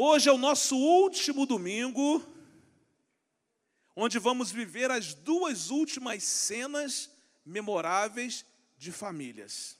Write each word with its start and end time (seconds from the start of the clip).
Hoje 0.00 0.28
é 0.28 0.32
o 0.32 0.38
nosso 0.38 0.76
último 0.76 1.44
domingo, 1.44 2.24
onde 3.96 4.16
vamos 4.20 4.48
viver 4.48 4.92
as 4.92 5.12
duas 5.12 5.70
últimas 5.70 6.22
cenas 6.22 7.10
memoráveis 7.44 8.46
de 8.76 8.92
famílias. 8.92 9.76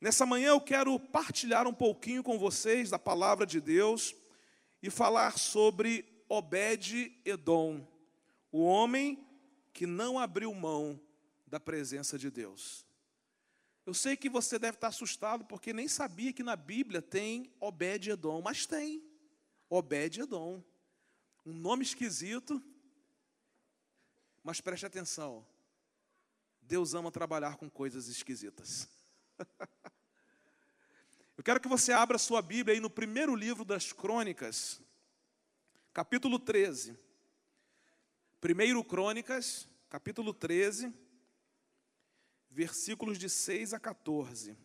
Nessa 0.00 0.24
manhã 0.24 0.48
eu 0.48 0.60
quero 0.62 0.98
partilhar 0.98 1.66
um 1.68 1.74
pouquinho 1.74 2.22
com 2.22 2.38
vocês 2.38 2.88
da 2.88 2.98
palavra 2.98 3.44
de 3.44 3.60
Deus 3.60 4.14
e 4.82 4.88
falar 4.88 5.36
sobre 5.38 6.24
Obed-Edom, 6.26 7.86
o 8.50 8.64
homem 8.64 9.22
que 9.74 9.86
não 9.86 10.18
abriu 10.18 10.54
mão 10.54 10.98
da 11.46 11.60
presença 11.60 12.18
de 12.18 12.30
Deus. 12.30 12.86
Eu 13.86 13.92
sei 13.92 14.16
que 14.16 14.30
você 14.30 14.58
deve 14.58 14.78
estar 14.78 14.88
assustado 14.88 15.44
porque 15.44 15.72
nem 15.72 15.86
sabia 15.88 16.32
que 16.32 16.42
na 16.42 16.56
Bíblia 16.56 17.02
tem 17.02 17.52
Obed-Edom, 17.60 18.40
mas 18.40 18.64
tem 18.64 19.04
Obed-Edom. 19.68 20.64
Um 21.44 21.52
nome 21.52 21.82
esquisito, 21.82 22.62
mas 24.42 24.62
preste 24.62 24.86
atenção. 24.86 25.46
Deus 26.62 26.94
ama 26.94 27.12
trabalhar 27.12 27.56
com 27.56 27.68
coisas 27.68 28.08
esquisitas. 28.08 28.88
Eu 31.36 31.44
quero 31.44 31.60
que 31.60 31.68
você 31.68 31.92
abra 31.92 32.16
sua 32.16 32.40
Bíblia 32.40 32.74
aí 32.74 32.80
no 32.80 32.88
primeiro 32.88 33.34
livro 33.34 33.66
das 33.66 33.92
Crônicas, 33.92 34.80
capítulo 35.92 36.38
13. 36.38 36.98
Primeiro 38.40 38.82
Crônicas, 38.82 39.68
capítulo 39.90 40.32
13 40.32 41.03
versículos 42.54 43.18
de 43.18 43.28
6 43.28 43.74
a 43.74 43.80
14. 43.80 44.56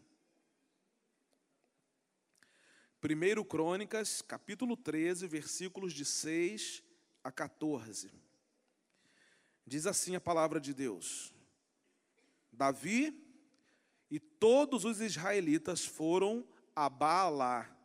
1 3.01 3.43
Crônicas, 3.45 4.21
capítulo 4.21 4.77
13, 4.77 5.27
versículos 5.27 5.91
de 5.91 6.05
6 6.05 6.83
a 7.23 7.31
14. 7.31 8.11
Diz 9.65 9.87
assim 9.87 10.15
a 10.15 10.21
palavra 10.21 10.61
de 10.61 10.71
Deus: 10.71 11.33
Davi 12.51 13.25
e 14.11 14.19
todos 14.19 14.85
os 14.85 15.01
israelitas 15.01 15.83
foram 15.83 16.47
a 16.75 16.87
Baalá 16.89 17.75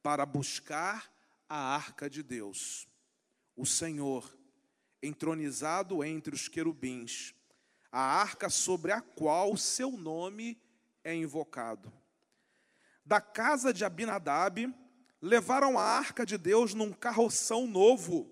para 0.00 0.24
buscar 0.24 1.12
a 1.48 1.74
arca 1.74 2.08
de 2.08 2.22
Deus, 2.22 2.86
o 3.56 3.66
Senhor, 3.66 4.38
entronizado 5.02 6.04
entre 6.04 6.32
os 6.32 6.46
querubins 6.46 7.34
a 7.94 8.00
arca 8.00 8.50
sobre 8.50 8.90
a 8.90 9.00
qual 9.00 9.56
seu 9.56 9.92
nome 9.92 10.60
é 11.04 11.14
invocado. 11.14 11.92
Da 13.06 13.20
casa 13.20 13.72
de 13.72 13.84
Abinadab, 13.84 14.74
levaram 15.22 15.78
a 15.78 15.84
arca 15.84 16.26
de 16.26 16.36
Deus 16.36 16.74
num 16.74 16.92
carroção 16.92 17.68
novo, 17.68 18.28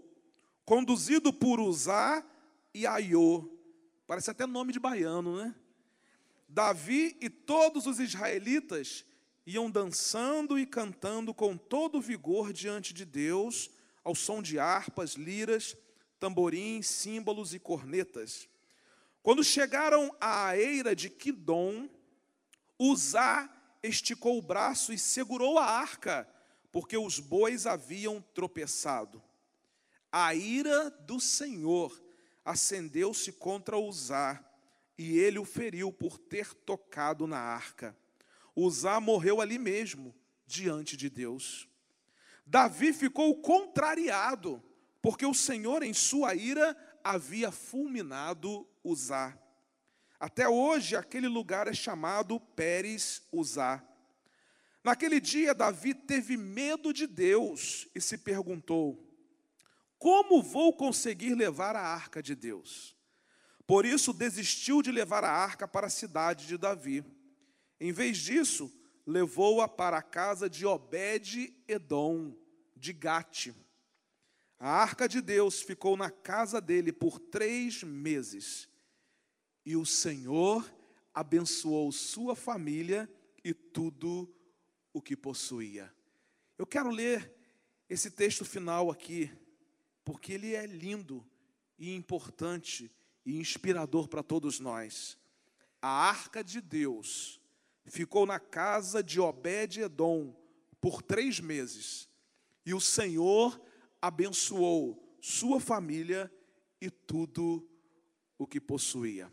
conduzido 0.64 1.32
por 1.32 1.60
Uzá 1.60 2.26
e 2.74 2.88
Aiô. 2.88 3.48
Parece 4.04 4.32
até 4.32 4.48
nome 4.48 4.72
de 4.72 4.80
baiano, 4.80 5.36
né? 5.36 5.54
Davi 6.48 7.16
e 7.20 7.30
todos 7.30 7.86
os 7.86 8.00
israelitas 8.00 9.04
iam 9.46 9.70
dançando 9.70 10.58
e 10.58 10.66
cantando 10.66 11.32
com 11.32 11.56
todo 11.56 12.00
vigor 12.00 12.52
diante 12.52 12.92
de 12.92 13.04
Deus, 13.04 13.70
ao 14.02 14.16
som 14.16 14.42
de 14.42 14.58
harpas, 14.58 15.12
liras, 15.12 15.76
tamborins, 16.18 16.88
símbolos 16.88 17.54
e 17.54 17.60
cornetas. 17.60 18.50
Quando 19.22 19.44
chegaram 19.44 20.14
à 20.20 20.56
eira 20.56 20.96
de 20.96 21.08
Quidom, 21.08 21.88
Uzá 22.78 23.48
esticou 23.82 24.36
o 24.36 24.42
braço 24.42 24.92
e 24.92 24.98
segurou 24.98 25.58
a 25.58 25.64
arca, 25.64 26.28
porque 26.72 26.96
os 26.96 27.20
bois 27.20 27.66
haviam 27.66 28.20
tropeçado. 28.34 29.22
A 30.10 30.34
ira 30.34 30.90
do 30.90 31.20
Senhor 31.20 32.02
acendeu-se 32.44 33.30
contra 33.32 33.78
Uzá, 33.78 34.44
e 34.98 35.16
ele 35.18 35.38
o 35.38 35.44
feriu 35.44 35.92
por 35.92 36.18
ter 36.18 36.52
tocado 36.52 37.26
na 37.26 37.38
arca. 37.38 37.96
Uzá 38.54 39.00
morreu 39.00 39.40
ali 39.40 39.58
mesmo, 39.58 40.14
diante 40.46 40.96
de 40.96 41.08
Deus. 41.08 41.68
Davi 42.44 42.92
ficou 42.92 43.40
contrariado, 43.40 44.62
porque 45.00 45.24
o 45.24 45.32
Senhor, 45.32 45.82
em 45.82 45.94
sua 45.94 46.34
ira, 46.34 46.76
havia 47.04 47.50
fulminado 47.50 48.66
Uzá. 48.84 49.36
Até 50.18 50.48
hoje, 50.48 50.94
aquele 50.94 51.28
lugar 51.28 51.66
é 51.66 51.74
chamado 51.74 52.38
Pérez 52.38 53.22
Uzá. 53.32 53.82
Naquele 54.84 55.20
dia, 55.20 55.54
Davi 55.54 55.94
teve 55.94 56.36
medo 56.36 56.92
de 56.92 57.06
Deus 57.06 57.88
e 57.94 58.00
se 58.00 58.18
perguntou: 58.18 59.04
Como 59.98 60.42
vou 60.42 60.76
conseguir 60.76 61.34
levar 61.34 61.76
a 61.76 61.82
arca 61.82 62.22
de 62.22 62.34
Deus? 62.34 62.96
Por 63.66 63.84
isso, 63.84 64.12
desistiu 64.12 64.82
de 64.82 64.90
levar 64.90 65.24
a 65.24 65.30
arca 65.30 65.66
para 65.66 65.86
a 65.86 65.90
cidade 65.90 66.46
de 66.46 66.58
Davi. 66.58 67.04
Em 67.80 67.92
vez 67.92 68.18
disso, 68.18 68.72
levou-a 69.06 69.68
para 69.68 69.98
a 69.98 70.02
casa 70.02 70.48
de 70.48 70.66
Obed-Edom, 70.66 72.36
de 72.76 72.92
Gate. 72.92 73.52
A 74.64 74.70
arca 74.70 75.08
de 75.08 75.20
Deus 75.20 75.60
ficou 75.60 75.96
na 75.96 76.08
casa 76.08 76.60
dele 76.60 76.92
por 76.92 77.18
três 77.18 77.82
meses. 77.82 78.68
E 79.66 79.74
o 79.74 79.84
Senhor 79.84 80.64
abençoou 81.12 81.90
sua 81.90 82.36
família 82.36 83.10
e 83.42 83.52
tudo 83.52 84.32
o 84.92 85.02
que 85.02 85.16
possuía. 85.16 85.92
Eu 86.56 86.64
quero 86.64 86.90
ler 86.90 87.34
esse 87.88 88.08
texto 88.08 88.44
final 88.44 88.88
aqui, 88.88 89.32
porque 90.04 90.34
ele 90.34 90.54
é 90.54 90.64
lindo 90.64 91.28
e 91.76 91.92
importante 91.96 92.88
e 93.26 93.40
inspirador 93.40 94.06
para 94.06 94.22
todos 94.22 94.60
nós. 94.60 95.18
A 95.80 95.88
arca 95.88 96.44
de 96.44 96.60
Deus 96.60 97.40
ficou 97.86 98.26
na 98.26 98.38
casa 98.38 99.02
de 99.02 99.18
Obed-Edom 99.18 100.32
por 100.80 101.02
três 101.02 101.40
meses, 101.40 102.08
e 102.64 102.72
o 102.72 102.80
Senhor 102.80 103.50
abençoou 103.54 103.71
sua 105.20 105.60
família 105.60 106.32
e 106.80 106.90
tudo 106.90 107.68
o 108.36 108.46
que 108.46 108.60
possuía. 108.60 109.32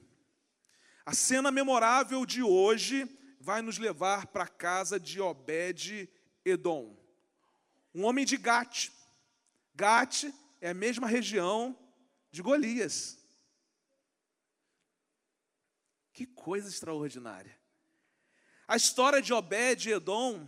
A 1.05 1.13
cena 1.13 1.51
memorável 1.51 2.25
de 2.25 2.43
hoje 2.43 3.09
vai 3.39 3.61
nos 3.61 3.79
levar 3.79 4.27
para 4.27 4.43
a 4.43 4.47
casa 4.47 4.99
de 4.99 5.19
Obed-Edom, 5.19 6.95
um 7.95 8.05
homem 8.05 8.25
de 8.25 8.37
Gate. 8.37 8.91
Gate 9.73 10.25
é 10.61 10.69
a 10.69 10.73
mesma 10.73 11.07
região 11.07 11.75
de 12.29 12.41
Golias. 12.43 13.17
Que 16.13 16.27
coisa 16.27 16.69
extraordinária. 16.69 17.57
A 18.67 18.75
história 18.75 19.21
de 19.21 19.33
Obed-Edom, 19.33 20.47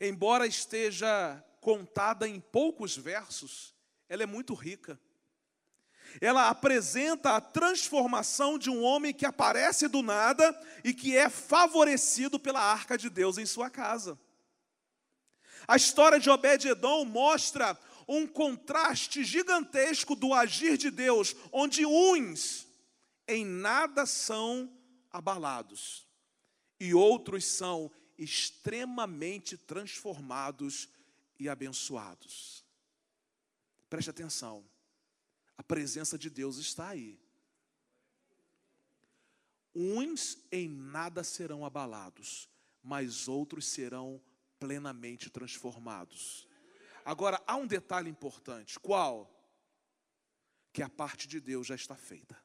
embora 0.00 0.46
esteja 0.46 1.44
contada 1.66 2.28
em 2.28 2.38
poucos 2.38 2.96
versos, 2.96 3.74
ela 4.08 4.22
é 4.22 4.26
muito 4.26 4.54
rica. 4.54 4.96
Ela 6.20 6.48
apresenta 6.48 7.34
a 7.34 7.40
transformação 7.40 8.56
de 8.56 8.70
um 8.70 8.84
homem 8.84 9.12
que 9.12 9.26
aparece 9.26 9.88
do 9.88 10.00
nada 10.00 10.56
e 10.84 10.94
que 10.94 11.16
é 11.16 11.28
favorecido 11.28 12.38
pela 12.38 12.60
arca 12.60 12.96
de 12.96 13.10
Deus 13.10 13.36
em 13.36 13.44
sua 13.44 13.68
casa. 13.68 14.16
A 15.66 15.74
história 15.74 16.20
de 16.20 16.30
Obed-Edom 16.30 17.04
mostra 17.04 17.76
um 18.06 18.28
contraste 18.28 19.24
gigantesco 19.24 20.14
do 20.14 20.32
agir 20.32 20.78
de 20.78 20.88
Deus, 20.88 21.34
onde 21.50 21.84
uns 21.84 22.64
em 23.26 23.44
nada 23.44 24.06
são 24.06 24.72
abalados 25.10 26.06
e 26.78 26.94
outros 26.94 27.44
são 27.44 27.90
extremamente 28.16 29.56
transformados 29.56 30.94
e 31.38 31.48
abençoados. 31.48 32.64
Preste 33.88 34.10
atenção, 34.10 34.68
a 35.56 35.62
presença 35.62 36.18
de 36.18 36.28
Deus 36.28 36.56
está 36.56 36.88
aí. 36.88 37.20
Uns 39.74 40.38
em 40.50 40.68
nada 40.68 41.22
serão 41.22 41.64
abalados, 41.64 42.48
mas 42.82 43.28
outros 43.28 43.66
serão 43.66 44.22
plenamente 44.58 45.30
transformados. 45.30 46.48
Agora, 47.04 47.42
há 47.46 47.56
um 47.56 47.66
detalhe 47.66 48.10
importante: 48.10 48.80
qual? 48.80 49.32
Que 50.72 50.82
a 50.82 50.88
parte 50.88 51.28
de 51.28 51.40
Deus 51.40 51.66
já 51.66 51.74
está 51.74 51.94
feita. 51.94 52.36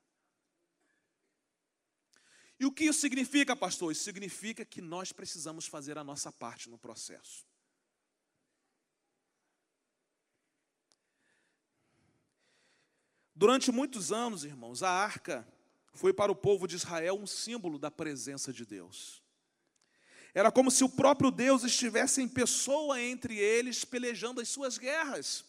E 2.59 2.65
o 2.65 2.71
que 2.71 2.83
isso 2.83 2.99
significa, 2.99 3.55
pastor? 3.55 3.91
Isso 3.91 4.03
significa 4.03 4.63
que 4.63 4.81
nós 4.81 5.11
precisamos 5.11 5.65
fazer 5.65 5.97
a 5.97 6.03
nossa 6.03 6.31
parte 6.31 6.69
no 6.69 6.77
processo. 6.77 7.43
Durante 13.41 13.71
muitos 13.71 14.11
anos, 14.11 14.45
irmãos, 14.45 14.83
a 14.83 14.91
arca 14.91 15.47
foi 15.95 16.13
para 16.13 16.31
o 16.31 16.35
povo 16.35 16.67
de 16.67 16.75
Israel 16.75 17.19
um 17.19 17.25
símbolo 17.25 17.79
da 17.79 17.89
presença 17.89 18.53
de 18.53 18.63
Deus. 18.63 19.19
Era 20.31 20.51
como 20.51 20.69
se 20.69 20.83
o 20.83 20.89
próprio 20.89 21.31
Deus 21.31 21.63
estivesse 21.63 22.21
em 22.21 22.27
pessoa 22.27 23.01
entre 23.01 23.35
eles, 23.35 23.83
pelejando 23.83 24.41
as 24.41 24.47
suas 24.47 24.77
guerras. 24.77 25.43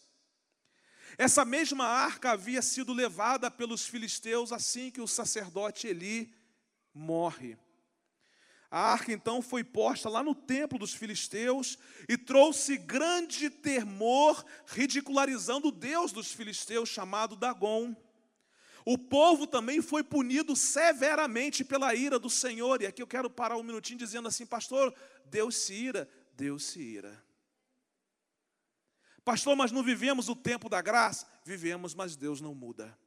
Essa 1.19 1.45
mesma 1.45 1.85
arca 1.85 2.31
havia 2.31 2.63
sido 2.63 2.95
levada 2.95 3.51
pelos 3.51 3.85
filisteus 3.85 4.53
assim 4.53 4.91
que 4.91 5.03
o 5.03 5.07
sacerdote 5.07 5.87
Eli 5.87 6.35
morre. 6.95 7.59
A 8.75 8.91
arca 8.93 9.13
então 9.13 9.43
foi 9.43 9.63
posta 9.63 10.09
lá 10.09 10.23
no 10.23 10.35
templo 10.35 10.79
dos 10.79 10.95
filisteus 10.95 11.79
e 12.09 12.17
trouxe 12.17 12.79
grande 12.79 13.51
temor, 13.51 14.43
ridicularizando 14.65 15.69
o 15.69 15.71
Deus 15.71 16.11
dos 16.11 16.33
filisteus, 16.33 16.89
chamado 16.89 17.37
Dagon. 17.37 17.95
O 18.87 18.97
povo 18.97 19.47
também 19.47 19.83
foi 19.83 20.03
punido 20.03 20.57
severamente 20.57 21.63
pela 21.63 21.95
ira 21.95 22.19
do 22.19 22.31
Senhor. 22.31 22.81
E 22.81 22.87
aqui 22.87 23.03
eu 23.03 23.07
quero 23.07 23.29
parar 23.29 23.59
um 23.59 23.63
minutinho 23.63 23.99
dizendo 23.99 24.27
assim, 24.27 24.47
pastor, 24.47 24.95
Deus 25.27 25.55
se 25.55 25.75
ira, 25.75 26.09
Deus 26.33 26.65
se 26.65 26.81
ira. 26.81 27.23
Pastor, 29.23 29.55
mas 29.55 29.71
não 29.71 29.83
vivemos 29.83 30.31
o 30.31 30.35
tempo 30.35 30.71
da 30.71 30.81
graça? 30.81 31.27
Vivemos, 31.45 31.95
mas 31.95 32.17
Deus 32.17 32.41
não 32.41 32.55
muda. 32.55 32.99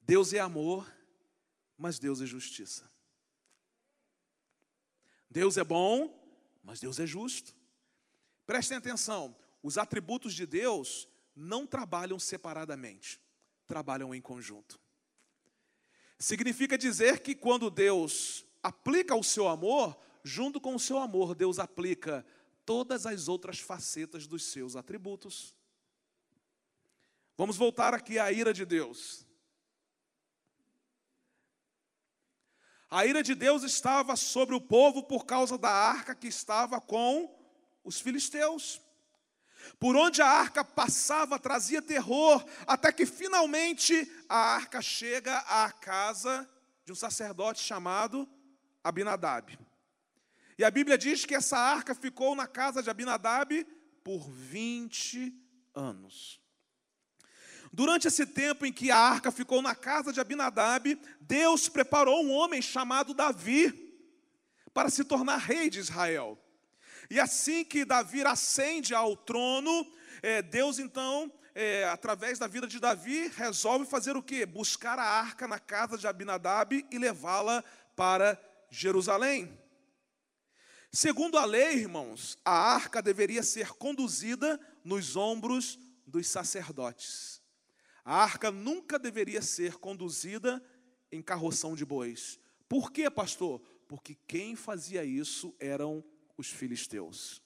Deus 0.00 0.32
é 0.32 0.38
amor, 0.38 0.95
mas 1.76 1.98
Deus 1.98 2.20
é 2.20 2.26
justiça. 2.26 2.90
Deus 5.30 5.56
é 5.56 5.64
bom, 5.64 6.18
mas 6.62 6.80
Deus 6.80 6.98
é 6.98 7.06
justo. 7.06 7.54
Prestem 8.46 8.78
atenção, 8.78 9.36
os 9.62 9.76
atributos 9.76 10.32
de 10.32 10.46
Deus 10.46 11.08
não 11.34 11.66
trabalham 11.66 12.18
separadamente, 12.18 13.20
trabalham 13.66 14.14
em 14.14 14.20
conjunto. 14.20 14.80
Significa 16.18 16.78
dizer 16.78 17.20
que 17.20 17.34
quando 17.34 17.68
Deus 17.68 18.46
aplica 18.62 19.14
o 19.14 19.22
seu 19.22 19.48
amor, 19.48 19.98
junto 20.24 20.60
com 20.60 20.74
o 20.74 20.80
seu 20.80 20.98
amor, 20.98 21.34
Deus 21.34 21.58
aplica 21.58 22.24
todas 22.64 23.04
as 23.04 23.28
outras 23.28 23.58
facetas 23.58 24.26
dos 24.26 24.44
seus 24.44 24.76
atributos. 24.76 25.54
Vamos 27.36 27.56
voltar 27.56 27.92
aqui 27.92 28.18
à 28.18 28.32
ira 28.32 28.54
de 28.54 28.64
Deus. 28.64 29.25
A 32.90 33.04
ira 33.04 33.22
de 33.22 33.34
Deus 33.34 33.62
estava 33.62 34.14
sobre 34.14 34.54
o 34.54 34.60
povo 34.60 35.02
por 35.02 35.26
causa 35.26 35.58
da 35.58 35.70
arca 35.70 36.14
que 36.14 36.28
estava 36.28 36.80
com 36.80 37.34
os 37.82 38.00
filisteus. 38.00 38.80
Por 39.80 39.96
onde 39.96 40.22
a 40.22 40.28
arca 40.28 40.64
passava, 40.64 41.38
trazia 41.38 41.82
terror, 41.82 42.44
até 42.66 42.92
que 42.92 43.04
finalmente 43.04 44.10
a 44.28 44.36
arca 44.36 44.80
chega 44.80 45.36
à 45.38 45.70
casa 45.72 46.48
de 46.84 46.92
um 46.92 46.94
sacerdote 46.94 47.60
chamado 47.60 48.28
Abinadab. 48.82 49.58
E 50.56 50.64
a 50.64 50.70
Bíblia 50.70 50.96
diz 50.96 51.24
que 51.24 51.34
essa 51.34 51.58
arca 51.58 51.94
ficou 51.94 52.34
na 52.36 52.46
casa 52.46 52.82
de 52.82 52.88
Abinadab 52.88 53.64
por 54.04 54.30
20 54.30 55.34
anos. 55.74 56.40
Durante 57.76 58.08
esse 58.08 58.24
tempo 58.24 58.64
em 58.64 58.72
que 58.72 58.90
a 58.90 58.96
arca 58.96 59.30
ficou 59.30 59.60
na 59.60 59.74
casa 59.74 60.10
de 60.10 60.18
Abinadab, 60.18 60.98
Deus 61.20 61.68
preparou 61.68 62.24
um 62.24 62.32
homem 62.32 62.62
chamado 62.62 63.12
Davi 63.12 63.70
para 64.72 64.88
se 64.88 65.04
tornar 65.04 65.36
rei 65.36 65.68
de 65.68 65.80
Israel. 65.80 66.42
E 67.10 67.20
assim 67.20 67.66
que 67.66 67.84
Davi 67.84 68.22
ascende 68.22 68.94
ao 68.94 69.14
trono, 69.14 69.86
é, 70.22 70.40
Deus 70.40 70.78
então, 70.78 71.30
é, 71.54 71.84
através 71.84 72.38
da 72.38 72.46
vida 72.46 72.66
de 72.66 72.80
Davi, 72.80 73.30
resolve 73.36 73.84
fazer 73.84 74.16
o 74.16 74.22
que? 74.22 74.46
Buscar 74.46 74.98
a 74.98 75.04
arca 75.04 75.46
na 75.46 75.58
casa 75.58 75.98
de 75.98 76.06
Abinadab 76.06 76.82
e 76.90 76.98
levá-la 76.98 77.62
para 77.94 78.40
Jerusalém. 78.70 79.54
Segundo 80.90 81.36
a 81.36 81.44
lei, 81.44 81.74
irmãos, 81.74 82.38
a 82.42 82.52
arca 82.52 83.02
deveria 83.02 83.42
ser 83.42 83.74
conduzida 83.74 84.58
nos 84.82 85.14
ombros 85.14 85.78
dos 86.06 86.26
sacerdotes. 86.26 87.35
A 88.06 88.22
arca 88.22 88.52
nunca 88.52 89.00
deveria 89.00 89.42
ser 89.42 89.78
conduzida 89.78 90.64
em 91.10 91.20
carroção 91.20 91.74
de 91.74 91.84
bois. 91.84 92.38
Por 92.68 92.92
quê, 92.92 93.10
pastor? 93.10 93.60
Porque 93.88 94.16
quem 94.28 94.54
fazia 94.54 95.04
isso 95.04 95.52
eram 95.58 96.04
os 96.38 96.48
filisteus. 96.48 97.42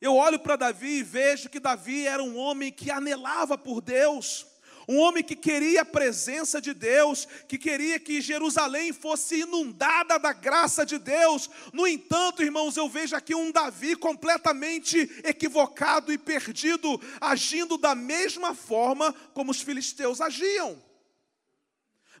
Eu 0.00 0.14
olho 0.14 0.38
para 0.38 0.56
Davi 0.56 1.00
e 1.00 1.02
vejo 1.02 1.50
que 1.50 1.60
Davi 1.60 2.06
era 2.06 2.22
um 2.22 2.38
homem 2.38 2.72
que 2.72 2.90
anelava 2.90 3.58
por 3.58 3.82
Deus 3.82 4.46
um 4.88 4.98
homem 4.98 5.22
que 5.22 5.34
queria 5.34 5.82
a 5.82 5.84
presença 5.84 6.60
de 6.60 6.74
Deus, 6.74 7.26
que 7.48 7.56
queria 7.56 7.98
que 7.98 8.20
Jerusalém 8.20 8.92
fosse 8.92 9.40
inundada 9.40 10.18
da 10.18 10.32
graça 10.32 10.84
de 10.84 10.98
Deus. 10.98 11.48
No 11.72 11.86
entanto, 11.86 12.42
irmãos, 12.42 12.76
eu 12.76 12.88
vejo 12.88 13.16
aqui 13.16 13.34
um 13.34 13.50
Davi 13.50 13.96
completamente 13.96 14.98
equivocado 15.24 16.12
e 16.12 16.18
perdido, 16.18 17.00
agindo 17.20 17.78
da 17.78 17.94
mesma 17.94 18.54
forma 18.54 19.12
como 19.32 19.50
os 19.50 19.60
filisteus 19.60 20.20
agiam. 20.20 20.82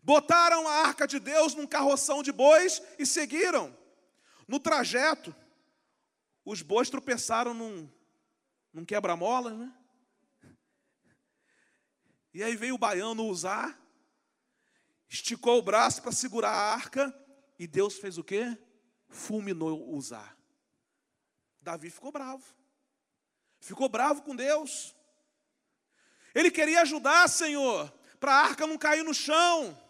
Botaram 0.02 0.68
a 0.68 0.86
arca 0.86 1.06
de 1.06 1.18
Deus 1.18 1.54
num 1.54 1.66
carroção 1.66 2.22
de 2.22 2.30
bois 2.30 2.82
e 2.98 3.06
seguiram. 3.06 3.74
No 4.46 4.60
trajeto, 4.60 5.34
os 6.44 6.60
bois 6.60 6.90
tropeçaram 6.90 7.54
num, 7.54 7.88
num 8.72 8.84
quebra-mola, 8.84 9.54
né? 9.54 9.72
E 12.34 12.42
aí 12.42 12.56
veio 12.56 12.74
o 12.74 12.78
baiano 12.78 13.24
usar, 13.26 13.80
esticou 15.08 15.60
o 15.60 15.62
braço 15.62 16.02
para 16.02 16.10
segurar 16.10 16.50
a 16.50 16.74
arca, 16.74 17.16
e 17.56 17.64
Deus 17.64 17.94
fez 17.94 18.18
o 18.18 18.24
quê? 18.24 18.58
Fulminou 19.08 19.94
usar. 19.94 20.36
Davi 21.60 21.88
ficou 21.90 22.10
bravo. 22.10 22.44
Ficou 23.60 23.88
bravo 23.88 24.22
com 24.22 24.34
Deus. 24.34 24.94
Ele 26.34 26.50
queria 26.50 26.82
ajudar, 26.82 27.28
Senhor, 27.28 27.88
para 28.18 28.32
a 28.32 28.42
arca 28.42 28.66
não 28.66 28.76
cair 28.76 29.04
no 29.04 29.14
chão. 29.14 29.80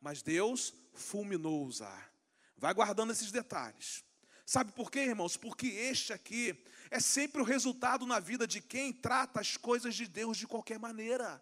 Mas 0.00 0.20
Deus 0.20 0.74
fulminou 0.92 1.64
usar. 1.64 2.12
Vai 2.56 2.74
guardando 2.74 3.12
esses 3.12 3.30
detalhes. 3.30 4.04
Sabe 4.44 4.72
por 4.72 4.90
quê, 4.90 5.00
irmãos? 5.00 5.36
Porque 5.36 5.68
este 5.68 6.12
aqui 6.12 6.60
é 6.90 6.98
sempre 6.98 7.40
o 7.40 7.44
resultado 7.44 8.04
na 8.04 8.18
vida 8.18 8.46
de 8.46 8.60
quem 8.60 8.92
trata 8.92 9.40
as 9.40 9.56
coisas 9.56 9.94
de 9.94 10.08
Deus 10.08 10.36
de 10.36 10.48
qualquer 10.48 10.78
maneira. 10.78 11.40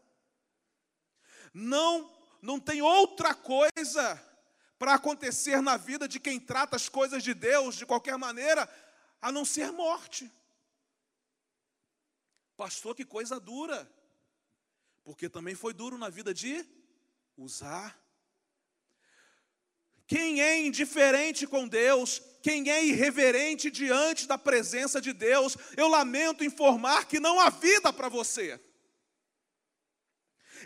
Não, 1.52 2.10
não 2.40 2.58
tem 2.58 2.80
outra 2.82 3.34
coisa 3.34 4.20
para 4.78 4.94
acontecer 4.94 5.60
na 5.60 5.76
vida 5.76 6.08
de 6.08 6.18
quem 6.18 6.40
trata 6.40 6.76
as 6.76 6.88
coisas 6.88 7.22
de 7.22 7.34
Deus 7.34 7.76
de 7.76 7.86
qualquer 7.86 8.18
maneira, 8.18 8.68
a 9.20 9.30
não 9.30 9.44
ser 9.44 9.70
morte. 9.70 10.30
Pastor, 12.56 12.94
que 12.94 13.04
coisa 13.04 13.38
dura. 13.38 13.90
Porque 15.04 15.28
também 15.28 15.54
foi 15.54 15.72
duro 15.72 15.98
na 15.98 16.08
vida 16.08 16.32
de 16.34 16.64
usar. 17.36 17.96
Quem 20.06 20.42
é 20.42 20.60
indiferente 20.60 21.46
com 21.46 21.66
Deus, 21.66 22.20
quem 22.42 22.68
é 22.68 22.84
irreverente 22.84 23.70
diante 23.70 24.26
da 24.26 24.36
presença 24.36 25.00
de 25.00 25.12
Deus, 25.12 25.56
eu 25.76 25.88
lamento 25.88 26.44
informar 26.44 27.06
que 27.06 27.20
não 27.20 27.40
há 27.40 27.50
vida 27.50 27.92
para 27.92 28.08
você. 28.08 28.60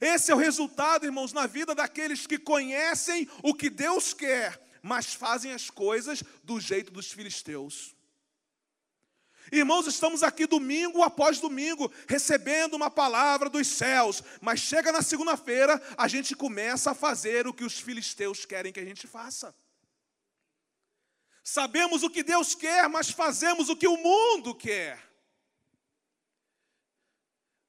Esse 0.00 0.30
é 0.30 0.34
o 0.34 0.38
resultado, 0.38 1.04
irmãos, 1.04 1.32
na 1.32 1.46
vida 1.46 1.74
daqueles 1.74 2.26
que 2.26 2.38
conhecem 2.38 3.28
o 3.42 3.54
que 3.54 3.70
Deus 3.70 4.12
quer, 4.12 4.60
mas 4.82 5.14
fazem 5.14 5.52
as 5.52 5.70
coisas 5.70 6.22
do 6.44 6.60
jeito 6.60 6.92
dos 6.92 7.10
filisteus. 7.10 7.94
Irmãos, 9.52 9.86
estamos 9.86 10.22
aqui 10.22 10.46
domingo 10.46 11.02
após 11.02 11.38
domingo, 11.38 11.92
recebendo 12.08 12.74
uma 12.74 12.90
palavra 12.90 13.48
dos 13.48 13.66
céus, 13.68 14.22
mas 14.40 14.58
chega 14.58 14.90
na 14.90 15.02
segunda-feira, 15.02 15.80
a 15.96 16.08
gente 16.08 16.34
começa 16.34 16.90
a 16.90 16.94
fazer 16.94 17.46
o 17.46 17.54
que 17.54 17.64
os 17.64 17.78
filisteus 17.78 18.44
querem 18.44 18.72
que 18.72 18.80
a 18.80 18.84
gente 18.84 19.06
faça. 19.06 19.54
Sabemos 21.44 22.02
o 22.02 22.10
que 22.10 22.24
Deus 22.24 22.56
quer, 22.56 22.88
mas 22.88 23.10
fazemos 23.10 23.68
o 23.68 23.76
que 23.76 23.86
o 23.86 23.96
mundo 23.96 24.52
quer. 24.52 25.00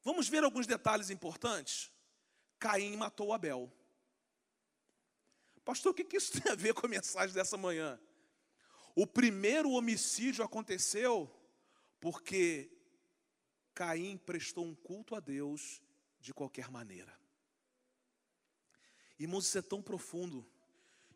Vamos 0.03 0.27
ver 0.27 0.43
alguns 0.43 0.65
detalhes 0.65 1.11
importantes? 1.11 1.91
Caim 2.59 2.95
matou 2.97 3.33
Abel. 3.33 3.71
Pastor, 5.63 5.91
o 5.91 5.93
que 5.93 6.15
isso 6.15 6.41
tem 6.41 6.51
a 6.51 6.55
ver 6.55 6.73
com 6.73 6.85
a 6.85 6.89
mensagem 6.89 7.33
dessa 7.33 7.57
manhã? 7.57 7.99
O 8.95 9.05
primeiro 9.05 9.71
homicídio 9.71 10.43
aconteceu 10.43 11.29
porque 11.99 12.71
Caim 13.73 14.17
prestou 14.17 14.65
um 14.65 14.73
culto 14.73 15.13
a 15.13 15.19
Deus 15.19 15.81
de 16.19 16.33
qualquer 16.33 16.71
maneira. 16.71 17.15
Irmãos, 19.19 19.45
isso 19.45 19.57
é 19.57 19.61
tão 19.61 19.81
profundo 19.81 20.49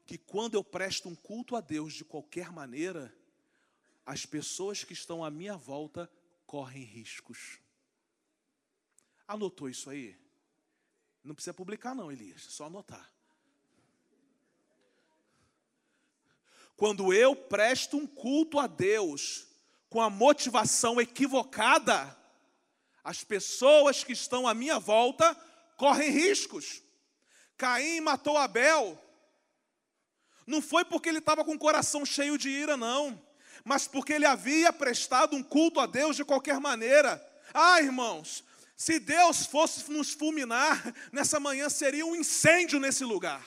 que 0.05 0.17
quando 0.17 0.55
eu 0.55 0.63
presto 0.63 1.07
um 1.07 1.15
culto 1.15 1.55
a 1.55 1.62
Deus 1.62 1.93
de 1.93 2.03
qualquer 2.03 2.51
maneira, 2.51 3.15
as 4.05 4.25
pessoas 4.25 4.83
que 4.83 4.93
estão 4.93 5.24
à 5.24 5.31
minha 5.31 5.55
volta 5.55 6.12
correm 6.45 6.83
riscos. 6.83 7.60
Anotou 9.27 9.69
isso 9.69 9.89
aí? 9.89 10.20
Não 11.23 11.35
precisa 11.35 11.53
publicar, 11.53 11.93
não, 11.93 12.11
Elias, 12.11 12.43
só 12.43 12.65
anotar. 12.65 13.11
Quando 16.75 17.13
eu 17.13 17.35
presto 17.35 17.95
um 17.95 18.07
culto 18.07 18.57
a 18.57 18.65
Deus 18.65 19.47
com 19.87 20.01
a 20.01 20.09
motivação 20.09 20.99
equivocada, 20.99 22.17
as 23.03 23.23
pessoas 23.23 24.03
que 24.03 24.13
estão 24.13 24.47
à 24.47 24.53
minha 24.53 24.79
volta 24.79 25.35
correm 25.77 26.09
riscos. 26.09 26.81
Caim 27.57 28.01
matou 28.01 28.37
Abel. 28.37 28.99
Não 30.47 30.61
foi 30.61 30.83
porque 30.83 31.09
ele 31.09 31.19
estava 31.19 31.45
com 31.45 31.53
o 31.53 31.59
coração 31.59 32.03
cheio 32.05 32.37
de 32.37 32.49
ira, 32.49 32.75
não, 32.75 33.21
mas 33.63 33.87
porque 33.87 34.13
ele 34.13 34.25
havia 34.25 34.73
prestado 34.73 35.35
um 35.35 35.43
culto 35.43 35.79
a 35.79 35.85
Deus 35.85 36.15
de 36.15 36.25
qualquer 36.25 36.59
maneira. 36.59 37.23
Ah, 37.53 37.79
irmãos, 37.79 38.43
se 38.81 38.97
Deus 38.97 39.45
fosse 39.45 39.91
nos 39.91 40.11
fulminar, 40.11 40.81
nessa 41.11 41.39
manhã 41.39 41.69
seria 41.69 42.03
um 42.03 42.15
incêndio 42.15 42.79
nesse 42.79 43.05
lugar. 43.05 43.45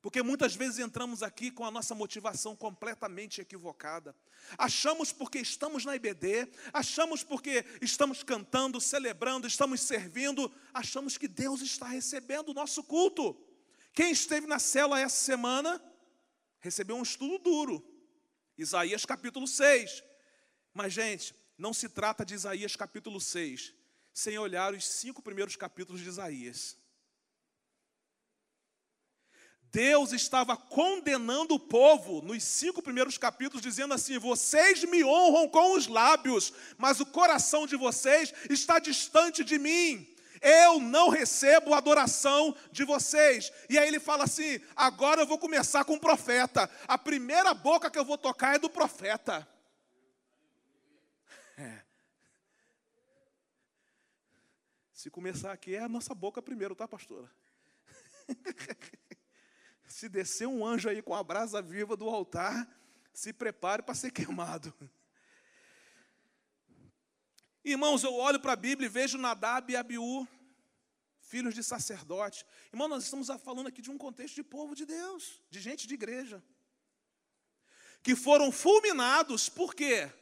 Porque 0.00 0.22
muitas 0.22 0.54
vezes 0.54 0.78
entramos 0.78 1.22
aqui 1.22 1.50
com 1.50 1.66
a 1.66 1.70
nossa 1.70 1.94
motivação 1.94 2.56
completamente 2.56 3.42
equivocada. 3.42 4.16
Achamos 4.56 5.12
porque 5.12 5.38
estamos 5.38 5.84
na 5.84 5.96
IBD, 5.96 6.50
achamos 6.72 7.22
porque 7.22 7.62
estamos 7.82 8.22
cantando, 8.22 8.80
celebrando, 8.80 9.46
estamos 9.46 9.82
servindo, 9.82 10.50
achamos 10.72 11.18
que 11.18 11.28
Deus 11.28 11.60
está 11.60 11.86
recebendo 11.86 12.52
o 12.52 12.54
nosso 12.54 12.82
culto. 12.82 13.38
Quem 13.92 14.12
esteve 14.12 14.46
na 14.46 14.58
cela 14.58 14.98
essa 14.98 15.22
semana 15.22 15.78
recebeu 16.58 16.96
um 16.96 17.02
estudo 17.02 17.36
duro. 17.36 17.86
Isaías 18.56 19.04
capítulo 19.04 19.46
6. 19.46 20.02
Mas, 20.72 20.94
gente, 20.94 21.34
não 21.58 21.72
se 21.72 21.88
trata 21.88 22.24
de 22.24 22.34
Isaías 22.34 22.76
capítulo 22.76 23.20
6, 23.20 23.72
sem 24.12 24.38
olhar 24.38 24.74
os 24.74 24.86
cinco 24.86 25.22
primeiros 25.22 25.56
capítulos 25.56 26.00
de 26.00 26.08
Isaías. 26.08 26.76
Deus 29.72 30.12
estava 30.12 30.56
condenando 30.56 31.54
o 31.54 31.60
povo 31.60 32.22
nos 32.22 32.42
cinco 32.42 32.80
primeiros 32.80 33.18
capítulos, 33.18 33.62
dizendo 33.62 33.92
assim: 33.92 34.18
vocês 34.18 34.84
me 34.84 35.04
honram 35.04 35.48
com 35.48 35.74
os 35.74 35.86
lábios, 35.86 36.52
mas 36.78 37.00
o 37.00 37.06
coração 37.06 37.66
de 37.66 37.76
vocês 37.76 38.32
está 38.48 38.78
distante 38.78 39.44
de 39.44 39.58
mim. 39.58 40.08
Eu 40.40 40.80
não 40.80 41.08
recebo 41.08 41.74
adoração 41.74 42.54
de 42.70 42.84
vocês. 42.84 43.52
E 43.68 43.78
aí 43.78 43.88
ele 43.88 44.00
fala 44.00 44.24
assim: 44.24 44.60
agora 44.74 45.22
eu 45.22 45.26
vou 45.26 45.38
começar 45.38 45.84
com 45.84 45.94
o 45.94 46.00
profeta. 46.00 46.70
A 46.86 46.96
primeira 46.96 47.52
boca 47.52 47.90
que 47.90 47.98
eu 47.98 48.04
vou 48.04 48.16
tocar 48.16 48.54
é 48.54 48.58
do 48.58 48.70
profeta. 48.70 49.46
É. 51.56 51.82
Se 54.92 55.10
começar 55.10 55.52
aqui, 55.52 55.74
é 55.74 55.80
a 55.80 55.88
nossa 55.88 56.14
boca 56.14 56.42
primeiro, 56.42 56.74
tá, 56.74 56.86
pastora? 56.86 57.30
Se 59.88 60.08
descer 60.08 60.46
um 60.46 60.66
anjo 60.66 60.88
aí 60.88 61.00
com 61.00 61.14
a 61.14 61.22
brasa 61.22 61.62
viva 61.62 61.96
do 61.96 62.08
altar, 62.08 62.68
se 63.12 63.32
prepare 63.32 63.82
para 63.82 63.94
ser 63.94 64.10
queimado. 64.10 64.74
Irmãos, 67.64 68.04
eu 68.04 68.12
olho 68.14 68.38
para 68.38 68.52
a 68.52 68.56
Bíblia 68.56 68.86
e 68.86 68.90
vejo 68.90 69.16
Nadab 69.16 69.72
e 69.72 69.76
Abiú, 69.76 70.26
filhos 71.20 71.54
de 71.54 71.62
sacerdote. 71.62 72.44
Irmão, 72.72 72.88
nós 72.88 73.04
estamos 73.04 73.28
falando 73.42 73.68
aqui 73.68 73.80
de 73.80 73.90
um 73.90 73.96
contexto 73.96 74.34
de 74.34 74.42
povo 74.42 74.74
de 74.74 74.84
Deus, 74.84 75.40
de 75.50 75.60
gente 75.60 75.86
de 75.86 75.94
igreja, 75.94 76.42
que 78.02 78.14
foram 78.14 78.52
fulminados, 78.52 79.48
por 79.48 79.74
quê? 79.74 80.12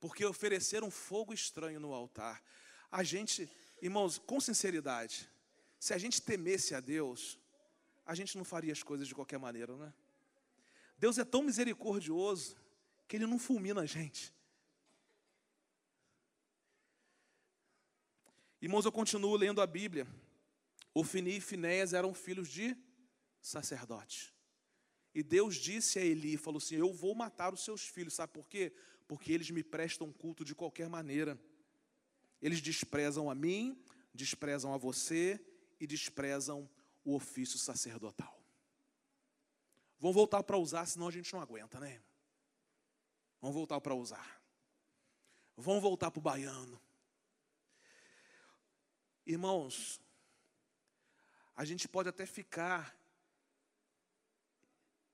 Porque 0.00 0.24
ofereceram 0.24 0.90
fogo 0.90 1.32
estranho 1.32 1.80
no 1.80 1.92
altar. 1.92 2.42
A 2.90 3.02
gente, 3.02 3.50
irmãos, 3.80 4.18
com 4.18 4.40
sinceridade, 4.40 5.28
se 5.78 5.94
a 5.94 5.98
gente 5.98 6.22
temesse 6.22 6.74
a 6.74 6.80
Deus, 6.80 7.38
a 8.04 8.14
gente 8.14 8.36
não 8.36 8.44
faria 8.44 8.72
as 8.72 8.82
coisas 8.82 9.08
de 9.08 9.14
qualquer 9.14 9.38
maneira, 9.38 9.76
né? 9.76 9.92
Deus 10.98 11.18
é 11.18 11.24
tão 11.24 11.42
misericordioso 11.42 12.56
que 13.06 13.16
Ele 13.16 13.26
não 13.26 13.38
fulmina 13.38 13.82
a 13.82 13.86
gente. 13.86 14.32
Irmãos, 18.60 18.84
eu 18.84 18.92
continuo 18.92 19.36
lendo 19.36 19.60
a 19.60 19.66
Bíblia. 19.66 20.06
Ofini 20.94 21.36
e 21.36 21.40
Finéias 21.40 21.92
eram 21.92 22.14
filhos 22.14 22.48
de 22.48 22.74
sacerdote. 23.40 24.34
E 25.14 25.22
Deus 25.22 25.56
disse 25.56 25.98
a 25.98 26.04
Eli, 26.04 26.36
falou 26.36 26.58
assim: 26.58 26.76
Eu 26.76 26.92
vou 26.92 27.14
matar 27.14 27.52
os 27.52 27.62
seus 27.62 27.86
filhos, 27.86 28.14
sabe 28.14 28.32
por 28.32 28.48
quê? 28.48 28.72
Porque 29.06 29.32
eles 29.32 29.50
me 29.50 29.62
prestam 29.62 30.12
culto 30.12 30.44
de 30.44 30.54
qualquer 30.54 30.88
maneira. 30.88 31.38
Eles 32.40 32.60
desprezam 32.60 33.30
a 33.30 33.34
mim, 33.34 33.82
desprezam 34.12 34.74
a 34.74 34.76
você 34.76 35.40
e 35.78 35.86
desprezam 35.86 36.68
o 37.04 37.14
ofício 37.14 37.58
sacerdotal. 37.58 38.36
Vamos 39.98 40.14
voltar 40.14 40.42
para 40.42 40.58
usar, 40.58 40.86
senão 40.86 41.08
a 41.08 41.12
gente 41.12 41.32
não 41.32 41.40
aguenta, 41.40 41.80
né? 41.80 42.02
Vamos 43.40 43.54
voltar 43.54 43.80
para 43.80 43.94
usar. 43.94 44.42
Vamos 45.56 45.82
voltar 45.82 46.10
para 46.10 46.18
o 46.18 46.22
baiano. 46.22 46.80
Irmãos, 49.24 50.00
a 51.54 51.64
gente 51.64 51.88
pode 51.88 52.08
até 52.08 52.26
ficar 52.26 52.96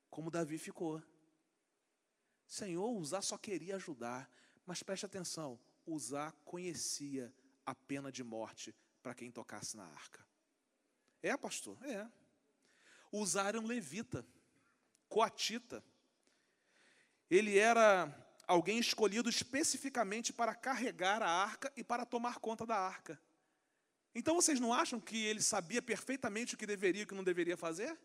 como 0.09 0.29
Davi 0.29 0.57
ficou. 0.57 1.01
Senhor, 2.53 2.91
Usar 2.91 3.23
só 3.23 3.35
queria 3.35 3.77
ajudar, 3.77 4.29
mas 4.63 4.83
preste 4.83 5.07
atenção: 5.07 5.59
Usar 5.87 6.31
conhecia 6.45 7.33
a 7.65 7.73
pena 7.73 8.11
de 8.11 8.23
morte 8.23 8.75
para 9.01 9.15
quem 9.15 9.31
tocasse 9.31 9.75
na 9.75 9.83
arca. 9.83 10.23
É, 11.23 11.35
pastor? 11.35 11.83
É. 11.83 12.07
Usaram 13.11 13.61
um 13.61 13.65
levita, 13.65 14.23
coatita. 15.09 15.83
Ele 17.27 17.57
era 17.57 18.15
alguém 18.47 18.77
escolhido 18.77 19.31
especificamente 19.31 20.31
para 20.31 20.53
carregar 20.53 21.23
a 21.23 21.31
arca 21.31 21.73
e 21.75 21.83
para 21.83 22.05
tomar 22.05 22.37
conta 22.37 22.67
da 22.67 22.77
arca. 22.77 23.19
Então 24.13 24.35
vocês 24.35 24.59
não 24.59 24.71
acham 24.71 24.99
que 24.99 25.17
ele 25.25 25.41
sabia 25.41 25.81
perfeitamente 25.81 26.53
o 26.53 26.57
que 26.57 26.67
deveria 26.67 27.01
e 27.01 27.03
o 27.05 27.07
que 27.07 27.15
não 27.15 27.23
deveria 27.23 27.57
fazer? 27.57 27.99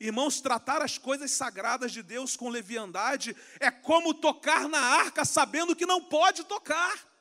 Irmãos, 0.00 0.40
tratar 0.40 0.82
as 0.82 0.98
coisas 0.98 1.30
sagradas 1.30 1.92
de 1.92 2.02
Deus 2.02 2.36
com 2.36 2.48
leviandade 2.48 3.36
é 3.60 3.70
como 3.70 4.12
tocar 4.12 4.68
na 4.68 4.80
arca 4.80 5.24
sabendo 5.24 5.76
que 5.76 5.86
não 5.86 6.02
pode 6.02 6.44
tocar. 6.44 7.14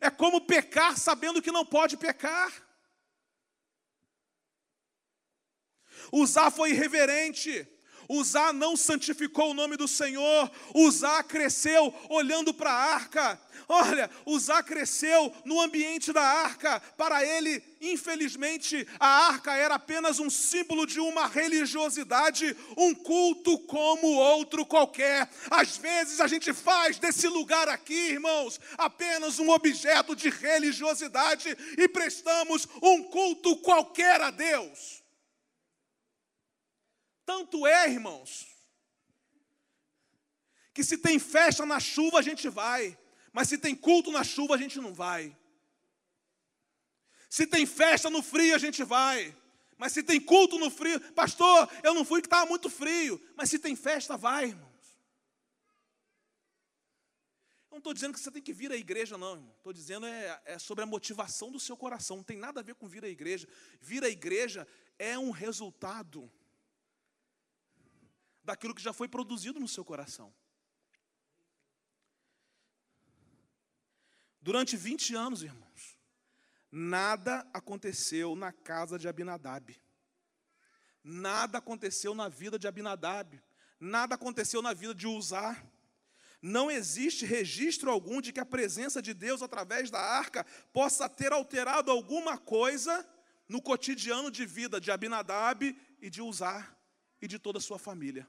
É 0.00 0.10
como 0.10 0.40
pecar 0.40 0.96
sabendo 0.96 1.42
que 1.42 1.50
não 1.50 1.66
pode 1.66 1.96
pecar. 1.96 2.52
Usar 6.12 6.50
foi 6.50 6.70
irreverente. 6.70 7.66
Usar 8.08 8.54
não 8.54 8.76
santificou 8.76 9.50
o 9.50 9.54
nome 9.54 9.76
do 9.76 9.86
Senhor. 9.86 10.50
Usar 10.74 11.22
cresceu 11.24 11.94
olhando 12.08 12.54
para 12.54 12.70
a 12.70 12.94
arca. 12.94 13.40
Olha, 13.68 14.10
Uzá 14.24 14.62
cresceu 14.62 15.30
no 15.44 15.60
ambiente 15.60 16.10
da 16.10 16.22
arca. 16.22 16.80
Para 16.96 17.22
ele, 17.22 17.62
infelizmente, 17.80 18.86
a 18.98 19.26
arca 19.28 19.54
era 19.54 19.74
apenas 19.74 20.18
um 20.18 20.30
símbolo 20.30 20.86
de 20.86 20.98
uma 21.00 21.26
religiosidade, 21.26 22.56
um 22.76 22.94
culto 22.94 23.58
como 23.60 24.06
outro 24.06 24.64
qualquer. 24.64 25.28
Às 25.50 25.76
vezes 25.76 26.18
a 26.20 26.26
gente 26.26 26.52
faz 26.54 26.98
desse 26.98 27.28
lugar 27.28 27.68
aqui, 27.68 28.12
irmãos, 28.12 28.58
apenas 28.78 29.38
um 29.38 29.50
objeto 29.50 30.16
de 30.16 30.30
religiosidade 30.30 31.54
e 31.76 31.88
prestamos 31.88 32.66
um 32.82 33.02
culto 33.02 33.56
qualquer 33.58 34.20
a 34.22 34.30
Deus. 34.30 34.97
Tanto 37.28 37.66
é, 37.66 37.90
irmãos, 37.90 38.46
que 40.72 40.82
se 40.82 40.96
tem 40.96 41.18
festa 41.18 41.66
na 41.66 41.78
chuva, 41.78 42.20
a 42.20 42.22
gente 42.22 42.48
vai. 42.48 42.98
Mas 43.34 43.50
se 43.50 43.58
tem 43.58 43.76
culto 43.76 44.10
na 44.10 44.24
chuva, 44.24 44.54
a 44.54 44.56
gente 44.56 44.80
não 44.80 44.94
vai. 44.94 45.36
Se 47.28 47.46
tem 47.46 47.66
festa 47.66 48.08
no 48.08 48.22
frio, 48.22 48.54
a 48.54 48.58
gente 48.58 48.82
vai. 48.82 49.36
Mas 49.76 49.92
se 49.92 50.02
tem 50.02 50.18
culto 50.18 50.58
no 50.58 50.70
frio, 50.70 50.98
pastor, 51.12 51.70
eu 51.82 51.92
não 51.92 52.02
fui 52.02 52.22
que 52.22 52.26
estava 52.28 52.46
muito 52.46 52.70
frio. 52.70 53.20
Mas 53.36 53.50
se 53.50 53.58
tem 53.58 53.76
festa, 53.76 54.16
vai, 54.16 54.46
irmãos. 54.46 54.98
Eu 57.70 57.72
não 57.72 57.78
estou 57.78 57.92
dizendo 57.92 58.14
que 58.14 58.20
você 58.20 58.30
tem 58.30 58.40
que 58.40 58.54
vir 58.54 58.72
à 58.72 58.76
igreja, 58.76 59.18
não, 59.18 59.34
irmão. 59.34 59.54
Estou 59.58 59.74
dizendo 59.74 60.06
é, 60.06 60.40
é 60.46 60.58
sobre 60.58 60.82
a 60.82 60.86
motivação 60.86 61.52
do 61.52 61.60
seu 61.60 61.76
coração. 61.76 62.16
Não 62.16 62.24
tem 62.24 62.38
nada 62.38 62.60
a 62.60 62.62
ver 62.62 62.74
com 62.74 62.88
vir 62.88 63.04
à 63.04 63.08
igreja. 63.08 63.46
Vir 63.82 64.02
à 64.02 64.08
igreja 64.08 64.66
é 64.98 65.18
um 65.18 65.30
resultado 65.30 66.32
daquilo 68.48 68.74
que 68.74 68.82
já 68.82 68.94
foi 68.94 69.06
produzido 69.06 69.60
no 69.60 69.68
seu 69.68 69.84
coração. 69.84 70.34
Durante 74.40 74.74
20 74.74 75.14
anos, 75.14 75.42
irmãos, 75.42 75.98
nada 76.72 77.46
aconteceu 77.52 78.34
na 78.34 78.50
casa 78.50 78.98
de 78.98 79.06
Abinadab. 79.06 79.78
Nada 81.04 81.58
aconteceu 81.58 82.14
na 82.14 82.28
vida 82.30 82.58
de 82.58 82.66
Abinadab. 82.66 83.38
Nada 83.78 84.14
aconteceu 84.14 84.62
na 84.62 84.72
vida 84.72 84.94
de 84.94 85.06
Uzar. 85.06 85.62
Não 86.40 86.70
existe 86.70 87.26
registro 87.26 87.90
algum 87.90 88.18
de 88.22 88.32
que 88.32 88.40
a 88.40 88.46
presença 88.46 89.02
de 89.02 89.12
Deus 89.12 89.42
através 89.42 89.90
da 89.90 90.00
arca 90.00 90.46
possa 90.72 91.06
ter 91.06 91.32
alterado 91.32 91.90
alguma 91.90 92.38
coisa 92.38 93.06
no 93.46 93.60
cotidiano 93.60 94.30
de 94.30 94.46
vida 94.46 94.80
de 94.80 94.90
Abinadab 94.90 95.76
e 96.00 96.08
de 96.08 96.22
Uzar 96.22 96.74
e 97.20 97.28
de 97.28 97.38
toda 97.38 97.58
a 97.58 97.60
sua 97.60 97.78
família. 97.78 98.26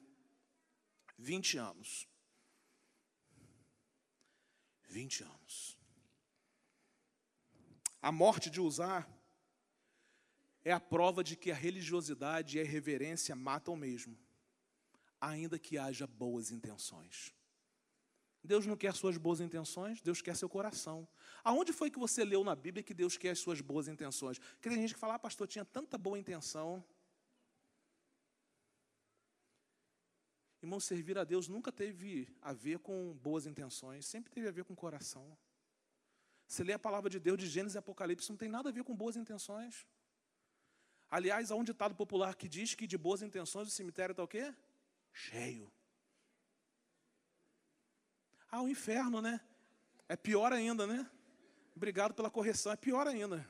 20 1.19 1.57
anos. 1.57 2.07
20 4.87 5.23
anos. 5.23 5.77
A 8.01 8.11
morte 8.11 8.49
de 8.49 8.61
Uzar 8.61 9.07
é 10.63 10.71
a 10.71 10.79
prova 10.79 11.23
de 11.23 11.35
que 11.35 11.51
a 11.51 11.55
religiosidade 11.55 12.57
e 12.57 12.61
a 12.61 12.63
irreverência 12.63 13.35
matam 13.35 13.75
mesmo, 13.75 14.17
ainda 15.19 15.59
que 15.59 15.77
haja 15.77 16.07
boas 16.07 16.51
intenções. 16.51 17.33
Deus 18.41 18.65
não 18.65 18.77
quer 18.77 18.95
suas 18.95 19.17
boas 19.17 19.41
intenções, 19.41 20.01
Deus 20.01 20.21
quer 20.21 20.35
seu 20.35 20.47
coração. 20.47 21.05
Aonde 21.43 21.73
foi 21.73 21.91
que 21.91 21.99
você 21.99 22.23
leu 22.23 22.43
na 22.43 22.55
Bíblia 22.55 22.81
que 22.81 22.93
Deus 22.93 23.17
quer 23.17 23.31
as 23.31 23.39
suas 23.39 23.59
boas 23.59 23.89
intenções? 23.89 24.39
Porque 24.39 24.69
tem 24.69 24.81
gente 24.81 24.93
que 24.93 24.99
fala, 24.99 25.15
ah, 25.15 25.19
pastor, 25.19 25.47
tinha 25.47 25.65
tanta 25.65 25.97
boa 25.97 26.17
intenção. 26.17 26.83
Irmão, 30.61 30.79
servir 30.79 31.17
a 31.17 31.23
Deus 31.23 31.47
nunca 31.47 31.71
teve 31.71 32.27
a 32.41 32.51
ver 32.51 32.79
com 32.79 33.13
boas 33.13 33.45
intenções, 33.45 34.05
sempre 34.05 34.31
teve 34.31 34.47
a 34.47 34.51
ver 34.51 34.65
com 34.65 34.75
coração. 34.75 35.37
Você 36.45 36.63
lê 36.63 36.73
a 36.73 36.79
palavra 36.79 37.09
de 37.09 37.19
Deus 37.19 37.37
de 37.37 37.47
Gênesis 37.47 37.75
e 37.75 37.77
Apocalipse, 37.77 38.29
não 38.29 38.37
tem 38.37 38.49
nada 38.49 38.69
a 38.69 38.71
ver 38.71 38.83
com 38.83 38.95
boas 38.95 39.15
intenções. 39.15 39.87
Aliás, 41.09 41.51
há 41.51 41.55
um 41.55 41.63
ditado 41.63 41.95
popular 41.95 42.35
que 42.35 42.47
diz 42.47 42.75
que 42.75 42.85
de 42.85 42.97
boas 42.97 43.21
intenções 43.21 43.67
o 43.67 43.71
cemitério 43.71 44.11
está 44.11 44.23
o 44.23 44.27
quê? 44.27 44.53
Cheio. 45.13 45.71
Ah, 48.51 48.61
o 48.61 48.67
inferno, 48.67 49.21
né? 49.21 49.39
É 50.07 50.15
pior 50.15 50.51
ainda, 50.51 50.85
né? 50.85 51.09
Obrigado 51.75 52.13
pela 52.13 52.29
correção, 52.29 52.71
é 52.71 52.75
pior 52.75 53.07
ainda. 53.07 53.47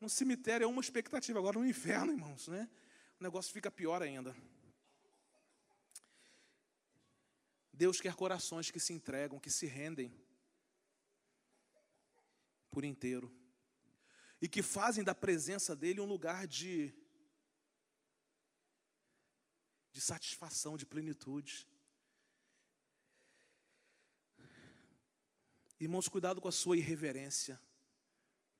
No 0.00 0.08
cemitério 0.08 0.64
é 0.64 0.66
uma 0.66 0.80
expectativa, 0.80 1.38
agora 1.38 1.58
no 1.58 1.66
inferno, 1.66 2.12
irmãos, 2.12 2.48
né? 2.48 2.68
O 3.18 3.22
negócio 3.22 3.52
fica 3.52 3.70
pior 3.70 4.02
ainda. 4.02 4.34
Deus 7.82 7.98
quer 7.98 8.14
corações 8.14 8.70
que 8.70 8.78
se 8.78 8.92
entregam, 8.92 9.40
que 9.40 9.50
se 9.50 9.66
rendem 9.66 10.14
por 12.70 12.84
inteiro 12.84 13.34
e 14.38 14.46
que 14.46 14.62
fazem 14.62 15.02
da 15.02 15.14
presença 15.14 15.74
dele 15.74 15.98
um 15.98 16.04
lugar 16.04 16.46
de 16.46 16.92
de 19.92 20.00
satisfação, 20.00 20.76
de 20.76 20.84
plenitude. 20.84 21.66
Irmãos, 25.80 26.06
cuidado 26.06 26.40
com 26.40 26.48
a 26.48 26.52
sua 26.52 26.76
irreverência, 26.76 27.58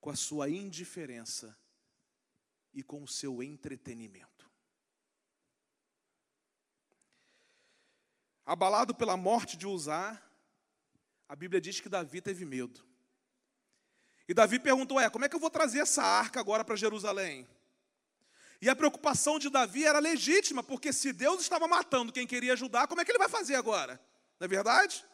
com 0.00 0.08
a 0.08 0.16
sua 0.16 0.48
indiferença 0.48 1.56
e 2.72 2.82
com 2.82 3.02
o 3.02 3.08
seu 3.08 3.42
entretenimento. 3.42 4.49
Abalado 8.50 8.92
pela 8.92 9.16
morte 9.16 9.56
de 9.56 9.64
Uzá, 9.64 10.20
a 11.28 11.36
Bíblia 11.36 11.60
diz 11.60 11.78
que 11.78 11.88
Davi 11.88 12.20
teve 12.20 12.44
medo. 12.44 12.84
E 14.26 14.34
Davi 14.34 14.58
perguntou: 14.58 14.98
É, 14.98 15.08
como 15.08 15.24
é 15.24 15.28
que 15.28 15.36
eu 15.36 15.38
vou 15.38 15.50
trazer 15.50 15.78
essa 15.78 16.02
arca 16.02 16.40
agora 16.40 16.64
para 16.64 16.74
Jerusalém? 16.74 17.48
E 18.60 18.68
a 18.68 18.74
preocupação 18.74 19.38
de 19.38 19.48
Davi 19.48 19.86
era 19.86 20.00
legítima, 20.00 20.64
porque 20.64 20.92
se 20.92 21.12
Deus 21.12 21.42
estava 21.42 21.68
matando 21.68 22.12
quem 22.12 22.26
queria 22.26 22.54
ajudar, 22.54 22.88
como 22.88 23.00
é 23.00 23.04
que 23.04 23.12
ele 23.12 23.20
vai 23.20 23.28
fazer 23.28 23.54
agora? 23.54 24.00
Não 24.40 24.46
é 24.46 24.48
verdade? 24.48 25.06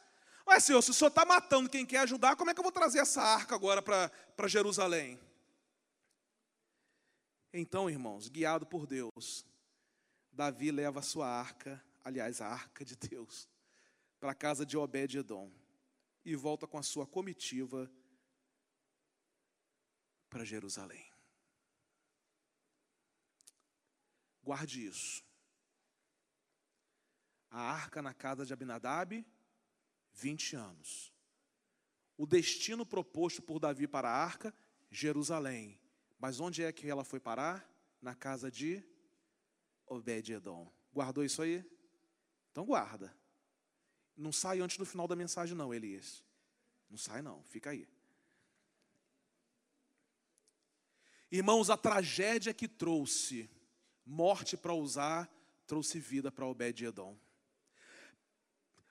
Ué, 0.48 0.58
Senhor, 0.58 0.80
se 0.80 0.92
o 0.92 0.94
Senhor 0.94 1.10
está 1.10 1.26
matando 1.26 1.68
quem 1.68 1.84
quer 1.84 1.98
ajudar, 1.98 2.36
como 2.36 2.50
é 2.50 2.54
que 2.54 2.60
eu 2.60 2.64
vou 2.64 2.72
trazer 2.72 3.00
essa 3.00 3.20
arca 3.20 3.54
agora 3.54 3.82
para 3.82 4.48
Jerusalém? 4.48 5.20
Então, 7.52 7.90
irmãos, 7.90 8.30
guiado 8.30 8.64
por 8.64 8.86
Deus, 8.86 9.44
Davi 10.32 10.70
leva 10.70 11.00
a 11.00 11.02
sua 11.02 11.28
arca, 11.28 11.84
aliás, 12.06 12.40
a 12.40 12.46
arca 12.46 12.84
de 12.84 12.94
Deus, 12.94 13.48
para 14.20 14.30
a 14.30 14.34
casa 14.34 14.64
de 14.64 14.76
Obed-Edom 14.76 15.52
e 16.24 16.36
volta 16.36 16.64
com 16.64 16.78
a 16.78 16.82
sua 16.82 17.04
comitiva 17.04 17.90
para 20.30 20.44
Jerusalém. 20.44 21.04
Guarde 24.40 24.86
isso. 24.86 25.24
A 27.50 27.60
arca 27.60 28.00
na 28.00 28.14
casa 28.14 28.46
de 28.46 28.52
Abinadab 28.52 29.26
20 30.12 30.54
anos. 30.54 31.12
O 32.16 32.24
destino 32.24 32.86
proposto 32.86 33.42
por 33.42 33.58
Davi 33.58 33.88
para 33.88 34.08
a 34.08 34.24
arca, 34.24 34.54
Jerusalém. 34.92 35.80
Mas 36.20 36.38
onde 36.38 36.62
é 36.62 36.72
que 36.72 36.88
ela 36.88 37.02
foi 37.02 37.18
parar? 37.18 37.68
Na 38.00 38.14
casa 38.14 38.48
de 38.48 38.80
Obed-Edom. 39.86 40.72
Guardou 40.92 41.24
isso 41.24 41.42
aí? 41.42 41.75
Então 42.56 42.64
guarda. 42.64 43.14
Não 44.16 44.32
sai 44.32 44.60
antes 44.60 44.78
do 44.78 44.86
final 44.86 45.06
da 45.06 45.14
mensagem, 45.14 45.54
não, 45.54 45.74
Elias. 45.74 46.24
Não 46.88 46.96
sai, 46.96 47.20
não, 47.20 47.42
fica 47.42 47.68
aí. 47.68 47.86
Irmãos, 51.30 51.68
a 51.68 51.76
tragédia 51.76 52.54
que 52.54 52.66
trouxe 52.66 53.50
morte 54.06 54.56
para 54.56 54.72
usar, 54.72 55.30
trouxe 55.66 56.00
vida 56.00 56.32
para 56.32 56.46
Obed-Edom. 56.46 57.14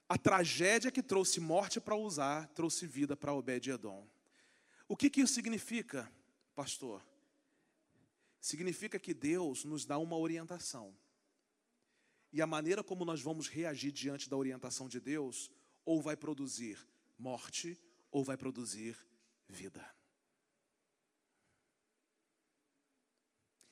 A 0.08 0.16
tragédia 0.16 0.92
que 0.92 1.02
trouxe 1.02 1.40
morte 1.40 1.82
para 1.82 1.96
usar, 1.96 2.48
trouxe 2.50 2.86
vida 2.86 3.18
para 3.18 3.34
Obed-Edom. 3.34 4.08
O 4.88 4.96
que, 4.96 5.10
que 5.10 5.22
isso 5.22 5.34
significa, 5.34 6.08
pastor? 6.54 7.04
Significa 8.40 9.00
que 9.00 9.12
Deus 9.12 9.66
nos 9.66 9.88
dá 9.88 9.98
uma 9.98 10.18
orientação. 10.18 10.96
E 12.36 12.42
a 12.42 12.46
maneira 12.46 12.84
como 12.84 13.06
nós 13.06 13.22
vamos 13.22 13.48
reagir 13.48 13.94
diante 13.94 14.30
da 14.30 14.36
orientação 14.36 14.90
de 14.90 15.00
Deus, 15.00 15.50
ou 15.86 16.02
vai 16.02 16.18
produzir 16.18 16.78
morte, 17.18 17.82
ou 18.12 18.26
vai 18.26 18.36
produzir 18.36 18.98
vida. 19.48 19.82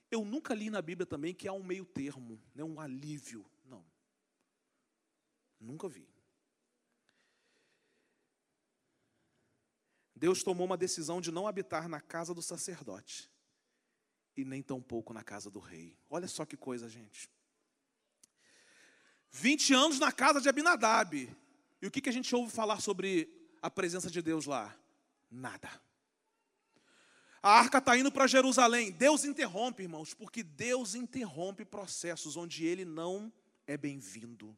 Eu 0.09 0.23
nunca 0.23 0.53
li 0.53 0.69
na 0.69 0.81
Bíblia 0.81 1.05
também 1.05 1.35
que 1.35 1.45
há 1.45 1.51
um 1.51 1.61
meio 1.61 1.83
termo, 1.83 2.41
né, 2.55 2.63
um 2.63 2.79
alívio. 2.79 3.45
Não. 3.65 3.85
Nunca 5.59 5.89
vi. 5.89 6.07
Deus 10.15 10.41
tomou 10.41 10.65
uma 10.65 10.77
decisão 10.77 11.19
de 11.19 11.33
não 11.33 11.47
habitar 11.47 11.89
na 11.89 11.99
casa 11.99 12.33
do 12.33 12.41
sacerdote 12.41 13.29
e 14.37 14.45
nem 14.45 14.63
tampouco 14.63 15.11
na 15.11 15.21
casa 15.21 15.51
do 15.51 15.59
rei. 15.59 15.97
Olha 16.09 16.29
só 16.29 16.45
que 16.45 16.55
coisa, 16.55 16.87
gente. 16.87 17.29
20 19.33 19.73
anos 19.73 19.99
na 19.99 20.11
casa 20.11 20.39
de 20.39 20.47
Abinadab. 20.47 21.27
E 21.81 21.87
o 21.87 21.91
que, 21.91 21.99
que 21.99 22.09
a 22.09 22.13
gente 22.13 22.33
ouve 22.35 22.51
falar 22.51 22.79
sobre 22.79 23.27
a 23.61 23.69
presença 23.69 24.09
de 24.09 24.21
Deus 24.21 24.45
lá? 24.45 24.73
Nada. 25.29 25.69
A 27.41 27.59
arca 27.59 27.79
está 27.79 27.97
indo 27.97 28.11
para 28.11 28.27
Jerusalém. 28.27 28.91
Deus 28.91 29.25
interrompe, 29.25 29.83
irmãos, 29.83 30.13
porque 30.13 30.43
Deus 30.43 30.95
interrompe 30.95 31.65
processos 31.65 32.37
onde 32.37 32.63
ele 32.63 32.85
não 32.85 33.33
é 33.67 33.75
bem-vindo. 33.75 34.55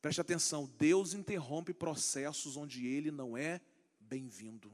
Preste 0.00 0.20
atenção, 0.20 0.70
Deus 0.78 1.14
interrompe 1.14 1.74
processos 1.74 2.56
onde 2.56 2.86
ele 2.86 3.10
não 3.10 3.36
é 3.36 3.60
bem-vindo. 3.98 4.70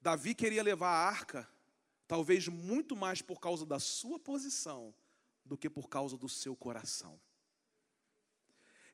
Davi 0.00 0.34
queria 0.34 0.62
levar 0.62 0.88
a 0.88 1.08
arca, 1.08 1.46
talvez 2.06 2.48
muito 2.48 2.96
mais 2.96 3.20
por 3.20 3.40
causa 3.40 3.66
da 3.66 3.78
sua 3.78 4.18
posição 4.18 4.94
do 5.48 5.56
que 5.56 5.68
por 5.68 5.88
causa 5.88 6.16
do 6.16 6.28
seu 6.28 6.54
coração. 6.54 7.18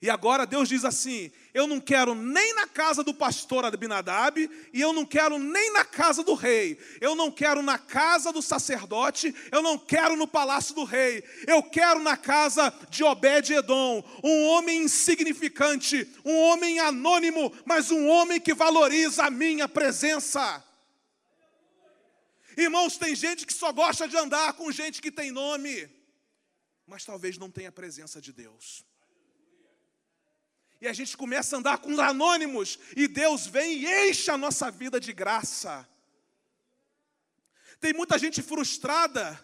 E 0.04 0.10
agora 0.10 0.46
Deus 0.46 0.68
diz 0.68 0.84
assim: 0.84 1.32
Eu 1.54 1.66
não 1.66 1.80
quero 1.80 2.14
nem 2.14 2.54
na 2.54 2.66
casa 2.66 3.02
do 3.02 3.14
pastor 3.14 3.64
Abinadab, 3.64 4.50
e 4.70 4.78
eu 4.78 4.92
não 4.92 5.06
quero 5.06 5.38
nem 5.38 5.72
na 5.72 5.82
casa 5.82 6.22
do 6.22 6.34
rei, 6.34 6.78
eu 7.00 7.14
não 7.14 7.30
quero 7.30 7.62
na 7.62 7.78
casa 7.78 8.30
do 8.30 8.42
sacerdote, 8.42 9.34
eu 9.50 9.62
não 9.62 9.78
quero 9.78 10.14
no 10.14 10.26
palácio 10.26 10.74
do 10.74 10.84
rei, 10.84 11.24
eu 11.46 11.62
quero 11.62 12.00
na 12.00 12.18
casa 12.18 12.70
de 12.90 13.02
Obed-Edom, 13.02 14.04
um 14.22 14.44
homem 14.48 14.82
insignificante, 14.82 16.06
um 16.22 16.36
homem 16.38 16.78
anônimo, 16.80 17.50
mas 17.64 17.90
um 17.90 18.06
homem 18.06 18.38
que 18.38 18.52
valoriza 18.52 19.24
a 19.24 19.30
minha 19.30 19.66
presença. 19.66 20.62
Irmãos, 22.58 22.98
tem 22.98 23.16
gente 23.16 23.46
que 23.46 23.54
só 23.54 23.72
gosta 23.72 24.06
de 24.06 24.18
andar 24.18 24.52
com 24.52 24.70
gente 24.70 25.00
que 25.00 25.10
tem 25.10 25.32
nome, 25.32 25.88
mas 26.86 27.04
talvez 27.04 27.38
não 27.38 27.50
tenha 27.50 27.68
a 27.68 27.72
presença 27.72 28.20
de 28.20 28.32
Deus 28.32 28.84
e 30.84 30.86
a 30.86 30.92
gente 30.92 31.16
começa 31.16 31.56
a 31.56 31.58
andar 31.58 31.78
com 31.78 31.94
os 31.94 31.98
anônimos, 31.98 32.78
e 32.94 33.08
Deus 33.08 33.46
vem 33.46 33.78
e 33.78 34.10
enche 34.10 34.30
a 34.30 34.36
nossa 34.36 34.70
vida 34.70 35.00
de 35.00 35.14
graça. 35.14 35.88
Tem 37.80 37.94
muita 37.94 38.18
gente 38.18 38.42
frustrada, 38.42 39.42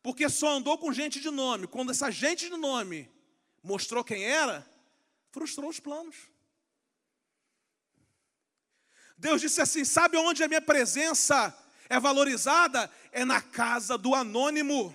porque 0.00 0.28
só 0.28 0.50
andou 0.50 0.78
com 0.78 0.92
gente 0.92 1.18
de 1.18 1.30
nome. 1.30 1.66
Quando 1.66 1.90
essa 1.90 2.12
gente 2.12 2.48
de 2.48 2.56
nome 2.56 3.10
mostrou 3.60 4.04
quem 4.04 4.24
era, 4.24 4.64
frustrou 5.32 5.68
os 5.68 5.80
planos. 5.80 6.14
Deus 9.16 9.40
disse 9.40 9.60
assim: 9.60 9.84
Sabe 9.84 10.16
onde 10.16 10.44
a 10.44 10.48
minha 10.48 10.62
presença 10.62 11.52
é 11.88 11.98
valorizada 11.98 12.88
é 13.10 13.24
na 13.24 13.42
casa 13.42 13.98
do 13.98 14.14
anônimo. 14.14 14.94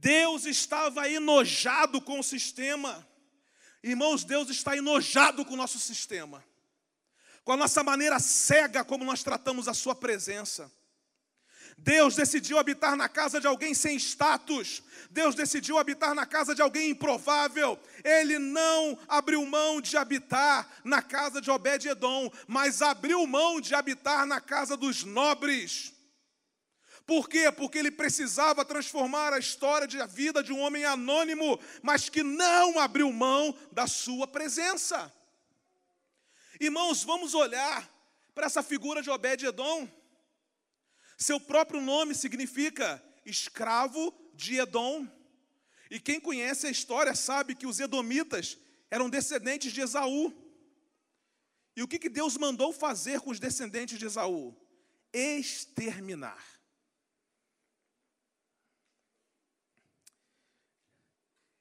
Deus 0.00 0.46
estava 0.46 1.08
enojado 1.10 2.00
com 2.00 2.18
o 2.18 2.24
sistema. 2.24 3.06
Irmãos, 3.82 4.24
Deus 4.24 4.48
está 4.48 4.74
enojado 4.74 5.44
com 5.44 5.52
o 5.52 5.56
nosso 5.58 5.78
sistema, 5.78 6.42
com 7.44 7.52
a 7.52 7.56
nossa 7.56 7.82
maneira 7.82 8.18
cega 8.18 8.82
como 8.82 9.04
nós 9.04 9.22
tratamos 9.22 9.68
a 9.68 9.74
Sua 9.74 9.94
presença. 9.94 10.72
Deus 11.76 12.14
decidiu 12.14 12.58
habitar 12.58 12.96
na 12.96 13.08
casa 13.08 13.40
de 13.40 13.46
alguém 13.46 13.74
sem 13.74 13.96
status. 13.96 14.82
Deus 15.10 15.34
decidiu 15.34 15.78
habitar 15.78 16.14
na 16.14 16.26
casa 16.26 16.54
de 16.54 16.60
alguém 16.60 16.90
improvável. 16.90 17.78
Ele 18.04 18.38
não 18.38 18.98
abriu 19.08 19.44
mão 19.46 19.80
de 19.80 19.96
habitar 19.96 20.68
na 20.84 21.00
casa 21.00 21.40
de 21.40 21.50
Obed-Edom, 21.50 22.30
mas 22.46 22.82
abriu 22.82 23.26
mão 23.26 23.60
de 23.60 23.74
habitar 23.74 24.26
na 24.26 24.40
casa 24.40 24.76
dos 24.76 25.04
nobres. 25.04 25.99
Por 27.10 27.28
quê? 27.28 27.50
Porque 27.50 27.76
ele 27.76 27.90
precisava 27.90 28.64
transformar 28.64 29.32
a 29.32 29.38
história 29.40 29.84
de 29.84 30.00
a 30.00 30.06
vida 30.06 30.44
de 30.44 30.52
um 30.52 30.60
homem 30.60 30.84
anônimo, 30.84 31.58
mas 31.82 32.08
que 32.08 32.22
não 32.22 32.78
abriu 32.78 33.12
mão 33.12 33.52
da 33.72 33.88
sua 33.88 34.28
presença. 34.28 35.12
Irmãos, 36.60 37.02
vamos 37.02 37.34
olhar 37.34 37.92
para 38.32 38.46
essa 38.46 38.62
figura 38.62 39.02
de 39.02 39.10
Obed-Edom. 39.10 39.88
Seu 41.18 41.40
próprio 41.40 41.80
nome 41.80 42.14
significa 42.14 43.02
escravo 43.26 44.14
de 44.32 44.60
Edom. 44.60 45.04
E 45.90 45.98
quem 45.98 46.20
conhece 46.20 46.68
a 46.68 46.70
história 46.70 47.12
sabe 47.16 47.56
que 47.56 47.66
os 47.66 47.80
edomitas 47.80 48.56
eram 48.88 49.10
descendentes 49.10 49.72
de 49.72 49.80
Esaú. 49.80 50.32
E 51.74 51.82
o 51.82 51.88
que, 51.88 51.98
que 51.98 52.08
Deus 52.08 52.36
mandou 52.36 52.72
fazer 52.72 53.20
com 53.20 53.30
os 53.30 53.40
descendentes 53.40 53.98
de 53.98 54.06
Esaú? 54.06 54.56
Exterminar. 55.12 56.59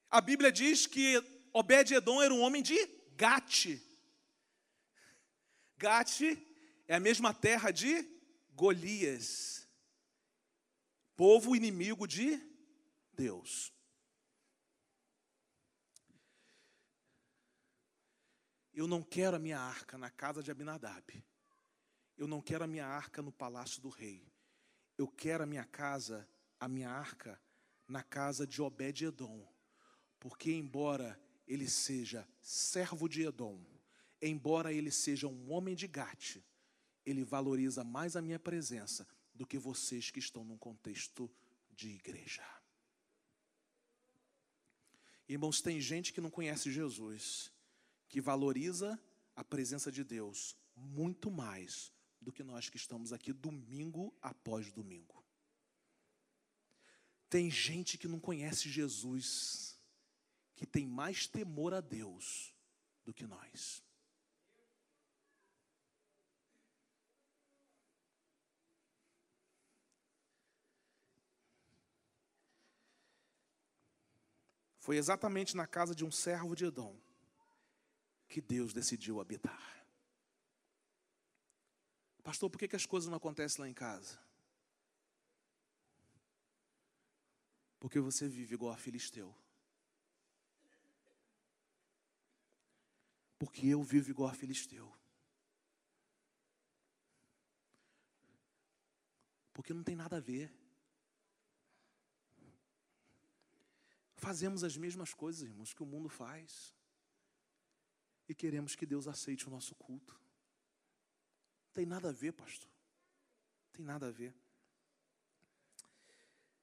A 0.10 0.22
Bíblia 0.22 0.52
diz 0.52 0.88
que 0.88 1.17
Obed-Edom 1.54 2.22
era 2.22 2.34
um 2.34 2.41
homem 2.41 2.63
de 2.63 2.76
Gate. 3.15 3.80
Gate 5.78 6.36
é 6.88 6.95
a 6.95 7.00
mesma 7.00 7.32
terra 7.32 7.69
de 7.69 8.04
Golias, 8.54 9.67
povo 11.15 11.56
inimigo 11.56 12.08
de 12.08 12.41
Deus. 13.13 13.72
Eu 18.74 18.88
não 18.88 19.04
quero 19.04 19.36
a 19.36 19.39
minha 19.39 19.60
arca 19.60 19.98
na 19.98 20.10
casa 20.10 20.41
de 20.41 20.50
Abinadab. 20.50 21.24
Eu 22.17 22.28
não 22.28 22.41
quero 22.41 22.63
a 22.63 22.67
minha 22.67 22.88
arca 22.88 23.22
no 23.22 23.32
palácio 23.32 23.82
do 23.82 23.89
rei. 23.89 24.28
Eu 24.98 25.08
quero 25.08 25.43
a 25.43 25.45
minha 25.45 25.65
casa, 25.65 26.28
a 26.60 26.67
minha 26.67 26.89
arca, 26.89 27.39
na 27.88 28.02
casa 28.02 28.48
de 28.48 28.62
Obed-Edom 28.62 29.59
porque, 30.20 30.52
embora 30.52 31.20
ele 31.48 31.68
seja 31.68 32.28
servo 32.42 33.08
de 33.08 33.24
Edom, 33.24 33.60
embora 34.22 34.74
ele 34.74 34.92
seja 34.92 35.28
um 35.28 35.52
homem 35.52 35.76
de 35.76 35.88
Gate, 35.88 36.38
ele 37.06 37.24
valoriza 37.24 37.84
mais 37.84 38.16
a 38.16 38.22
minha 38.22 38.40
presença 38.40 39.08
do 39.34 39.46
que 39.46 39.58
vocês 39.58 40.12
que 40.12 40.20
estão 40.20 40.44
num 40.44 40.58
contexto 40.58 41.32
de 41.72 41.90
igreja. 41.90 42.44
Irmãos, 45.28 45.62
tem 45.62 45.80
gente 45.80 46.12
que 46.12 46.20
não 46.20 46.30
conhece 46.30 46.72
Jesus, 46.72 47.52
que 48.08 48.20
valoriza 48.20 49.00
a 49.36 49.44
presença 49.44 49.92
de 49.92 50.04
Deus 50.04 50.56
muito 50.76 51.30
mais 51.30 51.94
do 52.20 52.32
que 52.32 52.44
nós 52.44 52.70
que 52.70 52.78
estamos 52.78 53.14
aqui 53.14 53.32
domingo 53.32 54.14
após 54.22 54.72
domingo. 54.72 55.24
Tem 57.30 57.50
gente 57.50 57.98
que 57.98 58.08
não 58.08 58.20
conhece 58.20 58.70
Jesus, 58.70 59.69
que 60.60 60.67
tem 60.67 60.86
mais 60.86 61.26
temor 61.26 61.74
a 61.74 61.80
Deus 61.80 62.54
do 63.06 63.13
que 63.13 63.26
nós. 63.26 63.82
Foi 74.80 74.98
exatamente 74.98 75.56
na 75.56 75.65
casa 75.65 75.95
de 75.95 76.04
um 76.04 76.12
servo 76.12 76.54
de 76.54 76.65
Edom 76.65 77.00
que 78.28 78.41
Deus 78.41 78.74
decidiu 78.74 79.22
habitar. 79.22 79.82
Pastor, 82.22 82.50
por 82.50 82.60
que, 82.60 82.67
que 82.67 82.76
as 82.76 82.86
coisas 82.86 83.08
não 83.10 83.15
acontecem 83.15 83.62
lá 83.62 83.69
em 83.69 83.74
casa? 83.74 84.19
Porque 87.80 88.02
você 88.02 88.28
vive 88.28 88.56
igual 88.56 88.74
a 88.74 88.78
filisteu. 88.78 89.34
Porque 93.39 93.65
eu 93.67 93.82
vivo 93.82 94.12
igual 94.12 94.30
a 94.30 94.34
filisteu. 94.34 94.93
Porque 99.54 99.73
não 99.73 99.82
tem 99.82 99.95
nada 99.95 100.17
a 100.17 100.19
ver. 100.19 100.54
Fazemos 104.17 104.63
as 104.63 104.75
mesmas 104.75 105.13
coisas, 105.13 105.43
irmãos, 105.43 105.73
que 105.73 105.82
o 105.82 105.86
mundo 105.86 106.10
faz. 106.10 106.75
E 108.28 108.36
queremos 108.36 108.75
que 108.75 108.86
Deus 108.86 109.08
aceite 109.08 109.47
o 109.47 109.49
nosso 109.49 109.73
culto. 109.73 110.13
Não 111.67 111.73
tem 111.73 111.86
nada 111.86 112.10
a 112.10 112.12
ver, 112.12 112.34
pastor. 112.34 112.69
Não 112.69 113.71
tem 113.71 113.86
nada 113.86 114.08
a 114.08 114.12
ver. 114.12 114.36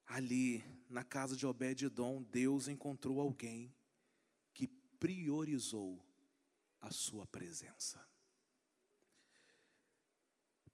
Ali, 0.05 0.63
na 0.87 1.03
casa 1.03 1.35
de 1.35 1.45
Obed-Edom, 1.45 2.21
Deus 2.21 2.67
encontrou 2.67 3.19
alguém 3.19 3.75
que 4.53 4.67
priorizou 4.99 6.06
a 6.81 6.91
sua 6.91 7.25
presença. 7.25 8.03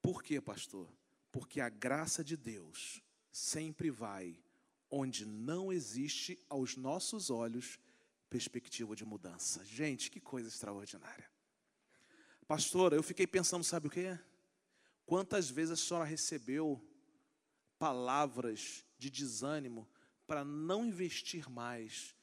Por 0.01 0.21
quê, 0.21 0.41
pastor? 0.41 0.91
Porque 1.31 1.61
a 1.61 1.69
graça 1.69 2.23
de 2.23 2.35
Deus 2.35 3.01
sempre 3.31 3.89
vai 3.89 4.43
onde 4.89 5.25
não 5.25 5.71
existe 5.73 6.37
aos 6.49 6.75
nossos 6.75 7.29
olhos 7.29 7.79
perspectiva 8.29 8.95
de 8.95 9.05
mudança. 9.05 9.63
Gente, 9.63 10.09
que 10.09 10.19
coisa 10.19 10.47
extraordinária. 10.47 11.29
Pastora, 12.47 12.95
eu 12.95 13.03
fiquei 13.03 13.25
pensando, 13.25 13.63
sabe 13.63 13.87
o 13.87 13.89
que? 13.91 14.17
Quantas 15.05 15.49
vezes 15.49 15.71
a 15.71 15.75
senhora 15.75 16.05
recebeu 16.05 16.83
palavras 17.77 18.85
de 18.97 19.09
desânimo 19.09 19.87
para 20.25 20.43
não 20.43 20.85
investir 20.85 21.49
mais 21.49 22.15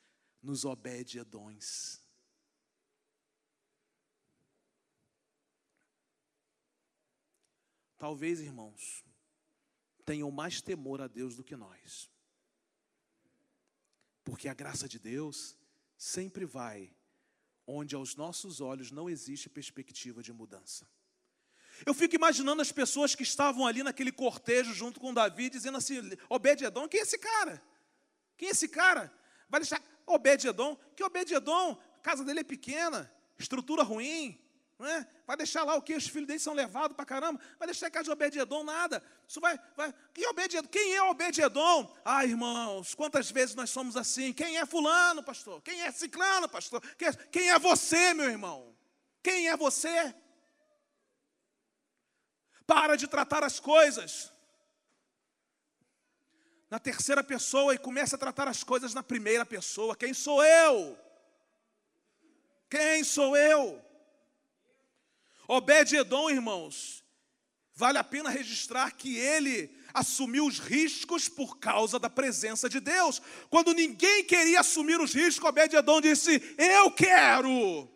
nos 0.42 0.64
obede-edões? 0.64 1.99
Talvez, 8.00 8.40
irmãos, 8.40 9.04
tenham 10.06 10.30
mais 10.30 10.62
temor 10.62 11.02
a 11.02 11.06
Deus 11.06 11.36
do 11.36 11.44
que 11.44 11.54
nós. 11.54 12.10
Porque 14.24 14.48
a 14.48 14.54
graça 14.54 14.88
de 14.88 14.98
Deus 14.98 15.54
sempre 15.98 16.46
vai 16.46 16.96
onde 17.66 17.94
aos 17.94 18.16
nossos 18.16 18.58
olhos 18.58 18.90
não 18.90 19.10
existe 19.10 19.50
perspectiva 19.50 20.22
de 20.22 20.32
mudança. 20.32 20.88
Eu 21.84 21.92
fico 21.92 22.14
imaginando 22.14 22.62
as 22.62 22.72
pessoas 22.72 23.14
que 23.14 23.22
estavam 23.22 23.66
ali 23.66 23.82
naquele 23.82 24.10
cortejo 24.10 24.72
junto 24.72 24.98
com 24.98 25.12
Davi, 25.12 25.50
dizendo 25.50 25.76
assim: 25.76 25.96
Obed-Edom, 26.30 26.88
quem 26.88 27.00
é 27.00 27.02
esse 27.02 27.18
cara? 27.18 27.62
Quem 28.38 28.48
é 28.48 28.52
esse 28.52 28.66
cara? 28.66 29.12
Vai 29.46 29.60
deixar 29.60 29.82
Obed-Edom? 30.06 30.74
Que 30.96 31.04
Obed-Edom, 31.04 31.78
a 31.96 32.00
casa 32.00 32.24
dele 32.24 32.40
é 32.40 32.44
pequena, 32.44 33.12
estrutura 33.38 33.82
ruim, 33.82 34.40
não 34.80 34.88
é? 34.88 35.06
Vai 35.26 35.36
deixar 35.36 35.62
lá 35.62 35.74
o 35.74 35.82
que? 35.82 35.94
Os 35.94 36.08
filhos 36.08 36.26
dele 36.26 36.38
são 36.38 36.54
levados 36.54 36.96
para 36.96 37.04
caramba. 37.04 37.38
Vai 37.58 37.66
deixar 37.66 37.88
a 37.88 37.90
casa 37.90 38.04
de 38.04 38.10
Obed-Edom 38.10 38.64
nada. 38.64 39.02
Isso 39.28 39.38
vai, 39.38 39.60
vai. 39.76 39.94
Quem, 40.14 40.26
Obed 40.26 40.68
Quem 40.68 40.94
é 40.94 41.02
Obed-Edom? 41.02 41.94
Ah, 42.02 42.24
irmãos, 42.24 42.94
quantas 42.94 43.30
vezes 43.30 43.54
nós 43.54 43.68
somos 43.68 43.94
assim? 43.94 44.32
Quem 44.32 44.56
é 44.56 44.64
fulano, 44.64 45.22
pastor? 45.22 45.60
Quem 45.60 45.82
é 45.82 45.92
ciclano, 45.92 46.48
pastor? 46.48 46.80
Quem 46.96 47.08
é, 47.08 47.12
quem 47.12 47.50
é 47.50 47.58
você, 47.58 48.14
meu 48.14 48.24
irmão? 48.24 48.74
Quem 49.22 49.50
é 49.50 49.56
você? 49.56 50.14
Para 52.66 52.96
de 52.96 53.06
tratar 53.06 53.44
as 53.44 53.60
coisas 53.60 54.32
na 56.70 56.78
terceira 56.78 57.22
pessoa 57.22 57.74
e 57.74 57.78
comece 57.78 58.14
a 58.14 58.18
tratar 58.18 58.48
as 58.48 58.64
coisas 58.64 58.94
na 58.94 59.02
primeira 59.02 59.44
pessoa. 59.44 59.94
Quem 59.94 60.14
sou 60.14 60.42
eu? 60.42 60.98
Quem 62.70 63.04
sou 63.04 63.36
eu? 63.36 63.89
Obed-Edom, 65.50 66.30
irmãos, 66.30 67.04
vale 67.74 67.98
a 67.98 68.04
pena 68.04 68.30
registrar 68.30 68.92
que 68.92 69.16
ele 69.16 69.76
assumiu 69.92 70.46
os 70.46 70.60
riscos 70.60 71.28
por 71.28 71.58
causa 71.58 71.98
da 71.98 72.08
presença 72.08 72.68
de 72.68 72.78
Deus. 72.78 73.20
Quando 73.48 73.74
ninguém 73.74 74.22
queria 74.22 74.60
assumir 74.60 75.00
os 75.00 75.12
riscos, 75.12 75.48
Obed-Edom 75.48 76.00
disse: 76.00 76.40
Eu 76.56 76.92
quero. 76.92 77.90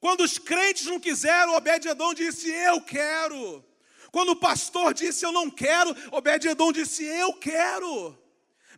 Quando 0.00 0.24
os 0.24 0.36
crentes 0.36 0.86
não 0.86 0.98
quiseram, 0.98 1.54
Obed-Edom 1.54 2.12
disse: 2.12 2.50
Eu 2.50 2.80
quero. 2.80 3.64
Quando 4.10 4.30
o 4.30 4.36
pastor 4.36 4.92
disse: 4.92 5.24
Eu 5.24 5.30
não 5.30 5.48
quero, 5.48 5.94
Obed-Edom 6.10 6.72
disse: 6.72 7.04
Eu 7.04 7.34
quero. 7.34 8.18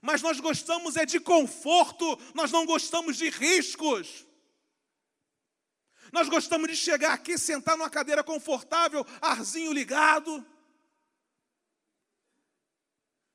Mas 0.03 0.21
nós 0.21 0.39
gostamos 0.39 0.99
é 0.99 1.07
de 1.07 1.19
conforto, 1.19 2.19
nós 2.35 2.53
não 2.53 2.67
gostamos 2.67 3.17
de 3.17 3.31
riscos. 3.31 4.26
Nós 6.17 6.31
gostamos 6.31 6.67
de 6.71 6.75
chegar 6.75 7.13
aqui, 7.13 7.37
sentar 7.37 7.77
numa 7.77 7.91
cadeira 7.91 8.25
confortável, 8.25 9.05
arzinho 9.21 9.71
ligado, 9.71 10.43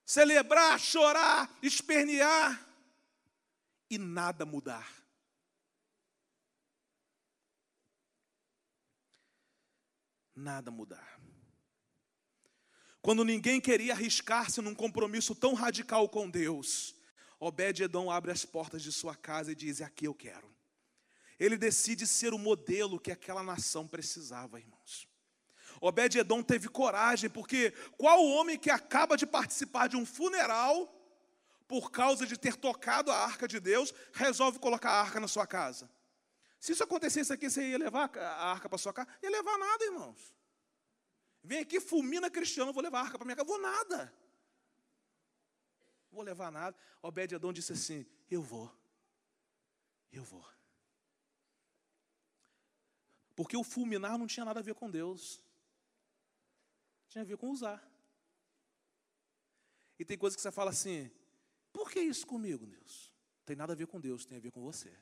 celebrar, 0.04 0.80
chorar, 0.80 1.48
espernear 1.62 2.60
e 3.88 4.00
nada 4.00 4.48
mudar. 4.48 5.00
nada 10.34 10.72
mudar. 10.72 11.22
Quando 13.00 13.24
ninguém 13.24 13.62
queria 13.62 13.94
arriscar-se 13.94 14.60
num 14.60 14.74
compromisso 14.74 15.36
tão 15.36 15.54
radical 15.54 16.10
com 16.10 16.28
Deus, 16.28 16.96
Obed-Edom 17.40 18.10
abre 18.10 18.32
as 18.32 18.44
portas 18.44 18.82
de 18.82 18.92
sua 18.92 19.16
casa 19.16 19.52
e 19.52 19.56
diz: 19.56 19.82
Aqui 19.82 20.06
eu 20.06 20.16
quero. 20.16 20.52
Ele 21.42 21.58
decide 21.58 22.06
ser 22.06 22.36
o 22.36 22.38
modelo 22.38 23.00
que 23.00 23.12
aquela 23.12 23.42
nação 23.42 23.88
precisava, 23.88 24.60
irmãos. 24.60 25.10
Obed-Edom 25.82 26.44
teve 26.44 26.70
coragem, 26.70 27.32
porque 27.32 27.72
qual 27.98 28.24
homem 28.24 28.60
que 28.60 28.70
acaba 28.70 29.18
de 29.18 29.26
participar 29.26 29.90
de 29.90 29.98
um 29.98 30.06
funeral, 30.06 30.88
por 31.68 31.90
causa 31.90 32.28
de 32.28 32.38
ter 32.38 32.56
tocado 32.56 33.10
a 33.10 33.18
arca 33.18 33.48
de 33.48 33.60
Deus, 33.60 33.92
resolve 34.14 34.60
colocar 34.60 34.92
a 34.92 35.02
arca 35.02 35.20
na 35.20 35.28
sua 35.28 35.48
casa? 35.48 35.90
Se 36.60 36.74
isso 36.74 36.84
acontecesse 36.84 37.34
aqui, 37.34 37.50
você 37.50 37.72
ia 37.72 37.78
levar 37.80 38.16
a 38.16 38.52
arca 38.52 38.70
para 38.70 38.78
sua 38.78 38.94
casa? 38.94 39.10
Ia 39.24 39.32
levar 39.32 39.58
nada, 39.58 39.84
irmãos. 39.84 40.36
Vem 41.44 41.58
aqui, 41.58 41.80
fulmina 41.80 42.30
cristiano, 42.30 42.72
vou 42.72 42.84
levar 42.84 43.00
a 43.00 43.02
arca 43.02 43.18
para 43.18 43.26
minha 43.26 43.36
casa. 43.36 43.48
Vou 43.48 43.60
nada. 43.60 44.14
Vou 46.12 46.22
levar 46.22 46.52
nada. 46.52 46.78
Obed 47.02 47.34
Adão 47.34 47.52
disse 47.52 47.74
assim: 47.74 48.06
Eu 48.30 48.44
vou. 48.44 48.72
Eu 50.12 50.24
vou. 50.24 50.46
Porque 53.42 53.58
o 53.58 53.64
fulminar 53.64 54.20
não 54.20 54.28
tinha 54.28 54.46
nada 54.46 54.60
a 54.60 54.64
ver 54.64 54.76
com 54.76 54.88
Deus. 54.88 55.42
Tinha 57.10 57.24
a 57.24 57.26
ver 57.26 57.38
com 57.38 57.50
usar. 57.50 57.84
E 59.98 60.06
tem 60.06 60.16
coisas 60.16 60.36
que 60.36 60.44
você 60.44 60.52
fala 60.52 60.70
assim: 60.70 61.10
Por 61.74 61.90
que 61.90 62.00
isso 62.00 62.28
comigo, 62.28 62.68
Deus? 62.68 63.12
Tem 63.44 63.56
nada 63.56 63.74
a 63.74 63.76
ver 63.76 63.88
com 63.88 64.00
Deus, 64.00 64.28
tem 64.28 64.38
a 64.38 64.42
ver 64.42 64.52
com 64.52 64.62
você. 64.62 64.96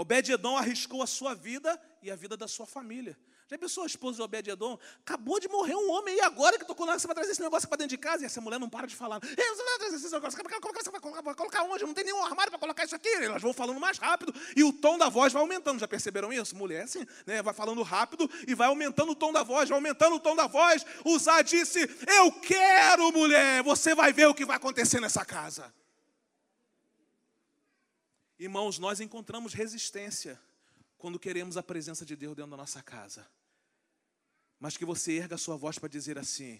Obed-Edom 0.00 0.56
arriscou 0.56 1.02
a 1.02 1.06
sua 1.06 1.34
vida 1.34 1.78
e 2.02 2.10
a 2.10 2.16
vida 2.16 2.34
da 2.34 2.48
sua 2.48 2.64
família. 2.64 3.18
Já 3.50 3.58
pensou 3.58 3.82
a 3.82 3.86
esposa 3.86 4.16
de 4.16 4.22
Obed-Edom? 4.22 4.78
Acabou 5.00 5.38
de 5.38 5.46
morrer 5.46 5.74
um 5.74 5.90
homem 5.90 6.16
e 6.16 6.20
agora 6.22 6.58
que 6.58 6.64
tocou 6.64 6.86
na 6.86 6.98
você 6.98 7.06
vai 7.06 7.14
trazer 7.14 7.32
esse 7.32 7.42
negócio 7.42 7.68
para 7.68 7.76
dentro 7.76 7.90
de 7.90 7.98
casa? 7.98 8.22
E 8.22 8.26
essa 8.26 8.40
mulher 8.40 8.58
não 8.58 8.70
para 8.70 8.86
de 8.86 8.96
falar. 8.96 9.20
Você 9.20 9.34
vai 9.34 9.78
trazer 9.78 9.96
esse 9.96 10.10
negócio, 10.10 10.42
vai 10.42 10.58
colocar, 10.58 11.22
vai 11.22 11.34
colocar 11.34 11.62
onde? 11.64 11.84
Não 11.84 11.92
tem 11.92 12.04
nenhum 12.04 12.24
armário 12.24 12.50
para 12.50 12.58
colocar 12.58 12.84
isso 12.84 12.94
aqui. 12.94 13.10
Elas 13.10 13.42
vão 13.42 13.52
falando 13.52 13.78
mais 13.78 13.98
rápido 13.98 14.34
e 14.56 14.64
o 14.64 14.72
tom 14.72 14.96
da 14.96 15.10
voz 15.10 15.34
vai 15.34 15.42
aumentando. 15.42 15.78
Já 15.78 15.86
perceberam 15.86 16.32
isso? 16.32 16.56
Mulher 16.56 16.84
assim, 16.84 17.06
né? 17.26 17.42
vai 17.42 17.52
falando 17.52 17.82
rápido 17.82 18.30
e 18.48 18.54
vai 18.54 18.68
aumentando 18.68 19.12
o 19.12 19.14
tom 19.14 19.32
da 19.34 19.42
voz, 19.42 19.68
vai 19.68 19.76
aumentando 19.76 20.16
o 20.16 20.20
tom 20.20 20.34
da 20.34 20.46
voz. 20.46 20.86
Usar 21.04 21.42
disse, 21.42 21.80
eu 22.06 22.32
quero 22.40 23.12
mulher, 23.12 23.62
você 23.62 23.94
vai 23.94 24.14
ver 24.14 24.28
o 24.28 24.34
que 24.34 24.46
vai 24.46 24.56
acontecer 24.56 24.98
nessa 24.98 25.26
casa. 25.26 25.70
Irmãos, 28.40 28.78
nós 28.78 29.00
encontramos 29.00 29.52
resistência 29.52 30.40
quando 30.96 31.18
queremos 31.18 31.58
a 31.58 31.62
presença 31.62 32.06
de 32.06 32.16
Deus 32.16 32.34
dentro 32.34 32.52
da 32.52 32.56
nossa 32.56 32.82
casa. 32.82 33.28
Mas 34.58 34.78
que 34.78 34.84
você 34.86 35.18
erga 35.18 35.34
a 35.34 35.38
sua 35.38 35.58
voz 35.58 35.78
para 35.78 35.90
dizer 35.90 36.18
assim: 36.18 36.58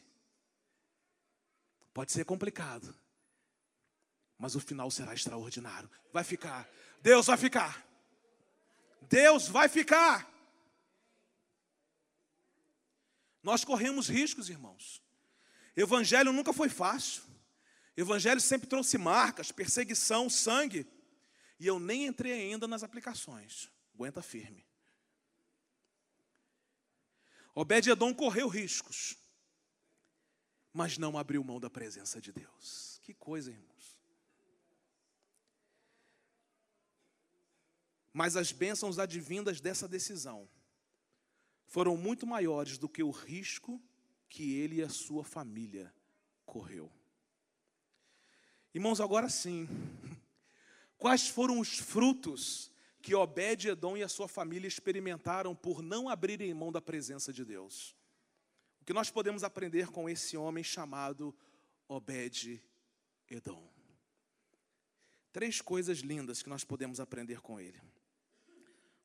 pode 1.94 2.12
ser 2.12 2.26
complicado, 2.26 2.94
mas 4.36 4.54
o 4.54 4.60
final 4.60 4.90
será 4.90 5.14
extraordinário. 5.14 5.90
Vai 6.12 6.22
ficar. 6.22 6.68
Deus 7.00 7.28
vai 7.28 7.38
ficar. 7.38 7.82
Deus 9.08 9.48
vai 9.48 9.66
ficar. 9.66 10.30
Nós 13.42 13.64
corremos 13.64 14.06
riscos, 14.06 14.50
irmãos. 14.50 15.02
Evangelho 15.74 16.30
nunca 16.30 16.52
foi 16.52 16.68
fácil. 16.68 17.22
Evangelho 17.96 18.38
sempre 18.38 18.68
trouxe 18.68 18.98
marcas, 18.98 19.50
perseguição, 19.50 20.28
sangue. 20.28 20.86
E 21.60 21.66
eu 21.66 21.78
nem 21.78 22.06
entrei 22.06 22.32
ainda 22.32 22.66
nas 22.66 22.82
aplicações. 22.82 23.70
Aguenta 23.94 24.22
firme. 24.22 24.66
Obed-Edom 27.54 28.14
correu 28.14 28.48
riscos, 28.48 29.16
mas 30.72 30.96
não 30.96 31.18
abriu 31.18 31.44
mão 31.44 31.60
da 31.60 31.68
presença 31.68 32.18
de 32.18 32.32
Deus. 32.32 32.98
Que 33.02 33.12
coisa, 33.12 33.50
irmãos. 33.50 34.00
Mas 38.12 38.36
as 38.36 38.52
bênçãos 38.52 38.98
advindas 38.98 39.60
dessa 39.60 39.86
decisão 39.86 40.48
foram 41.66 41.96
muito 41.96 42.26
maiores 42.26 42.78
do 42.78 42.88
que 42.88 43.02
o 43.02 43.10
risco 43.10 43.80
que 44.28 44.54
ele 44.54 44.76
e 44.76 44.82
a 44.82 44.88
sua 44.88 45.24
família 45.24 45.92
correu. 46.46 46.90
Irmãos, 48.72 49.00
agora 49.00 49.28
sim, 49.28 49.68
Quais 51.00 51.26
foram 51.26 51.58
os 51.58 51.78
frutos 51.78 52.70
que 53.00 53.14
Obed-Edom 53.14 53.96
e 53.96 54.02
a 54.02 54.08
sua 54.08 54.28
família 54.28 54.68
experimentaram 54.68 55.56
por 55.56 55.80
não 55.80 56.10
abrirem 56.10 56.52
mão 56.52 56.70
da 56.70 56.82
presença 56.82 57.32
de 57.32 57.42
Deus? 57.42 57.96
O 58.82 58.84
que 58.84 58.92
nós 58.92 59.08
podemos 59.08 59.42
aprender 59.42 59.88
com 59.88 60.10
esse 60.10 60.36
homem 60.36 60.62
chamado 60.62 61.34
Obed-Edom? 61.88 63.66
Três 65.32 65.62
coisas 65.62 66.00
lindas 66.00 66.42
que 66.42 66.50
nós 66.50 66.64
podemos 66.64 67.00
aprender 67.00 67.40
com 67.40 67.58
ele. 67.58 67.80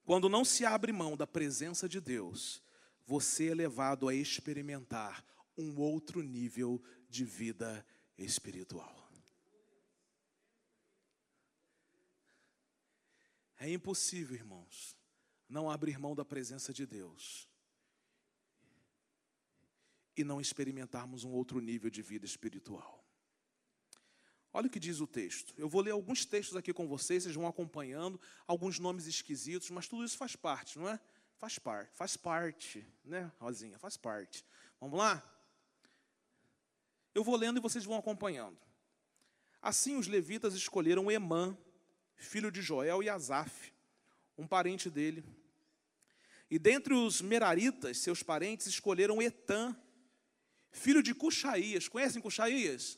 Quando 0.03 0.27
não 0.27 0.43
se 0.43 0.65
abre 0.65 0.91
mão 0.91 1.15
da 1.15 1.25
presença 1.25 1.87
de 1.87 2.01
Deus, 2.01 2.61
você 3.07 3.51
é 3.51 3.55
levado 3.55 4.09
a 4.09 4.13
experimentar 4.13 5.23
um 5.57 5.79
outro 5.79 6.21
nível 6.21 6.83
de 7.07 7.23
vida 7.23 7.85
espiritual. 8.17 9.04
É 13.57 13.71
impossível, 13.71 14.35
irmãos, 14.35 14.97
não 15.47 15.69
abrir 15.69 15.97
mão 15.97 16.15
da 16.15 16.25
presença 16.25 16.73
de 16.73 16.85
Deus 16.85 17.47
e 20.17 20.23
não 20.23 20.39
experimentarmos 20.39 21.23
um 21.23 21.31
outro 21.31 21.59
nível 21.59 21.89
de 21.89 22.01
vida 22.01 22.25
espiritual. 22.25 23.03
Olha 24.53 24.67
o 24.67 24.69
que 24.69 24.79
diz 24.79 25.01
o 25.01 25.07
texto. 25.07 25.53
Eu 25.57 25.67
vou 25.67 25.81
ler 25.81 25.91
alguns 25.91 26.25
textos 26.25 26.55
aqui 26.55 26.71
com 26.73 26.87
vocês, 26.87 27.23
vocês 27.23 27.35
vão 27.35 27.45
acompanhando, 27.45 28.19
alguns 28.47 28.79
nomes 28.79 29.05
esquisitos, 29.05 29.69
mas 29.69 29.87
tudo 29.87 30.05
isso 30.05 30.17
faz 30.17 30.35
parte, 30.35 30.79
não 30.79 30.87
é? 30.87 30.99
Faz 31.37 31.59
parte, 31.59 31.93
faz 31.93 32.15
parte, 32.15 32.87
né, 33.03 33.29
Rosinha? 33.37 33.77
Faz 33.77 33.97
parte. 33.97 34.45
Vamos 34.79 34.97
lá? 34.97 35.21
Eu 37.13 37.23
vou 37.23 37.35
lendo 37.35 37.57
e 37.57 37.61
vocês 37.61 37.83
vão 37.83 37.97
acompanhando. 37.97 38.57
Assim 39.61 39.97
os 39.97 40.07
levitas 40.07 40.53
escolheram 40.53 41.11
Emã, 41.11 41.57
filho 42.15 42.51
de 42.51 42.61
Joel 42.61 43.03
e 43.03 43.09
Asaf, 43.09 43.73
um 44.37 44.47
parente 44.47 44.89
dele. 44.89 45.23
E 46.49 46.59
dentre 46.59 46.93
os 46.93 47.21
Meraritas, 47.21 47.97
seus 47.97 48.21
parentes, 48.21 48.67
escolheram 48.67 49.21
Etã, 49.21 49.75
filho 50.71 51.01
de 51.01 51.13
Cuxaías. 51.13 51.87
Conhecem 51.87 52.21
Cuxaías? 52.21 52.97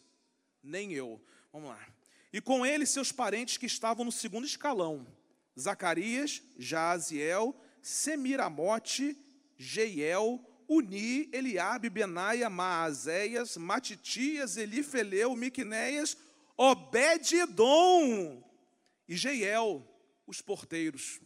Nem 0.62 0.94
eu. 0.94 1.22
Vamos 1.52 1.70
lá. 1.70 1.88
E 2.34 2.42
com 2.42 2.66
ele 2.66 2.86
seus 2.86 3.12
parentes 3.12 3.58
que 3.58 3.66
estavam 3.66 4.04
no 4.04 4.12
segundo 4.12 4.46
escalão: 4.46 5.08
Zacarias, 5.58 6.42
Jaziel, 6.58 7.56
Semiramote, 7.82 9.18
Jeiel, 9.58 10.44
Uni, 10.68 11.30
Eliabe, 11.32 11.90
Benaia, 11.90 12.50
Maazéias, 12.50 13.56
Matitias, 13.56 14.58
Elifeleu, 14.58 15.36
Miqunéias, 15.36 16.18
Obed-edom, 16.58 18.44
e 19.08 19.16
Jeiel, 19.16 19.86
os 20.26 20.42
porteiros. 20.42 21.22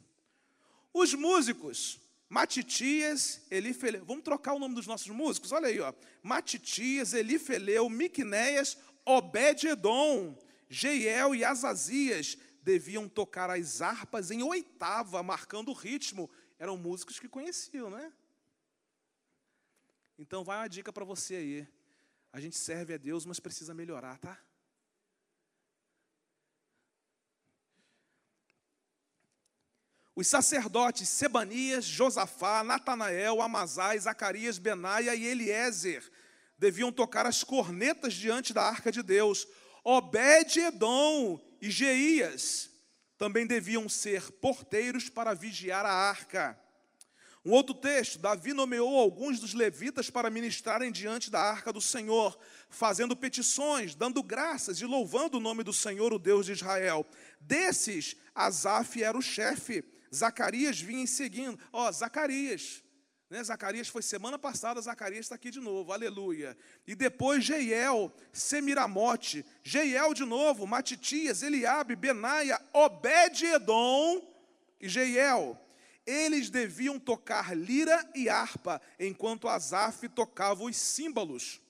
Os 0.94 1.14
músicos, 1.14 2.00
Matitias, 2.30 3.42
Elifeleu. 3.50 4.06
Vamos 4.06 4.24
trocar 4.24 4.54
o 4.54 4.60
nome 4.60 4.76
dos 4.76 4.88
nossos 4.88 5.08
músicos? 5.08 5.52
Olha 5.52 5.68
aí, 5.68 5.80
ó. 5.80 5.94
Matitias, 6.22 7.14
Elifeleu, 7.14 7.90
Miqunéias, 7.90 8.78
Obed-Edom, 9.06 10.38
Jeiel 10.70 11.36
e 11.36 11.44
Azazias 11.44 12.38
deviam 12.64 13.10
tocar 13.10 13.50
as 13.50 13.82
harpas 13.82 14.32
em 14.32 14.44
oitava, 14.44 15.22
marcando 15.24 15.70
o 15.70 15.74
ritmo. 15.74 16.30
Eram 16.60 16.78
músicos 16.78 17.20
que 17.20 17.28
conheciam, 17.28 17.90
né? 17.90 18.14
Então 20.18 20.44
vai 20.44 20.58
uma 20.58 20.68
dica 20.68 20.94
para 20.94 21.04
você 21.04 21.36
aí. 21.36 21.68
A 22.32 22.40
gente 22.40 22.56
serve 22.56 22.94
a 22.94 22.98
Deus, 22.98 23.26
mas 23.26 23.40
precisa 23.40 23.74
melhorar, 23.74 24.18
tá? 24.20 24.40
Os 30.16 30.28
sacerdotes 30.28 31.08
Sebanias, 31.08 31.86
Josafá, 31.86 32.64
Natanael, 32.64 33.42
Amazai, 33.42 33.98
Zacarias, 33.98 34.58
Benaia 34.58 35.16
e 35.16 35.26
Eliezer 35.26 36.04
deviam 36.58 36.92
tocar 36.92 37.26
as 37.26 37.44
cornetas 37.44 38.14
diante 38.14 38.54
da 38.54 38.62
arca 38.62 38.92
de 38.92 39.02
Deus. 39.02 39.48
Obed-edom 39.84 41.42
e 41.60 41.72
Jeías 41.72 42.70
também 43.18 43.48
deviam 43.48 43.90
ser 43.90 44.32
porteiros 44.34 45.10
para 45.10 45.34
vigiar 45.34 45.86
a 45.86 45.92
arca. 45.92 46.60
Um 47.44 47.52
outro 47.54 47.74
texto, 47.74 48.20
Davi 48.20 48.54
nomeou 48.54 49.00
alguns 49.00 49.40
dos 49.40 49.56
levitas 49.56 50.12
para 50.12 50.30
ministrarem 50.30 50.92
diante 50.92 51.32
da 51.32 51.40
arca 51.40 51.74
do 51.74 51.82
Senhor, 51.82 52.38
fazendo 52.70 53.16
petições, 53.16 53.96
dando 53.96 54.22
graças 54.22 54.80
e 54.80 54.86
louvando 54.86 55.38
o 55.38 55.42
nome 55.42 55.64
do 55.64 55.74
Senhor, 55.74 56.14
o 56.14 56.20
Deus 56.20 56.46
de 56.46 56.52
Israel. 56.52 57.04
Desses, 57.40 58.16
Asaf 58.36 59.02
era 59.02 59.18
o 59.18 59.22
chefe, 59.22 59.84
Zacarias 60.14 60.80
vinha 60.80 61.06
seguindo. 61.08 61.60
Ó, 61.72 61.88
oh, 61.88 61.92
Zacarias, 61.92 62.84
né? 63.30 63.44
Zacarias 63.44 63.88
foi 63.88 64.02
semana 64.02 64.38
passada, 64.38 64.82
Zacarias 64.82 65.26
está 65.26 65.36
aqui 65.36 65.50
de 65.50 65.60
novo, 65.60 65.94
aleluia. 65.94 66.58
E 66.86 66.96
depois 66.96 67.44
Jeiel, 67.44 68.12
Semiramote, 68.34 69.46
Jeiel 69.64 70.14
de 70.14 70.26
novo, 70.26 70.68
Matitias, 70.68 71.42
Eliabe, 71.42 71.96
Benaia, 71.96 72.60
Obed-Edom 72.74 74.22
e 74.80 74.90
Jeiel 74.90 75.58
eles 76.06 76.50
deviam 76.50 77.00
tocar 77.00 77.56
lira 77.56 78.10
e 78.16 78.28
harpa, 78.28 78.82
enquanto 79.00 79.48
Asaf 79.48 80.08
tocava 80.10 80.64
os 80.64 80.76
símbolos. 80.76 81.62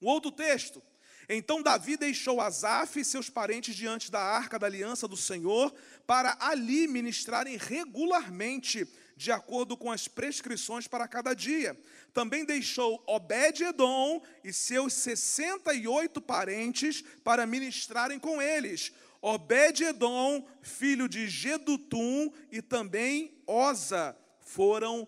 Um 0.00 0.08
outro 0.08 0.30
texto. 0.30 0.82
Então 1.28 1.62
Davi 1.62 1.96
deixou 1.96 2.40
Asaf 2.40 2.98
e 2.98 3.04
seus 3.04 3.30
parentes 3.30 3.76
diante 3.76 4.10
da 4.10 4.20
arca 4.20 4.58
da 4.58 4.66
aliança 4.66 5.06
do 5.06 5.16
Senhor, 5.16 5.72
para 6.10 6.36
ali 6.40 6.88
ministrarem 6.88 7.56
regularmente, 7.56 8.84
de 9.16 9.30
acordo 9.30 9.76
com 9.76 9.92
as 9.92 10.08
prescrições 10.08 10.88
para 10.88 11.06
cada 11.06 11.34
dia. 11.34 11.80
Também 12.12 12.44
deixou 12.44 13.00
Obed-Edom 13.06 14.20
e 14.42 14.52
seus 14.52 14.92
68 14.94 16.20
parentes 16.20 17.04
para 17.22 17.46
ministrarem 17.46 18.18
com 18.18 18.42
eles. 18.42 18.90
Obed-Edom, 19.22 20.44
filho 20.62 21.08
de 21.08 21.28
Gedutum, 21.28 22.32
e 22.50 22.60
também 22.60 23.40
Osa 23.46 24.18
foram 24.40 25.06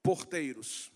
porteiros. 0.00 0.92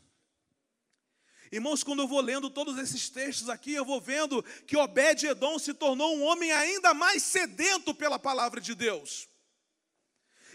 Irmãos, 1.51 1.83
quando 1.83 2.03
eu 2.03 2.07
vou 2.07 2.21
lendo 2.21 2.49
todos 2.51 2.79
esses 2.79 3.11
textos 3.11 3.49
aqui, 3.49 3.73
eu 3.73 3.85
vou 3.85 4.01
vendo 4.01 4.45
que 4.65 4.77
Obed-Edom 4.77 5.59
se 5.59 5.75
tornou 5.75 6.17
um 6.17 6.23
homem 6.23 6.53
ainda 6.53 6.95
mais 6.95 7.25
sedento 7.25 7.93
pela 7.93 8.17
palavra 8.17 8.61
de 8.61 8.77
Deus. 8.77 9.29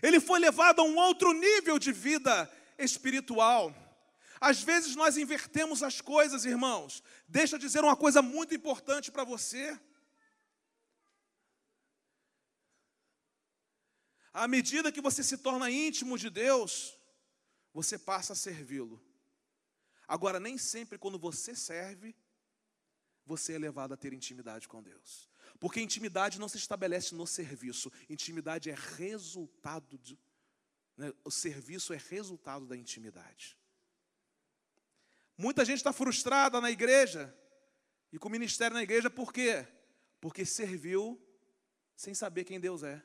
Ele 0.01 0.19
foi 0.19 0.39
levado 0.39 0.81
a 0.81 0.83
um 0.83 0.97
outro 0.97 1.33
nível 1.33 1.79
de 1.79 1.91
vida 1.91 2.51
espiritual. 2.77 3.73
Às 4.39 4.61
vezes 4.61 4.95
nós 4.95 5.17
invertemos 5.17 5.81
as 5.81 6.01
coisas, 6.01 6.45
irmãos. 6.45 7.01
Deixa 7.27 7.55
eu 7.55 7.59
dizer 7.59 7.83
uma 7.83 7.95
coisa 7.95 8.21
muito 8.21 8.53
importante 8.53 9.11
para 9.11 9.23
você. 9.23 9.79
À 14.33 14.47
medida 14.47 14.91
que 14.91 15.01
você 15.01 15.23
se 15.23 15.37
torna 15.37 15.71
íntimo 15.71 16.17
de 16.17 16.29
Deus, 16.29 16.97
você 17.73 17.97
passa 17.97 18.33
a 18.33 18.35
servi-lo. 18.35 19.01
Agora, 20.07 20.39
nem 20.39 20.57
sempre 20.57 20.97
quando 20.97 21.17
você 21.17 21.55
serve, 21.55 22.15
você 23.25 23.53
é 23.53 23.57
levado 23.57 23.93
a 23.93 23.97
ter 23.97 24.13
intimidade 24.13 24.67
com 24.67 24.83
Deus. 24.83 25.29
Porque 25.59 25.81
intimidade 25.81 26.39
não 26.39 26.49
se 26.49 26.57
estabelece 26.57 27.15
no 27.15 27.25
serviço, 27.25 27.91
intimidade 28.09 28.69
é 28.69 28.75
resultado 28.75 29.97
de. 29.97 30.19
Né, 30.97 31.11
o 31.23 31.31
serviço 31.31 31.93
é 31.93 31.97
resultado 31.97 32.65
da 32.65 32.75
intimidade. 32.75 33.57
Muita 35.37 35.65
gente 35.65 35.77
está 35.77 35.91
frustrada 35.91 36.61
na 36.61 36.71
igreja 36.71 37.35
e 38.11 38.17
com 38.17 38.29
o 38.29 38.31
ministério 38.31 38.73
na 38.73 38.83
igreja, 38.83 39.09
por 39.09 39.33
quê? 39.33 39.67
Porque 40.21 40.45
serviu 40.45 41.21
sem 41.95 42.13
saber 42.13 42.45
quem 42.45 42.59
Deus 42.59 42.83
é. 42.83 43.03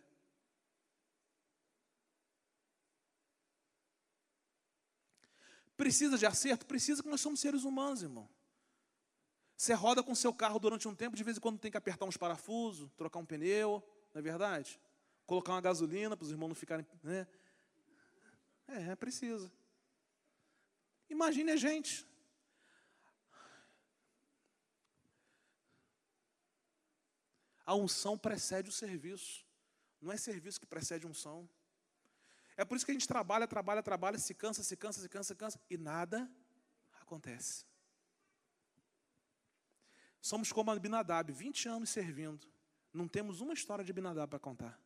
Precisa 5.77 6.19
de 6.19 6.27
acerto? 6.27 6.67
Precisa, 6.67 7.03
que 7.03 7.09
nós 7.09 7.21
somos 7.21 7.41
seres 7.41 7.65
humanos, 7.65 8.03
irmão. 8.03 8.29
Você 9.61 9.75
roda 9.75 10.03
com 10.03 10.15
seu 10.15 10.33
carro 10.33 10.59
durante 10.59 10.89
um 10.89 10.95
tempo, 10.95 11.15
de 11.15 11.23
vez 11.23 11.37
em 11.37 11.41
quando 11.41 11.59
tem 11.59 11.71
que 11.71 11.77
apertar 11.77 12.07
uns 12.07 12.17
parafusos, 12.17 12.91
trocar 12.97 13.19
um 13.19 13.27
pneu, 13.27 13.87
não 14.15 14.19
é 14.19 14.23
verdade? 14.23 14.81
Colocar 15.27 15.53
uma 15.53 15.61
gasolina 15.61 16.17
para 16.17 16.25
os 16.25 16.31
irmãos 16.31 16.49
não 16.49 16.55
ficarem. 16.55 16.87
Né? 17.03 17.27
É, 18.67 18.93
é 18.93 18.97
precisa. 18.97 19.53
Imagine 21.11 21.51
a 21.51 21.57
gente. 21.57 22.07
A 27.67 27.75
unção 27.75 28.17
precede 28.17 28.71
o 28.71 28.73
serviço. 28.73 29.45
Não 30.01 30.11
é 30.11 30.17
serviço 30.17 30.59
que 30.59 30.65
precede 30.65 31.07
unção. 31.07 31.47
É 32.57 32.65
por 32.65 32.77
isso 32.77 32.87
que 32.87 32.93
a 32.93 32.95
gente 32.95 33.07
trabalha, 33.07 33.47
trabalha, 33.47 33.83
trabalha, 33.83 34.19
se 34.19 34.33
cansa, 34.33 34.63
se 34.65 34.75
cansa, 34.75 35.03
se 35.03 35.09
cansa, 35.11 35.35
se 35.35 35.35
cansa, 35.35 35.61
e 35.69 35.77
nada 35.77 36.27
acontece. 36.99 37.69
Somos 40.21 40.53
como 40.53 40.71
Abinadab, 40.71 41.33
20 41.33 41.69
anos 41.69 41.91
servindo. 41.91 42.47
Não 42.93 43.09
temos 43.09 43.41
uma 43.41 43.55
história 43.55 43.85
de 43.85 43.91
Abinadab 43.91 44.29
para 44.29 44.39
contar. 44.39 44.81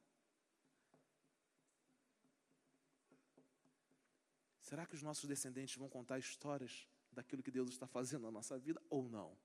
Será 4.60 4.86
que 4.86 4.94
os 4.94 5.02
nossos 5.02 5.28
descendentes 5.28 5.76
vão 5.76 5.88
contar 5.88 6.18
histórias 6.18 6.86
daquilo 7.12 7.42
que 7.42 7.50
Deus 7.50 7.70
está 7.70 7.86
fazendo 7.86 8.22
na 8.22 8.30
nossa 8.30 8.58
vida 8.58 8.80
ou 8.88 9.08
não? 9.08 9.36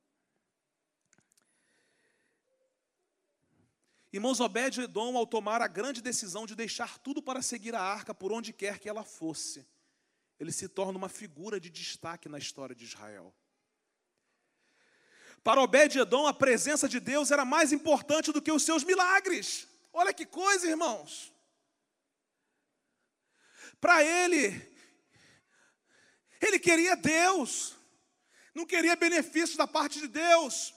Irmãos, 4.11 4.39
Obed-Edom, 4.39 5.15
ao 5.15 5.27
tomar 5.27 5.61
a 5.61 5.67
grande 5.67 6.01
decisão 6.01 6.47
de 6.47 6.55
deixar 6.55 6.97
tudo 6.97 7.21
para 7.21 7.43
seguir 7.43 7.75
a 7.75 7.81
arca 7.81 8.13
por 8.13 8.31
onde 8.31 8.51
quer 8.51 8.79
que 8.79 8.89
ela 8.89 9.03
fosse, 9.03 9.67
ele 10.39 10.51
se 10.51 10.67
torna 10.67 10.97
uma 10.97 11.09
figura 11.09 11.59
de 11.59 11.69
destaque 11.69 12.27
na 12.27 12.39
história 12.39 12.75
de 12.75 12.85
Israel. 12.85 13.35
Para 15.43 15.61
Obed-Edom, 15.61 16.27
a 16.27 16.33
presença 16.33 16.87
de 16.87 16.99
Deus 16.99 17.31
era 17.31 17.45
mais 17.45 17.71
importante 17.71 18.31
do 18.31 18.41
que 18.41 18.51
os 18.51 18.63
seus 18.63 18.83
milagres. 18.83 19.67
Olha 19.93 20.13
que 20.13 20.25
coisa, 20.25 20.67
irmãos. 20.67 21.33
Para 23.79 24.03
ele, 24.03 24.61
ele 26.41 26.59
queria 26.59 26.95
Deus, 26.95 27.75
não 28.53 28.65
queria 28.65 28.95
benefícios 28.95 29.55
da 29.55 29.65
parte 29.65 29.99
de 29.99 30.07
Deus, 30.07 30.73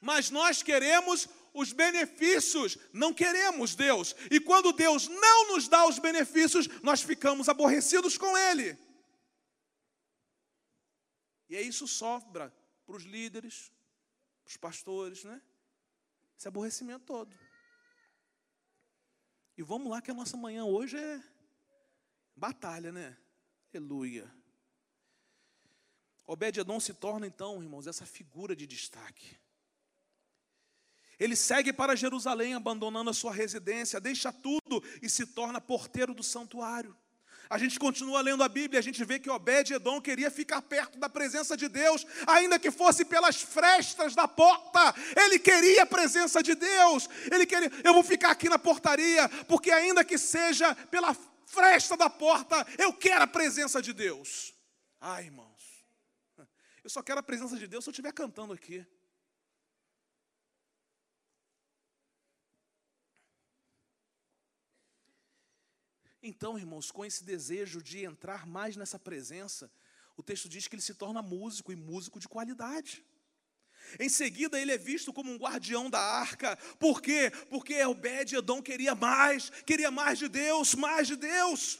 mas 0.00 0.30
nós 0.30 0.62
queremos 0.62 1.28
os 1.52 1.72
benefícios, 1.72 2.78
não 2.92 3.12
queremos 3.12 3.74
Deus. 3.74 4.16
E 4.30 4.40
quando 4.40 4.72
Deus 4.72 5.08
não 5.08 5.48
nos 5.48 5.68
dá 5.68 5.86
os 5.86 5.98
benefícios, 5.98 6.66
nós 6.82 7.02
ficamos 7.02 7.48
aborrecidos 7.48 8.16
com 8.16 8.36
Ele. 8.36 8.76
E 11.48 11.56
aí 11.56 11.68
isso 11.68 11.86
sobra 11.86 12.52
para 12.86 12.96
os 12.96 13.04
líderes, 13.04 13.72
para 14.44 14.50
os 14.50 14.56
pastores, 14.56 15.24
né? 15.24 15.40
Esse 16.38 16.48
aborrecimento 16.48 17.04
todo. 17.04 17.34
E 19.56 19.62
vamos 19.62 19.90
lá 19.90 20.02
que 20.02 20.10
a 20.10 20.14
nossa 20.14 20.36
manhã 20.36 20.64
hoje 20.64 20.96
é 20.96 21.22
batalha, 22.36 22.90
né? 22.90 23.16
Aleluia. 23.72 24.32
Obed-Edom 26.26 26.80
se 26.80 26.94
torna 26.94 27.26
então, 27.26 27.62
irmãos, 27.62 27.86
essa 27.86 28.06
figura 28.06 28.56
de 28.56 28.66
destaque. 28.66 29.38
Ele 31.18 31.36
segue 31.36 31.72
para 31.72 31.94
Jerusalém, 31.94 32.54
abandonando 32.54 33.10
a 33.10 33.14
sua 33.14 33.32
residência, 33.32 34.00
deixa 34.00 34.32
tudo 34.32 34.82
e 35.00 35.08
se 35.08 35.26
torna 35.26 35.60
porteiro 35.60 36.12
do 36.12 36.22
santuário. 36.22 36.96
A 37.48 37.58
gente 37.58 37.78
continua 37.78 38.20
lendo 38.20 38.42
a 38.42 38.48
Bíblia, 38.48 38.80
a 38.80 38.82
gente 38.82 39.04
vê 39.04 39.18
que 39.18 39.30
Obed-Edom 39.30 40.00
queria 40.00 40.30
ficar 40.30 40.62
perto 40.62 40.98
da 40.98 41.08
presença 41.08 41.56
de 41.56 41.68
Deus, 41.68 42.06
ainda 42.26 42.58
que 42.58 42.70
fosse 42.70 43.04
pelas 43.04 43.42
frestas 43.42 44.14
da 44.14 44.26
porta. 44.26 44.94
Ele 45.16 45.38
queria 45.38 45.82
a 45.82 45.86
presença 45.86 46.42
de 46.42 46.54
Deus. 46.54 47.08
Ele 47.30 47.46
queria, 47.46 47.70
eu 47.82 47.92
vou 47.92 48.02
ficar 48.02 48.30
aqui 48.30 48.48
na 48.48 48.58
portaria, 48.58 49.28
porque 49.46 49.70
ainda 49.70 50.04
que 50.04 50.16
seja 50.16 50.74
pela 50.74 51.14
fresta 51.46 51.96
da 51.96 52.10
porta, 52.10 52.66
eu 52.78 52.92
quero 52.92 53.22
a 53.22 53.26
presença 53.26 53.80
de 53.80 53.92
Deus. 53.92 54.54
Ai, 55.00 55.24
irmãos, 55.24 55.84
eu 56.82 56.90
só 56.90 57.02
quero 57.02 57.20
a 57.20 57.22
presença 57.22 57.56
de 57.56 57.66
Deus 57.66 57.84
se 57.84 57.90
eu 57.90 57.92
estiver 57.92 58.12
cantando 58.12 58.52
aqui. 58.52 58.86
Então, 66.26 66.58
irmãos, 66.58 66.90
com 66.90 67.04
esse 67.04 67.22
desejo 67.22 67.82
de 67.82 68.02
entrar 68.02 68.46
mais 68.46 68.76
nessa 68.76 68.98
presença, 68.98 69.70
o 70.16 70.22
texto 70.22 70.48
diz 70.48 70.66
que 70.66 70.74
ele 70.74 70.80
se 70.80 70.94
torna 70.94 71.20
músico 71.20 71.70
e 71.70 71.76
músico 71.76 72.18
de 72.18 72.26
qualidade. 72.26 73.04
Em 74.00 74.08
seguida, 74.08 74.58
ele 74.58 74.72
é 74.72 74.78
visto 74.78 75.12
como 75.12 75.30
um 75.30 75.36
guardião 75.36 75.90
da 75.90 76.00
arca. 76.00 76.56
Por 76.78 77.02
quê? 77.02 77.30
Porque 77.50 77.84
Obed-Edom 77.84 78.62
queria 78.62 78.94
mais, 78.94 79.50
queria 79.66 79.90
mais 79.90 80.18
de 80.18 80.26
Deus, 80.26 80.74
mais 80.74 81.06
de 81.06 81.16
Deus. 81.16 81.78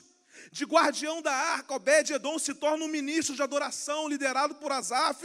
De 0.52 0.66
guardião 0.66 1.22
da 1.22 1.32
arca, 1.32 1.72
Obed-Edom 1.72 2.38
se 2.38 2.52
torna 2.52 2.84
um 2.84 2.88
ministro 2.88 3.34
de 3.34 3.42
adoração 3.42 4.06
liderado 4.06 4.56
por 4.56 4.70
Asaf. 4.70 5.24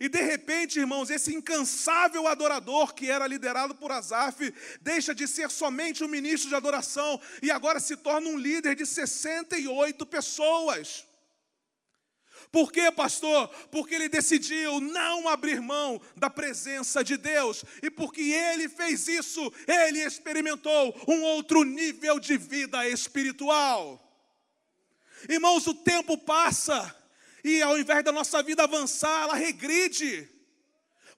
E 0.00 0.08
de 0.08 0.20
repente, 0.20 0.78
irmãos, 0.78 1.10
esse 1.10 1.34
incansável 1.34 2.26
adorador 2.26 2.94
que 2.94 3.10
era 3.10 3.26
liderado 3.26 3.74
por 3.74 3.92
Asaf, 3.92 4.52
deixa 4.80 5.14
de 5.14 5.26
ser 5.26 5.50
somente 5.50 6.04
um 6.04 6.08
ministro 6.08 6.48
de 6.48 6.54
adoração 6.54 7.20
e 7.42 7.50
agora 7.50 7.80
se 7.80 7.96
torna 7.96 8.28
um 8.28 8.36
líder 8.36 8.74
de 8.74 8.84
68 8.84 10.04
pessoas. 10.06 11.06
Por 12.52 12.72
quê, 12.72 12.90
pastor? 12.90 13.48
Porque 13.70 13.94
ele 13.94 14.08
decidiu 14.08 14.80
não 14.80 15.28
abrir 15.28 15.60
mão 15.60 16.00
da 16.16 16.30
presença 16.30 17.02
de 17.02 17.16
Deus. 17.16 17.64
E 17.82 17.90
porque 17.90 18.20
ele 18.20 18.68
fez 18.68 19.08
isso, 19.08 19.52
ele 19.66 20.00
experimentou 20.00 20.98
um 21.08 21.22
outro 21.22 21.64
nível 21.64 22.18
de 22.18 22.36
vida 22.36 22.88
espiritual. 22.88 24.02
Irmãos, 25.28 25.66
o 25.66 25.74
tempo 25.74 26.16
passa 26.16 26.94
e 27.46 27.62
ao 27.62 27.78
invés 27.78 28.04
da 28.04 28.10
nossa 28.10 28.42
vida 28.42 28.64
avançar, 28.64 29.22
ela 29.22 29.34
regride. 29.34 30.28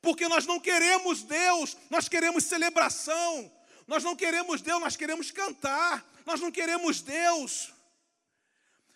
Porque 0.02 0.28
nós 0.28 0.44
não 0.44 0.60
queremos 0.60 1.22
Deus, 1.22 1.76
nós 1.88 2.06
queremos 2.06 2.44
celebração. 2.44 3.50
Nós 3.86 4.04
não 4.04 4.14
queremos 4.14 4.60
Deus, 4.60 4.80
nós 4.80 4.96
queremos 4.96 5.30
cantar. 5.30 6.06
Nós 6.26 6.38
não 6.38 6.50
queremos 6.50 7.00
Deus. 7.00 7.72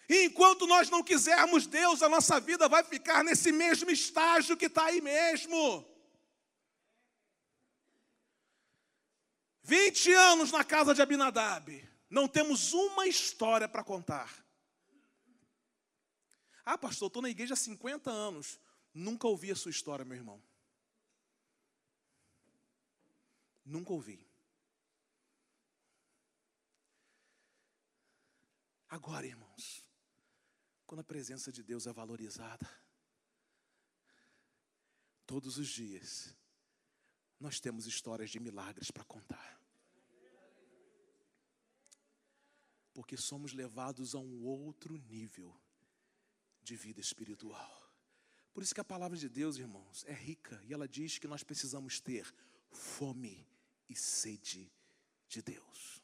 E 0.08 0.24
enquanto 0.24 0.66
nós 0.66 0.90
não 0.90 1.02
quisermos 1.02 1.66
Deus, 1.66 2.02
a 2.02 2.08
nossa 2.08 2.38
vida 2.38 2.68
vai 2.68 2.84
ficar 2.84 3.24
nesse 3.24 3.50
mesmo 3.50 3.90
estágio 3.90 4.54
que 4.54 4.66
está 4.66 4.84
aí 4.84 5.00
mesmo. 5.00 5.90
20 9.62 10.12
anos 10.12 10.52
na 10.52 10.62
casa 10.62 10.94
de 10.94 11.00
Abinadab, 11.00 11.88
não 12.10 12.28
temos 12.28 12.74
uma 12.74 13.06
história 13.06 13.66
para 13.66 13.82
contar. 13.82 14.30
Ah, 16.64 16.78
pastor, 16.78 17.08
estou 17.08 17.22
na 17.22 17.30
igreja 17.30 17.54
há 17.54 17.56
50 17.56 18.10
anos. 18.10 18.60
Nunca 18.94 19.26
ouvi 19.26 19.50
a 19.50 19.56
sua 19.56 19.70
história, 19.70 20.04
meu 20.04 20.16
irmão. 20.16 20.42
Nunca 23.64 23.92
ouvi. 23.92 24.26
Agora, 28.88 29.26
irmãos, 29.26 29.84
quando 30.86 31.00
a 31.00 31.04
presença 31.04 31.50
de 31.50 31.62
Deus 31.62 31.86
é 31.86 31.92
valorizada, 31.92 32.68
todos 35.26 35.56
os 35.56 35.68
dias, 35.68 36.34
nós 37.40 37.58
temos 37.58 37.86
histórias 37.86 38.30
de 38.30 38.38
milagres 38.38 38.90
para 38.90 39.04
contar. 39.04 39.60
Porque 42.92 43.16
somos 43.16 43.54
levados 43.54 44.14
a 44.14 44.18
um 44.18 44.44
outro 44.44 44.98
nível 44.98 45.61
de 46.62 46.76
vida 46.76 47.00
espiritual. 47.00 47.82
Por 48.52 48.62
isso 48.62 48.74
que 48.74 48.80
a 48.80 48.84
palavra 48.84 49.16
de 49.16 49.28
Deus, 49.28 49.56
irmãos, 49.56 50.04
é 50.06 50.12
rica 50.12 50.60
e 50.64 50.72
ela 50.72 50.86
diz 50.86 51.18
que 51.18 51.26
nós 51.26 51.42
precisamos 51.42 52.00
ter 52.00 52.32
fome 52.70 53.46
e 53.88 53.96
sede 53.96 54.70
de 55.28 55.42
Deus. 55.42 56.02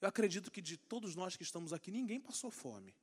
Eu 0.00 0.08
acredito 0.08 0.50
que 0.50 0.62
de 0.62 0.76
todos 0.76 1.14
nós 1.14 1.36
que 1.36 1.42
estamos 1.42 1.72
aqui, 1.72 1.90
ninguém 1.90 2.18
passou 2.18 2.50
fome. 2.50 2.96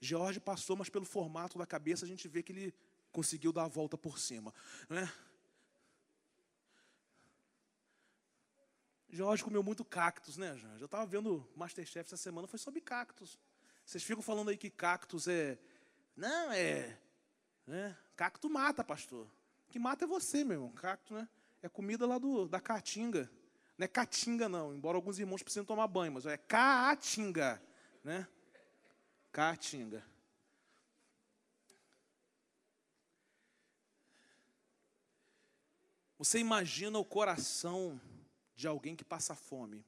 George 0.00 0.38
passou, 0.38 0.76
mas 0.76 0.88
pelo 0.88 1.04
formato 1.04 1.58
da 1.58 1.66
cabeça 1.66 2.04
a 2.04 2.08
gente 2.08 2.28
vê 2.28 2.42
que 2.42 2.52
ele 2.52 2.74
conseguiu 3.10 3.52
dar 3.52 3.64
a 3.64 3.68
volta 3.68 3.96
por 3.98 4.18
cima. 4.18 4.54
Não 4.88 4.98
é? 4.98 5.12
George 9.08 9.44
comeu 9.44 9.62
muito 9.62 9.84
cactos, 9.84 10.36
né, 10.36 10.56
Jorge? 10.56 10.80
Eu 10.80 10.86
estava 10.86 11.06
vendo 11.06 11.48
Masterchef 11.56 12.06
essa 12.06 12.16
semana, 12.16 12.48
foi 12.48 12.58
sobre 12.58 12.80
cactos. 12.80 13.38
Vocês 13.84 14.02
ficam 14.02 14.22
falando 14.22 14.48
aí 14.50 14.56
que 14.56 14.70
cactus 14.70 15.28
é. 15.28 15.58
Não, 16.16 16.52
é. 16.52 16.98
Né? 17.66 17.96
Cacto 18.16 18.48
mata, 18.48 18.82
pastor. 18.82 19.28
Que 19.68 19.78
mata 19.78 20.04
é 20.04 20.08
você, 20.08 20.44
meu 20.44 20.54
irmão. 20.54 20.72
Cacto, 20.72 21.14
né? 21.14 21.28
É 21.62 21.68
comida 21.68 22.06
lá 22.06 22.18
do, 22.18 22.46
da 22.46 22.60
caatinga. 22.60 23.30
Não 23.76 23.84
é 23.84 23.88
caatinga, 23.88 24.48
não. 24.48 24.74
Embora 24.74 24.96
alguns 24.96 25.18
irmãos 25.18 25.42
precisem 25.42 25.64
tomar 25.64 25.86
banho, 25.88 26.12
mas 26.12 26.26
é 26.26 26.36
caatinga. 26.36 27.60
Né? 28.02 28.26
Caatinga. 29.32 30.04
Você 36.16 36.38
imagina 36.38 36.98
o 36.98 37.04
coração 37.04 38.00
de 38.54 38.68
alguém 38.68 38.94
que 38.94 39.04
passa 39.04 39.34
fome. 39.34 39.84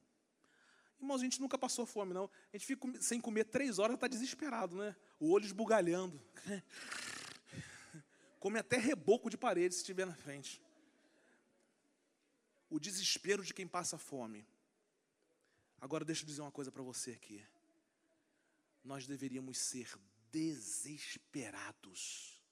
Irmãos, 1.01 1.21
a 1.21 1.25
gente 1.25 1.41
nunca 1.41 1.59
passou 1.59 1.85
fome, 1.85 2.15
não. 2.15 2.31
A 2.53 2.57
gente 2.57 2.67
fica 2.67 3.03
sem 3.03 3.21
comer 3.21 3.45
três 3.45 3.79
horas, 3.79 3.95
está 3.95 4.09
desesperado, 4.09 4.77
né? 4.77 4.97
O 5.21 5.31
olho 5.31 5.45
esbugalhando. 5.45 6.21
Come 8.41 8.59
até 8.59 8.77
reboco 8.77 9.29
de 9.29 9.37
parede 9.37 9.75
se 9.75 9.81
estiver 9.81 10.07
na 10.07 10.15
frente. 10.15 10.63
O 12.71 12.81
desespero 12.81 13.45
de 13.45 13.53
quem 13.53 13.67
passa 13.67 13.99
fome. 13.99 14.47
Agora 15.81 16.05
deixa 16.05 16.23
eu 16.23 16.27
dizer 16.27 16.41
uma 16.41 16.51
coisa 16.51 16.73
para 16.73 16.83
você 16.83 17.13
aqui. 17.13 17.45
Nós 18.83 19.07
deveríamos 19.07 19.59
ser 19.59 19.93
desesperados 20.33 22.43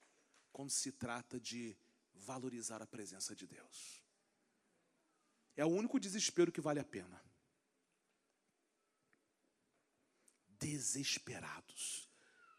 quando 0.53 0.71
se 0.71 0.93
trata 0.93 1.41
de 1.41 1.77
valorizar 2.15 2.83
a 2.83 2.87
presença 2.87 3.35
de 3.35 3.47
Deus. 3.47 4.03
É 5.57 5.65
o 5.65 5.69
único 5.69 5.99
desespero 5.99 6.53
que 6.53 6.61
vale 6.61 6.81
a 6.81 6.85
pena. 6.85 7.23
Desesperados 10.65 12.09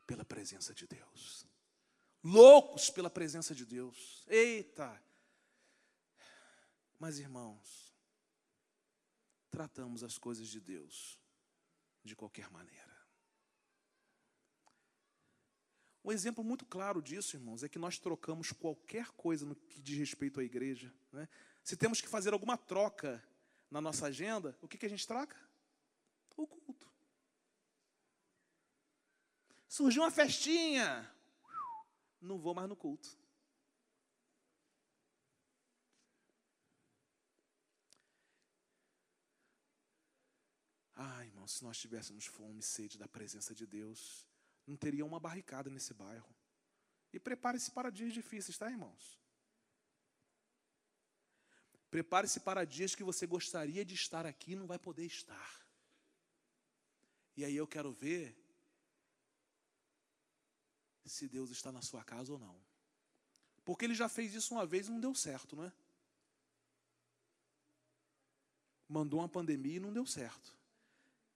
pela 0.05 0.23
presença 0.23 0.75
de 0.75 0.85
Deus. 0.85 1.47
Loucos 2.23 2.91
pela 2.91 3.09
presença 3.09 3.55
de 3.55 3.65
Deus. 3.65 4.23
Eita! 4.27 5.01
Mas 6.99 7.17
irmãos, 7.17 7.95
tratamos 9.49 10.03
as 10.03 10.19
coisas 10.19 10.47
de 10.47 10.59
Deus 10.59 11.19
de 12.03 12.15
qualquer 12.15 12.49
maneira. 12.51 12.95
Um 16.03 16.11
exemplo 16.11 16.43
muito 16.43 16.63
claro 16.67 17.01
disso, 17.01 17.35
irmãos, 17.35 17.63
é 17.63 17.69
que 17.69 17.79
nós 17.79 17.97
trocamos 17.97 18.51
qualquer 18.51 19.07
coisa 19.13 19.47
no 19.47 19.55
que 19.55 19.81
diz 19.81 19.97
respeito 19.97 20.39
à 20.39 20.43
igreja. 20.43 20.93
Né? 21.11 21.27
Se 21.63 21.75
temos 21.75 21.99
que 21.99 22.07
fazer 22.07 22.33
alguma 22.33 22.55
troca 22.55 23.23
na 23.71 23.81
nossa 23.81 24.05
agenda, 24.05 24.55
o 24.61 24.67
que, 24.67 24.77
que 24.77 24.85
a 24.85 24.89
gente 24.89 25.07
troca? 25.07 25.35
O 26.37 26.45
culto. 26.45 26.85
Surgiu 29.75 30.03
uma 30.03 30.11
festinha. 30.11 30.87
Não 32.21 32.37
vou 32.39 32.53
mais 32.55 32.69
no 32.69 32.77
culto. 32.77 33.09
Ah, 40.95 41.25
irmão, 41.25 41.45
se 41.45 41.61
nós 41.61 41.77
tivéssemos 41.77 42.25
fome 42.25 42.59
e 42.59 42.63
sede 42.63 42.97
da 42.97 43.05
presença 43.05 43.53
de 43.53 43.67
Deus, 43.67 44.25
não 44.65 44.77
teria 44.77 45.05
uma 45.05 45.19
barricada 45.19 45.69
nesse 45.69 45.93
bairro. 45.93 46.33
E 47.11 47.19
prepare-se 47.19 47.69
para 47.71 47.89
dias 47.89 48.13
difíceis, 48.13 48.57
tá, 48.57 48.71
irmãos? 48.71 49.19
Prepare-se 51.91 52.39
para 52.39 52.63
dias 52.63 52.95
que 52.95 53.03
você 53.03 53.27
gostaria 53.27 53.83
de 53.83 53.93
estar 53.93 54.25
aqui 54.25 54.53
e 54.53 54.55
não 54.55 54.67
vai 54.67 54.79
poder 54.79 55.05
estar. 55.05 55.67
E 57.35 57.43
aí 57.43 57.57
eu 57.57 57.67
quero 57.67 57.91
ver 57.91 58.44
se 61.05 61.27
Deus 61.27 61.49
está 61.49 61.71
na 61.71 61.81
sua 61.81 62.03
casa 62.03 62.33
ou 62.33 62.39
não. 62.39 62.55
Porque 63.63 63.85
ele 63.85 63.95
já 63.95 64.07
fez 64.07 64.33
isso 64.33 64.53
uma 64.53 64.65
vez 64.65 64.87
e 64.87 64.91
não 64.91 64.99
deu 64.99 65.13
certo, 65.15 65.55
não 65.55 65.65
é? 65.65 65.71
Mandou 68.87 69.19
uma 69.19 69.29
pandemia 69.29 69.77
e 69.77 69.79
não 69.79 69.91
deu 69.91 70.05
certo. 70.05 70.55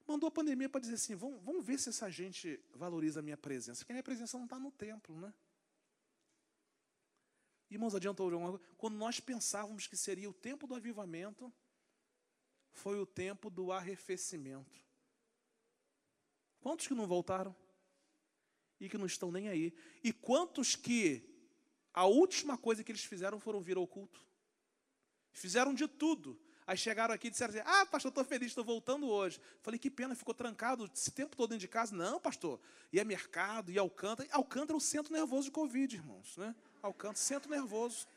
Mandou 0.07 0.27
a 0.27 0.31
pandemia 0.31 0.69
para 0.69 0.81
dizer 0.81 0.95
assim: 0.95 1.15
vamos, 1.15 1.43
vamos 1.43 1.65
ver 1.65 1.79
se 1.79 1.89
essa 1.89 2.09
gente 2.09 2.59
valoriza 2.75 3.19
a 3.19 3.23
minha 3.23 3.37
presença. 3.37 3.79
Porque 3.79 3.91
a 3.91 3.95
minha 3.95 4.03
presença 4.03 4.37
não 4.37 4.45
está 4.45 4.59
no 4.59 4.71
templo, 4.71 5.19
né? 5.19 5.33
Irmãos, 7.69 7.93
adiantou 7.93 8.25
alguma 8.25 8.51
coisa? 8.51 8.65
Quando 8.77 8.95
nós 8.95 9.19
pensávamos 9.19 9.85
que 9.85 9.95
seria 9.95 10.29
o 10.29 10.33
tempo 10.33 10.65
do 10.65 10.73
avivamento, 10.73 11.53
foi 12.71 12.99
o 12.99 13.05
tempo 13.05 13.49
do 13.49 13.71
arrefecimento. 13.71 14.79
Quantos 16.59 16.87
que 16.87 16.93
não 16.93 17.07
voltaram? 17.07 17.55
E 18.79 18.87
que 18.87 18.97
não 18.97 19.05
estão 19.05 19.31
nem 19.31 19.49
aí. 19.49 19.73
E 20.03 20.13
quantos 20.13 20.75
que 20.75 21.23
a 21.93 22.05
última 22.05 22.57
coisa 22.57 22.83
que 22.83 22.91
eles 22.91 23.03
fizeram 23.03 23.39
foram 23.39 23.61
vir 23.61 23.77
ao 23.77 23.87
culto? 23.87 24.21
Fizeram 25.31 25.73
de 25.73 25.87
tudo. 25.87 26.39
Aí 26.65 26.77
chegaram 26.77 27.13
aqui 27.13 27.27
e 27.27 27.31
disseram 27.31 27.51
assim: 27.51 27.63
Ah, 27.65 27.85
pastor, 27.85 28.09
estou 28.09 28.23
feliz, 28.23 28.49
estou 28.49 28.63
voltando 28.63 29.07
hoje. 29.07 29.41
Falei: 29.61 29.79
Que 29.79 29.89
pena, 29.89 30.13
ficou 30.15 30.35
trancado 30.35 30.89
esse 30.93 31.09
tempo 31.09 31.35
todo 31.35 31.49
dentro 31.49 31.61
de 31.61 31.67
casa. 31.67 31.95
Não, 31.95 32.19
pastor. 32.19 32.59
Ia 32.93 33.03
mercado, 33.03 33.71
ia 33.71 33.81
Alcântara. 33.81 34.29
Alcântara 34.31 34.73
é 34.73 34.77
o 34.77 34.79
centro 34.79 35.11
nervoso 35.11 35.45
de 35.45 35.51
Covid, 35.51 35.95
irmãos. 35.95 36.37
Né? 36.37 36.55
Alcântara, 36.81 37.17
centro 37.17 37.49
nervoso. 37.49 38.07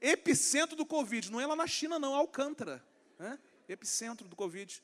Epicentro 0.00 0.74
do 0.74 0.84
Covid. 0.84 1.30
Não 1.30 1.40
é 1.40 1.46
lá 1.46 1.54
na 1.54 1.66
China, 1.68 1.96
não, 1.96 2.12
Alcântara. 2.12 2.84
Né? 3.18 3.38
Epicentro 3.68 4.26
do 4.26 4.34
Covid. 4.34 4.82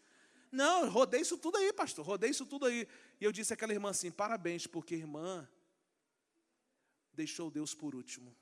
Não, 0.53 0.89
rodei 0.89 1.21
isso 1.21 1.37
tudo 1.37 1.59
aí, 1.59 1.73
pastor. 1.73 2.07
Rodei 2.07 2.31
isso 2.31 2.47
tudo 2.47 2.67
aí. 2.67 2.87
E 3.21 3.25
eu 3.25 3.33
disse 3.33 3.53
àquela 3.53 3.73
irmã 3.73 3.91
assim: 3.91 4.11
Parabéns, 4.11 4.67
porque 4.67 4.95
irmã 4.95 5.49
deixou 7.13 7.51
Deus 7.51 7.75
por 7.75 7.95
último. 7.95 8.35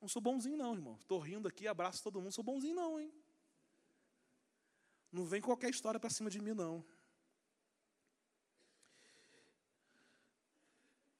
Não 0.00 0.08
sou 0.08 0.20
bonzinho, 0.20 0.56
não, 0.56 0.74
irmão. 0.74 0.96
Estou 1.00 1.18
rindo 1.18 1.48
aqui, 1.48 1.66
abraço 1.66 2.02
todo 2.02 2.20
mundo. 2.20 2.32
Sou 2.32 2.44
bonzinho, 2.44 2.74
não, 2.74 3.00
hein? 3.00 3.10
Não 5.10 5.24
vem 5.24 5.40
qualquer 5.40 5.70
história 5.70 5.98
para 5.98 6.10
cima 6.10 6.28
de 6.28 6.40
mim, 6.40 6.52
não. 6.52 6.84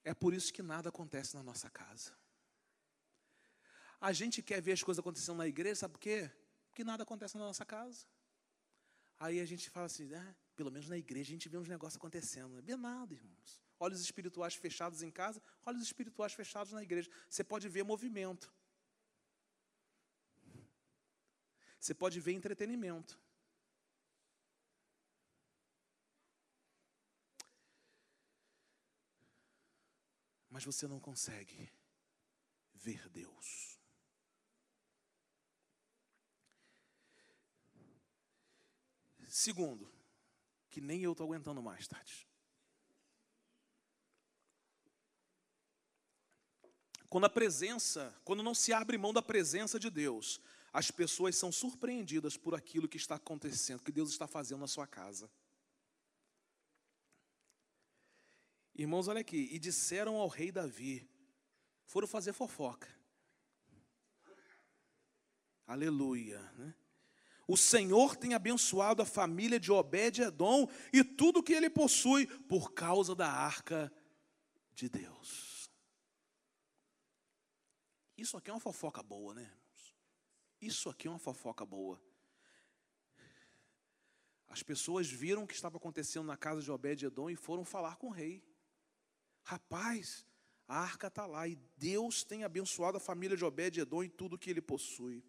É 0.03 0.13
por 0.13 0.35
isso 0.35 0.53
que 0.53 0.63
nada 0.63 0.91
acontece 0.91 1.35
na 1.35 1.43
nossa 1.43 1.71
casa. 1.71 2.13
A 3.99 4.13
gente 4.13 4.43
quer 4.43 4.61
ver 4.61 4.73
as 4.73 4.83
coisas 4.83 5.01
acontecendo 5.01 5.39
na 5.39 5.47
igreja, 5.47 5.77
sabe 5.77 5.93
por 5.93 6.01
quê? 6.01 6.31
Porque 6.69 6.85
nada 6.85 7.05
acontece 7.05 7.39
na 7.39 7.45
nossa 7.45 7.65
casa. 7.65 8.05
Aí 9.19 9.41
a 9.41 9.45
gente 9.45 9.71
fala 9.71 9.87
assim, 9.87 10.13
ah, 10.15 10.35
pelo 10.57 10.71
menos 10.71 10.89
na 10.89 10.97
igreja 10.97 11.31
a 11.31 11.33
gente 11.33 11.49
vê 11.49 11.57
uns 11.57 11.69
negócios 11.69 11.97
acontecendo. 11.97 12.63
Não 12.63 12.75
é 12.75 12.77
nada, 12.77 13.15
irmãos. 13.15 13.63
Olhos 13.79 14.01
espirituais 14.01 14.55
fechados 14.55 15.03
em 15.03 15.11
casa, 15.11 15.43
olhos 15.65 15.83
espirituais 15.83 16.33
fechados 16.33 16.73
na 16.73 16.83
igreja. 16.83 17.11
Você 17.29 17.43
pode 17.45 17.69
ver 17.69 17.83
movimento. 17.83 18.53
Você 21.79 21.95
pode 21.95 22.19
ver 22.21 22.33
entretenimento. 22.33 23.21
Mas 30.49 30.65
você 30.65 30.87
não 30.87 31.01
consegue 31.01 31.71
ver 32.73 33.09
Deus. 33.09 33.84
Segundo, 39.37 39.93
que 40.71 40.81
nem 40.81 41.03
eu 41.03 41.11
estou 41.11 41.27
aguentando 41.27 41.61
mais, 41.61 41.89
tarde. 41.89 42.25
Quando 47.11 47.25
a 47.25 47.29
presença, 47.29 48.17
quando 48.25 48.45
não 48.45 48.55
se 48.55 48.73
abre 48.73 48.97
mão 48.97 49.13
da 49.13 49.21
presença 49.21 49.77
de 49.77 49.91
Deus, 49.91 50.41
as 50.73 50.93
pessoas 50.93 51.35
são 51.35 51.51
surpreendidas 51.51 52.37
por 52.37 52.55
aquilo 52.55 52.87
que 52.87 52.97
está 52.97 53.17
acontecendo, 53.17 53.83
que 53.83 53.91
Deus 53.91 54.11
está 54.11 54.29
fazendo 54.29 54.61
na 54.61 54.69
sua 54.69 54.87
casa. 54.87 55.29
Irmãos, 58.73 59.09
olha 59.09 59.21
aqui, 59.21 59.49
e 59.51 59.59
disseram 59.59 60.15
ao 60.15 60.29
rei 60.29 60.53
Davi, 60.53 61.11
foram 61.87 62.07
fazer 62.07 62.33
fofoca. 62.33 62.89
Aleluia, 65.67 66.41
né? 66.53 66.73
O 67.47 67.57
Senhor 67.57 68.17
tem 68.17 68.35
abençoado 68.35 69.03
a 69.03 69.07
família 69.07 69.61
de 69.61 69.71
Obed-edom 69.71 70.69
e 70.93 71.05
tudo 71.05 71.43
que 71.43 71.53
ele 71.53 71.69
possui 71.69 72.27
por 72.27 72.73
causa 72.73 73.15
da 73.15 73.31
arca 73.31 73.93
de 74.75 74.89
Deus. 74.89 75.71
Isso 78.17 78.37
aqui 78.37 78.51
é 78.51 78.53
uma 78.55 78.61
fofoca 78.61 79.03
boa, 79.03 79.35
né? 79.35 79.53
Isso 80.61 80.89
aqui 80.89 81.07
é 81.07 81.11
uma 81.11 81.19
fofoca 81.19 81.67
boa. 81.67 82.01
As 84.49 84.63
pessoas 84.63 85.11
viram 85.11 85.43
o 85.43 85.47
que 85.47 85.55
estava 85.55 85.77
acontecendo 85.77 86.27
na 86.27 86.37
casa 86.37 86.63
de 86.63 86.71
Obed-Edom 86.71 87.29
e 87.29 87.37
foram 87.37 87.65
falar 87.65 87.97
com 87.97 88.07
o 88.07 88.13
rei. 88.13 88.43
Rapaz, 89.43 90.25
a 90.67 90.79
arca 90.79 91.09
está 91.09 91.27
lá 91.27 91.47
e 91.47 91.57
Deus 91.77 92.25
tem 92.25 92.45
abençoado 92.45 92.97
a 92.97 93.01
família 93.01 93.37
de 93.37 93.45
Obed-Edom 93.45 94.05
e 94.05 94.09
tudo 94.09 94.39
que 94.39 94.49
ele 94.49 94.63
possui. 94.63 95.23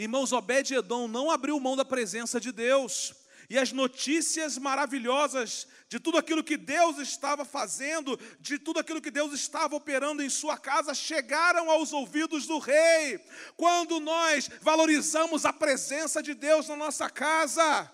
Irmãos, 0.00 0.32
Obed-Edom 0.32 1.06
não 1.06 1.30
abriu 1.30 1.60
mão 1.60 1.76
da 1.76 1.84
presença 1.84 2.40
de 2.40 2.52
Deus 2.52 3.12
e 3.50 3.58
as 3.58 3.70
notícias 3.70 4.56
maravilhosas 4.56 5.66
de 5.90 6.00
tudo 6.00 6.16
aquilo 6.16 6.42
que 6.42 6.56
Deus 6.56 6.96
estava 6.96 7.44
fazendo, 7.44 8.18
de 8.40 8.58
tudo 8.58 8.80
aquilo 8.80 9.02
que 9.02 9.10
Deus 9.10 9.34
estava 9.34 9.76
operando 9.76 10.22
em 10.22 10.30
sua 10.30 10.56
casa, 10.56 10.94
chegaram 10.94 11.68
aos 11.68 11.92
ouvidos 11.92 12.46
do 12.46 12.58
rei. 12.58 13.20
Quando 13.58 14.00
nós 14.00 14.48
valorizamos 14.62 15.44
a 15.44 15.52
presença 15.52 16.22
de 16.22 16.32
Deus 16.32 16.66
na 16.66 16.76
nossa 16.76 17.10
casa, 17.10 17.92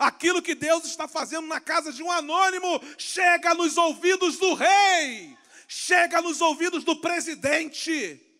aquilo 0.00 0.42
que 0.42 0.56
Deus 0.56 0.84
está 0.84 1.06
fazendo 1.06 1.46
na 1.46 1.60
casa 1.60 1.92
de 1.92 2.02
um 2.02 2.10
anônimo 2.10 2.82
chega 2.98 3.54
nos 3.54 3.76
ouvidos 3.76 4.36
do 4.36 4.54
rei, 4.54 5.38
chega 5.68 6.20
nos 6.20 6.40
ouvidos 6.40 6.82
do 6.82 6.96
presidente. 6.96 8.31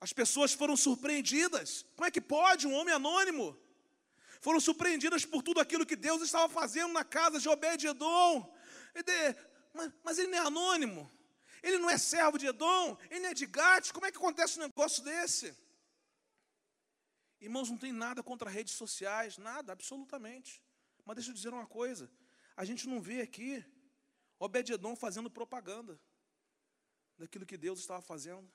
As 0.00 0.12
pessoas 0.12 0.54
foram 0.54 0.76
surpreendidas. 0.76 1.84
Como 1.94 2.06
é 2.06 2.10
que 2.10 2.20
pode 2.20 2.66
um 2.66 2.72
homem 2.72 2.94
anônimo? 2.94 3.56
Foram 4.40 4.58
surpreendidas 4.58 5.26
por 5.26 5.42
tudo 5.42 5.60
aquilo 5.60 5.84
que 5.84 5.94
Deus 5.94 6.22
estava 6.22 6.48
fazendo 6.48 6.92
na 6.94 7.04
casa 7.04 7.38
de 7.38 7.48
Obed-Edom. 7.48 8.50
Mas 10.02 10.18
ele 10.18 10.28
não 10.28 10.38
é 10.38 10.40
anônimo. 10.40 11.10
Ele 11.62 11.76
não 11.76 11.90
é 11.90 11.98
servo 11.98 12.38
de 12.38 12.46
Edom. 12.46 12.96
Ele 13.10 13.26
é 13.26 13.34
de 13.34 13.44
Gate. 13.44 13.92
Como 13.92 14.06
é 14.06 14.10
que 14.10 14.16
acontece 14.16 14.58
um 14.58 14.62
negócio 14.62 15.04
desse? 15.04 15.54
Irmãos, 17.38 17.68
não 17.68 17.76
tem 17.76 17.92
nada 17.92 18.22
contra 18.22 18.48
redes 18.48 18.72
sociais. 18.72 19.36
Nada, 19.36 19.72
absolutamente. 19.72 20.62
Mas 21.04 21.16
deixa 21.16 21.30
eu 21.30 21.34
dizer 21.34 21.52
uma 21.52 21.66
coisa. 21.66 22.10
A 22.56 22.64
gente 22.64 22.88
não 22.88 23.02
vê 23.02 23.20
aqui 23.20 23.62
Obed-Edom 24.38 24.96
fazendo 24.96 25.30
propaganda 25.30 26.00
daquilo 27.18 27.44
que 27.44 27.58
Deus 27.58 27.78
estava 27.78 28.00
fazendo 28.00 28.50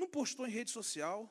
não 0.00 0.08
postou 0.08 0.46
em 0.46 0.50
rede 0.50 0.70
social, 0.70 1.30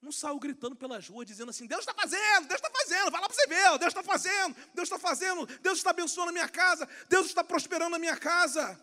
não 0.00 0.12
saiu 0.12 0.38
gritando 0.38 0.76
pelas 0.76 1.08
ruas 1.08 1.26
dizendo 1.26 1.50
assim: 1.50 1.66
Deus 1.66 1.80
está 1.80 1.92
fazendo, 1.92 2.46
Deus 2.46 2.60
está 2.60 2.70
fazendo, 2.70 3.10
vai 3.10 3.20
lá 3.20 3.28
para 3.28 3.34
você 3.34 3.46
ver, 3.46 3.78
Deus 3.78 3.88
está 3.88 4.02
fazendo, 4.02 4.56
Deus 4.74 4.86
está 4.86 4.98
fazendo, 4.98 5.46
Deus 5.58 5.78
está 5.78 5.90
abençoando 5.90 6.30
a 6.30 6.32
minha 6.32 6.48
casa, 6.48 6.88
Deus 7.08 7.26
está 7.26 7.42
prosperando 7.42 7.96
a 7.96 7.98
minha 7.98 8.16
casa. 8.16 8.80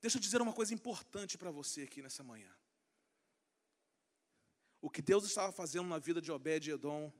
Deixa 0.00 0.18
eu 0.18 0.20
dizer 0.20 0.40
uma 0.40 0.52
coisa 0.52 0.72
importante 0.74 1.36
para 1.36 1.50
você 1.50 1.82
aqui 1.82 2.02
nessa 2.02 2.22
manhã. 2.22 2.50
O 4.80 4.88
que 4.88 5.02
Deus 5.02 5.24
estava 5.24 5.50
fazendo 5.50 5.88
na 5.88 5.98
vida 5.98 6.20
de 6.20 6.30
Obed 6.30 6.68
e 6.68 6.72
Edom 6.72 7.12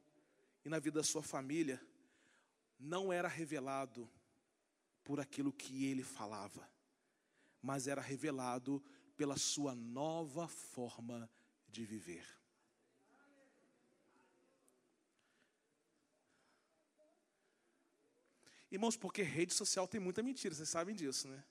e 0.64 0.68
na 0.68 0.78
vida 0.78 1.00
da 1.00 1.04
sua 1.04 1.22
família 1.22 1.80
não 2.78 3.12
era 3.12 3.26
revelado 3.26 4.08
por 5.02 5.18
aquilo 5.18 5.52
que 5.52 5.86
ele 5.86 6.04
falava, 6.04 6.68
mas 7.60 7.88
era 7.88 8.00
revelado 8.00 8.84
pela 9.18 9.36
sua 9.36 9.74
nova 9.74 10.46
forma 10.46 11.28
de 11.68 11.84
viver. 11.84 12.24
Irmãos, 18.70 18.96
porque 18.96 19.22
rede 19.22 19.52
social 19.52 19.88
tem 19.88 20.00
muita 20.00 20.22
mentira, 20.22 20.54
vocês 20.54 20.68
sabem 20.68 20.94
disso, 20.94 21.26
né? 21.26 21.42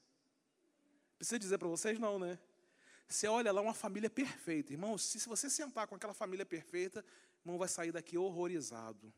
Precisa 1.18 1.38
dizer 1.38 1.57
para 1.57 1.68
vocês, 1.68 1.99
não, 1.99 2.18
né? 2.18 2.39
Você 3.09 3.28
olha 3.28 3.51
lá 3.51 3.59
uma 3.59 3.74
família 3.74 4.09
perfeita. 4.09 4.72
Irmão, 4.72 4.97
se, 4.97 5.20
se 5.20 5.28
você 5.28 5.49
sentar 5.49 5.88
com 5.88 5.95
aquela 5.95 6.13
família 6.13 6.45
perfeita, 6.45 7.03
irmão 7.41 7.57
vai 7.57 7.68
sair 7.68 7.91
daqui 7.91 8.18
horrorizado. 8.18 9.13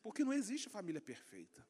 Porque 0.00 0.22
não 0.22 0.32
existe 0.32 0.68
família 0.68 1.00
perfeita. 1.00 1.66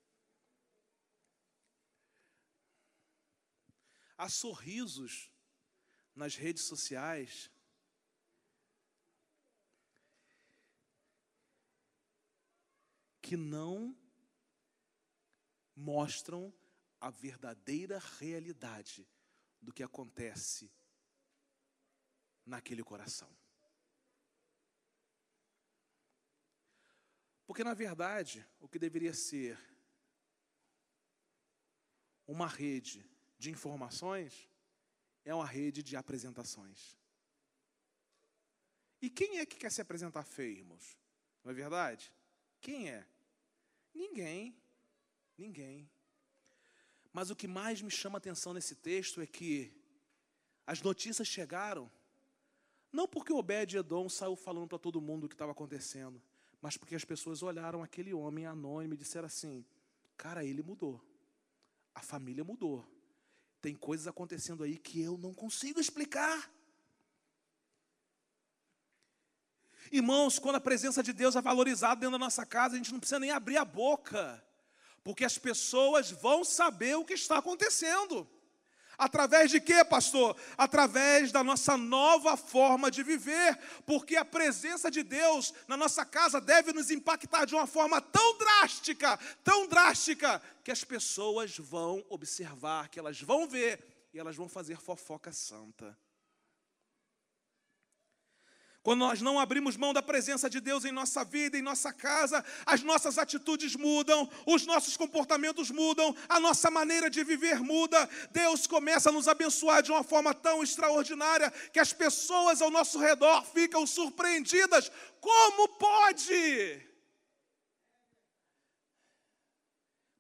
Há 4.19 4.29
sorrisos 4.29 5.32
nas 6.15 6.37
redes 6.37 6.65
sociais. 6.65 7.51
Que 13.21 13.37
não 13.37 13.97
mostram 15.75 16.53
a 17.01 17.11
verdadeira 17.11 17.99
realidade 18.19 19.09
do 19.61 19.73
que 19.73 19.83
acontece 19.83 20.71
naquele 22.45 22.83
coração. 22.83 23.35
Porque, 27.47 27.65
na 27.65 27.75
verdade, 27.75 28.47
o 28.61 28.69
que 28.69 28.79
deveria 28.79 29.13
ser 29.15 29.59
uma 32.27 32.47
rede 32.47 33.05
de 33.39 33.51
informações 33.51 34.49
é 35.25 35.35
uma 35.35 35.47
rede 35.47 35.83
de 35.83 35.97
apresentações. 35.97 36.97
E 39.01 39.11
quem 39.11 39.39
é 39.39 39.47
que 39.47 39.57
quer 39.57 39.71
se 39.71 39.81
apresentar 39.81 40.25
feio, 40.25 40.59
irmãos? 40.59 40.99
Não 41.45 41.51
é 41.51 41.55
verdade? 41.55 42.13
Quem 42.61 42.89
é? 42.89 43.07
Ninguém. 43.95 44.57
Ninguém. 45.37 45.91
Mas 47.13 47.31
o 47.31 47.37
que 47.37 47.49
mais 47.49 47.83
me 47.83 47.91
chama 47.91 48.17
a 48.17 48.21
atenção 48.21 48.55
nesse 48.55 48.77
texto 48.77 49.21
é 49.21 49.27
que 49.27 49.73
as 50.67 50.81
notícias 50.81 51.27
chegaram, 51.27 51.91
não 52.93 53.09
porque 53.09 53.33
Obed-Edom 53.33 54.09
saiu 54.09 54.37
falando 54.37 54.69
para 54.69 54.79
todo 54.79 55.01
mundo 55.01 55.25
o 55.25 55.29
que 55.29 55.35
estava 55.35 55.53
acontecendo, 55.53 56.23
mas 56.61 56.77
porque 56.77 56.95
as 56.95 57.05
pessoas 57.05 57.43
olharam 57.43 57.83
aquele 57.83 58.15
homem 58.15 58.47
anônimo 58.47 58.95
e 58.95 58.97
disseram 58.97 59.27
assim: 59.27 59.67
cara, 60.17 60.45
ele 60.45 60.63
mudou, 60.63 61.05
a 61.95 62.01
família 62.01 62.45
mudou, 62.45 62.87
tem 63.63 63.77
coisas 63.77 64.09
acontecendo 64.09 64.65
aí 64.65 64.77
que 64.77 65.01
eu 65.01 65.17
não 65.17 65.33
consigo 65.33 65.81
explicar. 65.81 66.51
Irmãos, 69.93 70.39
quando 70.39 70.57
a 70.57 70.61
presença 70.61 71.01
de 71.01 71.13
Deus 71.13 71.37
é 71.37 71.41
valorizada 71.41 72.01
dentro 72.01 72.13
da 72.13 72.19
nossa 72.19 72.45
casa, 72.45 72.75
a 72.75 72.79
gente 72.79 72.93
não 72.93 72.99
precisa 72.99 73.21
nem 73.21 73.31
abrir 73.31 73.57
a 73.57 73.65
boca, 73.65 74.45
porque 75.05 75.25
as 75.25 75.39
pessoas 75.39 76.11
vão 76.11 76.45
saber 76.45 76.97
o 76.97 77.05
que 77.05 77.15
está 77.15 77.39
acontecendo. 77.39 78.29
Através 78.99 79.51
de 79.51 79.61
quê, 79.61 79.85
pastor? 79.85 80.37
Através 80.57 81.33
da 81.33 81.43
nossa 81.43 81.77
nova 81.77 82.37
forma 82.37 82.91
de 82.91 83.03
viver, 83.03 83.59
porque 83.87 84.17
a 84.17 84.25
presença 84.25 84.91
de 84.91 85.03
Deus 85.03 85.53
na 85.67 85.77
nossa 85.77 86.05
casa 86.05 86.41
deve 86.41 86.73
nos 86.73 86.91
impactar 86.91 87.45
de 87.45 87.55
uma 87.55 87.67
forma 87.67 88.01
tão 88.01 88.39
drástica, 88.39 89.19
tão 89.43 89.67
drástica, 89.67 90.41
que 90.63 90.71
as 90.71 90.85
pessoas 90.85 91.57
vão 91.59 92.05
observar, 92.09 92.89
que 92.89 92.99
elas 92.99 93.21
vão 93.21 93.49
ver 93.49 94.09
e 94.13 94.19
elas 94.19 94.37
vão 94.37 94.49
fazer 94.49 94.77
fofoca 94.77 95.33
santa. 95.33 95.97
Quando 98.83 98.99
nós 98.99 99.23
não 99.23 99.39
abrimos 99.39 99.77
mão 99.77 99.93
da 99.93 100.03
presença 100.03 100.51
de 100.51 100.61
Deus 100.61 100.85
em 100.85 100.91
nossa 100.91 101.25
vida, 101.25 101.57
em 101.57 101.63
nossa 101.63 101.93
casa, 101.93 102.45
as 102.67 102.83
nossas 102.83 103.17
atitudes 103.17 103.77
mudam, 103.77 104.29
os 104.45 104.67
nossos 104.67 104.97
comportamentos 104.97 105.71
mudam, 105.71 106.15
a 106.29 106.41
nossa 106.41 106.69
maneira 106.69 107.09
de 107.09 107.23
viver 107.23 107.61
muda. 107.61 108.09
Deus 108.33 108.67
começa 108.67 109.09
a 109.09 109.13
nos 109.13 109.29
abençoar 109.29 109.85
de 109.85 109.93
uma 109.93 110.03
forma 110.03 110.35
tão 110.35 110.65
extraordinária 110.65 111.51
que 111.73 111.79
as 111.79 111.93
pessoas 111.93 112.61
ao 112.61 112.73
nosso 112.73 112.99
redor 112.99 113.45
ficam 113.45 113.87
surpreendidas. 113.87 114.91
Como 115.21 115.69
pode? 115.79 116.85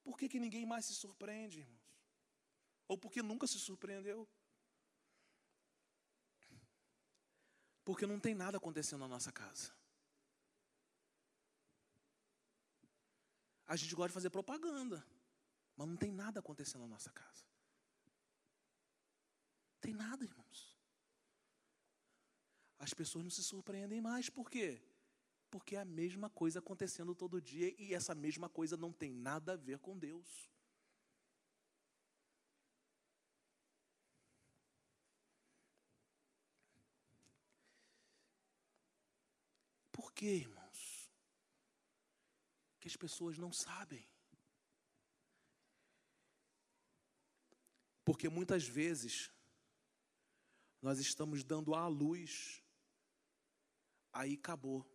Por 0.04 0.16
que, 0.16 0.28
que 0.28 0.38
ninguém 0.38 0.64
mais 0.64 0.84
se 0.84 0.94
surpreende, 0.94 1.60
irmãos? 1.60 1.82
Ou 2.86 2.96
porque 2.96 3.22
nunca 3.22 3.48
se 3.48 3.58
surpreendeu? 3.58 4.28
Porque 7.85 8.07
não 8.07 8.20
tem 8.20 8.35
nada 8.35 8.57
acontecendo 8.59 9.01
na 9.01 9.09
nossa 9.09 9.33
casa. 9.33 9.72
A 13.66 13.76
gente 13.76 13.95
gosta 13.95 14.09
de 14.09 14.14
fazer 14.14 14.30
propaganda, 14.30 15.05
mas 15.76 15.89
não 15.89 15.97
tem 15.97 16.12
nada 16.12 16.41
acontecendo 16.41 16.83
na 16.83 16.89
nossa 16.89 17.11
casa. 17.11 17.47
Tem 19.80 19.95
nada, 19.95 20.24
irmãos. 20.24 20.78
As 22.78 22.93
pessoas 22.93 23.24
não 23.24 23.30
se 23.30 23.43
surpreendem 23.43 24.01
mais, 24.01 24.28
por 24.28 24.51
quê? 24.51 24.83
Porque 25.51 25.76
é 25.76 25.80
a 25.80 25.85
mesma 25.85 26.28
coisa 26.28 26.59
acontecendo 26.59 27.14
todo 27.14 27.41
dia 27.41 27.74
e 27.78 27.95
essa 27.95 28.14
mesma 28.14 28.49
coisa 28.49 28.76
não 28.76 28.93
tem 28.93 29.12
nada 29.12 29.53
a 29.55 29.57
ver 29.57 29.78
com 29.78 29.99
Deus. 29.99 30.51
Por 40.12 40.16
quê, 40.16 40.34
irmãos? 40.34 41.10
Que 42.78 42.86
as 42.86 42.96
pessoas 42.96 43.38
não 43.38 43.50
sabem. 43.50 44.06
Porque 48.04 48.28
muitas 48.28 48.68
vezes 48.68 49.32
nós 50.82 50.98
estamos 50.98 51.42
dando 51.42 51.74
à 51.74 51.88
luz, 51.88 52.62
aí 54.12 54.34
acabou. 54.34 54.86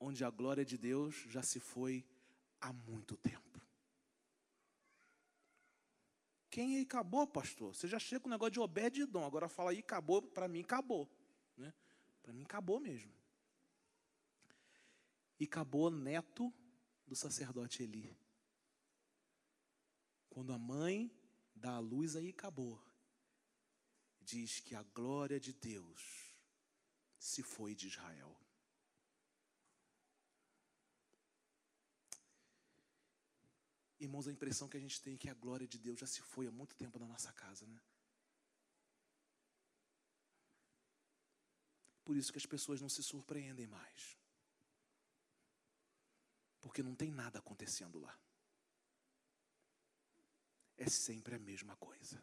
Onde 0.00 0.24
a 0.24 0.30
glória 0.30 0.64
de 0.64 0.76
Deus 0.76 1.14
já 1.28 1.42
se 1.42 1.60
foi 1.60 2.04
há 2.60 2.72
muito 2.72 3.16
tempo. 3.16 3.62
Quem 6.50 6.76
aí 6.76 6.82
acabou, 6.82 7.28
pastor? 7.28 7.74
Você 7.74 7.86
já 7.86 7.98
chega 8.00 8.20
com 8.20 8.28
o 8.28 8.30
negócio 8.30 8.52
de 8.52 8.60
Obed-Edom, 8.60 9.24
agora 9.24 9.48
fala 9.48 9.70
aí, 9.70 9.78
acabou, 9.78 10.20
para 10.20 10.48
mim 10.48 10.62
acabou. 10.62 11.08
Para 12.22 12.32
mim, 12.32 12.42
acabou 12.42 12.78
mesmo. 12.78 13.12
E 15.38 15.44
acabou 15.44 15.90
neto 15.90 16.52
do 17.06 17.16
sacerdote 17.16 17.82
Eli. 17.82 18.16
Quando 20.30 20.52
a 20.52 20.58
mãe 20.58 21.10
dá 21.54 21.72
a 21.72 21.78
luz, 21.78 22.16
aí 22.16 22.30
acabou. 22.30 22.80
Diz 24.20 24.60
que 24.60 24.74
a 24.74 24.82
glória 24.82 25.38
de 25.40 25.52
Deus 25.52 26.32
se 27.18 27.42
foi 27.42 27.74
de 27.74 27.88
Israel. 27.88 28.36
Irmãos, 33.98 34.26
a 34.26 34.32
impressão 34.32 34.68
que 34.68 34.76
a 34.76 34.80
gente 34.80 35.00
tem 35.00 35.14
é 35.14 35.16
que 35.16 35.28
a 35.28 35.34
glória 35.34 35.66
de 35.66 35.78
Deus 35.78 36.00
já 36.00 36.06
se 36.06 36.20
foi 36.22 36.48
há 36.48 36.50
muito 36.50 36.74
tempo 36.74 36.98
na 36.98 37.06
nossa 37.06 37.32
casa, 37.32 37.66
né? 37.66 37.80
Por 42.12 42.18
isso 42.18 42.30
que 42.30 42.36
as 42.36 42.44
pessoas 42.44 42.78
não 42.78 42.90
se 42.90 43.02
surpreendem 43.02 43.66
mais. 43.66 44.18
Porque 46.60 46.82
não 46.82 46.94
tem 46.94 47.10
nada 47.10 47.38
acontecendo 47.38 47.98
lá. 47.98 48.14
É 50.76 50.90
sempre 50.90 51.36
a 51.36 51.38
mesma 51.38 51.74
coisa. 51.76 52.22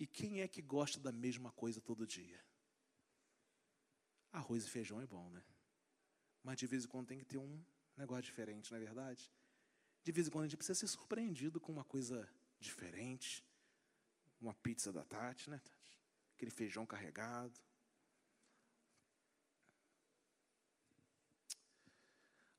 E 0.00 0.04
quem 0.04 0.40
é 0.40 0.48
que 0.48 0.60
gosta 0.60 0.98
da 0.98 1.12
mesma 1.12 1.52
coisa 1.52 1.80
todo 1.80 2.08
dia? 2.08 2.44
Arroz 4.32 4.64
e 4.64 4.68
feijão 4.68 5.00
é 5.00 5.06
bom, 5.06 5.30
né? 5.30 5.44
Mas 6.42 6.56
de 6.56 6.66
vez 6.66 6.86
em 6.86 6.88
quando 6.88 7.06
tem 7.06 7.20
que 7.20 7.24
ter 7.24 7.38
um 7.38 7.64
negócio 7.96 8.24
diferente, 8.24 8.72
não 8.72 8.78
é 8.78 8.80
verdade? 8.84 9.32
De 10.02 10.10
vez 10.10 10.26
em 10.26 10.30
quando 10.32 10.46
a 10.46 10.48
gente 10.48 10.56
precisa 10.56 10.80
ser 10.80 10.88
surpreendido 10.88 11.60
com 11.60 11.70
uma 11.70 11.84
coisa 11.84 12.28
diferente. 12.58 13.46
Uma 14.40 14.54
pizza 14.54 14.92
da 14.92 15.04
Tati, 15.04 15.48
né? 15.48 15.62
Aquele 16.34 16.50
feijão 16.50 16.84
carregado. 16.84 17.67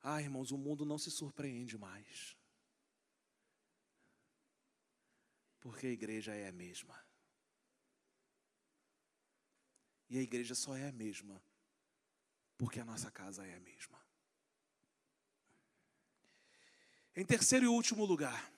Ah, 0.02 0.20
irmãos, 0.20 0.50
o 0.50 0.58
mundo 0.58 0.84
não 0.84 0.98
se 0.98 1.10
surpreende 1.10 1.76
mais. 1.76 2.36
Porque 5.60 5.86
a 5.86 5.90
igreja 5.90 6.34
é 6.34 6.48
a 6.48 6.52
mesma. 6.52 6.98
E 10.08 10.18
a 10.18 10.22
igreja 10.22 10.54
só 10.54 10.76
é 10.76 10.88
a 10.88 10.92
mesma 10.92 11.42
porque 12.60 12.78
a 12.78 12.84
nossa 12.84 13.10
casa 13.10 13.46
é 13.46 13.54
a 13.54 13.60
mesma. 13.60 13.98
Em 17.16 17.24
terceiro 17.24 17.64
e 17.64 17.68
último 17.68 18.04
lugar, 18.04 18.52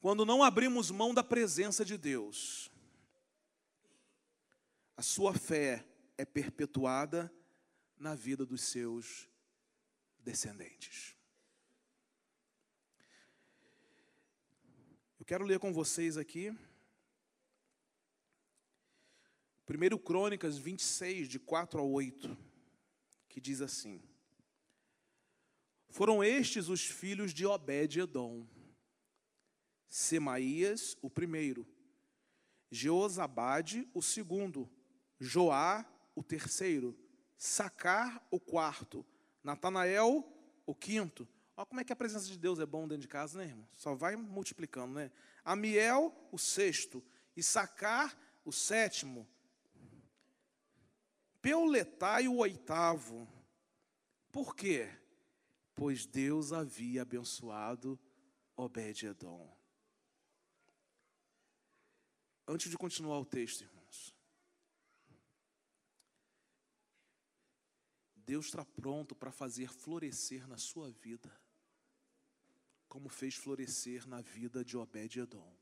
quando 0.00 0.26
não 0.26 0.42
abrimos 0.42 0.90
mão 0.90 1.14
da 1.14 1.22
presença 1.22 1.84
de 1.84 1.96
Deus, 1.96 2.68
a 4.96 5.02
sua 5.02 5.32
fé 5.32 5.86
é 6.18 6.24
perpetuada 6.24 7.32
na 7.96 8.16
vida 8.16 8.44
dos 8.44 8.62
seus 8.62 9.28
descendentes. 10.22 11.16
Eu 15.18 15.26
quero 15.26 15.44
ler 15.44 15.58
com 15.58 15.72
vocês 15.72 16.16
aqui. 16.16 16.50
1 19.68 19.98
Crônicas 19.98 20.58
26, 20.58 21.28
de 21.28 21.38
4 21.38 21.80
a 21.80 21.82
8, 21.84 22.36
que 23.28 23.40
diz 23.40 23.60
assim: 23.60 24.02
Foram 25.88 26.22
estes 26.22 26.68
os 26.68 26.84
filhos 26.84 27.32
de 27.32 27.46
Obed-Edom, 27.46 28.46
Semaías, 29.86 30.96
o 31.00 31.08
primeiro, 31.08 31.66
Jeozabade, 32.70 33.88
o 33.94 34.02
segundo, 34.02 34.68
Joá, 35.20 35.86
o 36.14 36.22
terceiro, 36.22 36.98
Sacar, 37.36 38.26
o 38.30 38.40
quarto, 38.40 39.06
Natanael, 39.42 40.24
o 40.64 40.74
quinto. 40.74 41.28
Olha 41.56 41.66
como 41.66 41.80
é 41.80 41.84
que 41.84 41.92
a 41.92 41.96
presença 41.96 42.26
de 42.26 42.38
Deus 42.38 42.58
é 42.58 42.66
bom 42.66 42.88
dentro 42.88 43.02
de 43.02 43.08
casa, 43.08 43.38
né, 43.38 43.46
irmão? 43.46 43.68
Só 43.74 43.94
vai 43.94 44.16
multiplicando, 44.16 44.94
né? 44.94 45.10
Amiel, 45.44 46.14
o 46.30 46.38
sexto. 46.38 47.02
Issacar, 47.36 48.16
o 48.44 48.52
sétimo. 48.52 49.28
Peuletai, 51.40 52.28
o 52.28 52.36
oitavo. 52.36 53.28
Por 54.30 54.54
quê? 54.54 54.88
Pois 55.74 56.06
Deus 56.06 56.52
havia 56.52 57.02
abençoado 57.02 57.98
Obed-Edom. 58.56 59.50
Antes 62.46 62.70
de 62.70 62.76
continuar 62.76 63.18
o 63.18 63.24
texto, 63.24 63.62
irmãos, 63.62 63.81
Deus 68.32 68.46
está 68.46 68.64
pronto 68.64 69.14
para 69.14 69.30
fazer 69.30 69.68
florescer 69.70 70.48
na 70.48 70.56
sua 70.56 70.90
vida 70.90 71.30
como 72.88 73.10
fez 73.10 73.34
florescer 73.34 74.08
na 74.08 74.22
vida 74.22 74.64
de 74.64 74.74
Obed-Edom. 74.74 75.54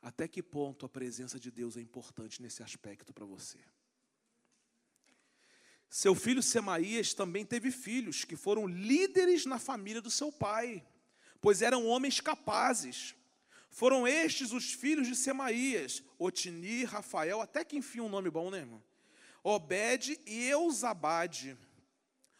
Até 0.00 0.28
que 0.28 0.40
ponto 0.40 0.86
a 0.86 0.88
presença 0.88 1.36
de 1.40 1.50
Deus 1.50 1.76
é 1.76 1.80
importante 1.80 2.40
nesse 2.40 2.62
aspecto 2.62 3.12
para 3.12 3.24
você? 3.24 3.58
Seu 5.90 6.14
filho 6.14 6.40
Semaías 6.40 7.12
também 7.12 7.44
teve 7.44 7.72
filhos 7.72 8.24
que 8.24 8.36
foram 8.36 8.68
líderes 8.68 9.46
na 9.46 9.58
família 9.58 10.00
do 10.00 10.12
seu 10.12 10.30
pai, 10.30 10.86
pois 11.40 11.60
eram 11.60 11.86
homens 11.86 12.20
capazes. 12.20 13.16
Foram 13.70 14.06
estes 14.06 14.52
os 14.52 14.72
filhos 14.72 15.06
de 15.06 15.14
Semaías, 15.14 16.02
Otini, 16.18 16.84
Rafael, 16.84 17.40
até 17.40 17.64
que 17.64 17.76
enfim 17.76 18.00
um 18.00 18.08
nome 18.08 18.30
bom, 18.30 18.50
né, 18.50 18.58
irmão? 18.58 18.82
Obed 19.42 20.18
e 20.26 20.48
Eusabade. 20.48 21.56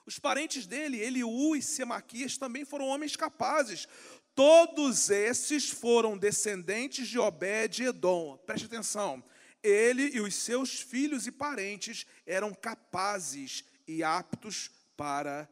Os 0.05 0.19
parentes 0.19 0.67
dele, 0.67 0.99
Eliú 0.99 1.55
e 1.55 1.63
Semaquias, 1.63 2.39
também 2.39 2.65
foram 2.65 2.87
homens 2.87 3.15
capazes. 3.15 3.87
Todos 4.35 5.11
esses 5.11 5.69
foram 5.69 6.17
descendentes 6.17 7.09
de 7.09 7.19
Obed 7.19 7.83
e 7.83 7.87
Edom. 7.87 8.37
Preste 8.39 8.67
atenção. 8.67 9.23
Ele 9.63 10.11
e 10.15 10.21
os 10.21 10.35
seus 10.35 10.81
filhos 10.81 11.27
e 11.27 11.33
parentes 11.33 12.07
eram 12.25 12.55
capazes 12.55 13.65
e 13.87 14.03
aptos 14.03 14.71
para 14.97 15.49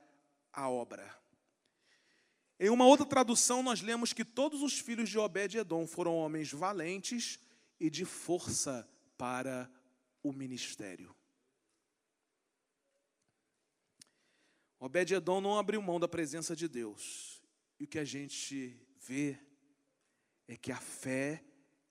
a 0.52 0.70
obra. 0.70 1.14
Em 2.58 2.70
uma 2.70 2.86
outra 2.86 3.04
tradução, 3.04 3.62
nós 3.62 3.82
lemos 3.82 4.12
que 4.12 4.24
todos 4.24 4.62
os 4.62 4.78
filhos 4.78 5.10
de 5.10 5.18
Obed-Edom 5.18 5.86
foram 5.86 6.16
homens 6.16 6.50
valentes 6.50 7.38
e 7.78 7.90
de 7.90 8.04
força 8.04 8.88
para 9.18 9.70
o 10.22 10.32
ministério. 10.32 11.14
Obed-Edom 14.78 15.40
não 15.40 15.58
abriu 15.58 15.82
mão 15.82 16.00
da 16.00 16.08
presença 16.08 16.56
de 16.56 16.66
Deus. 16.66 17.42
E 17.78 17.84
o 17.84 17.86
que 17.86 17.98
a 17.98 18.04
gente 18.04 18.78
vê 19.00 19.38
é 20.48 20.56
que 20.56 20.72
a 20.72 20.80
fé 20.80 21.44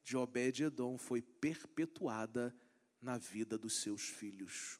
de 0.03 0.17
Obed-Edom 0.17 0.97
foi 0.97 1.21
perpetuada 1.21 2.55
na 2.99 3.17
vida 3.17 3.57
dos 3.57 3.81
seus 3.81 4.03
filhos. 4.03 4.79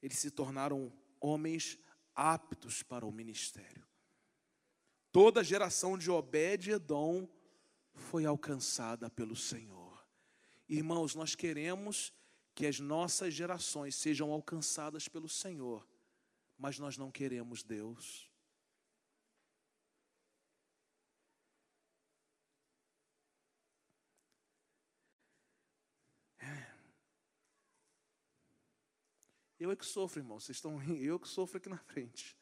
Eles 0.00 0.18
se 0.18 0.30
tornaram 0.30 0.92
homens 1.20 1.78
aptos 2.14 2.82
para 2.82 3.06
o 3.06 3.12
ministério. 3.12 3.86
Toda 5.14 5.42
a 5.42 5.44
geração 5.44 5.96
de 5.96 6.10
Obed-Edom 6.10 7.28
foi 7.94 8.24
alcançada 8.24 9.08
pelo 9.08 9.36
Senhor. 9.36 10.04
Irmãos, 10.68 11.14
nós 11.14 11.36
queremos 11.36 12.12
que 12.52 12.66
as 12.66 12.80
nossas 12.80 13.32
gerações 13.32 13.94
sejam 13.94 14.32
alcançadas 14.32 15.06
pelo 15.06 15.28
Senhor, 15.28 15.86
mas 16.58 16.80
nós 16.80 16.98
não 16.98 17.12
queremos 17.12 17.62
Deus. 17.62 18.28
Eu 29.60 29.70
é 29.70 29.76
que 29.76 29.86
sofro, 29.86 30.18
irmão. 30.18 30.40
Vocês 30.40 30.56
estão 30.56 30.82
eu 30.82 31.20
que 31.20 31.28
sofro 31.28 31.58
aqui 31.58 31.68
na 31.68 31.78
frente. 31.78 32.36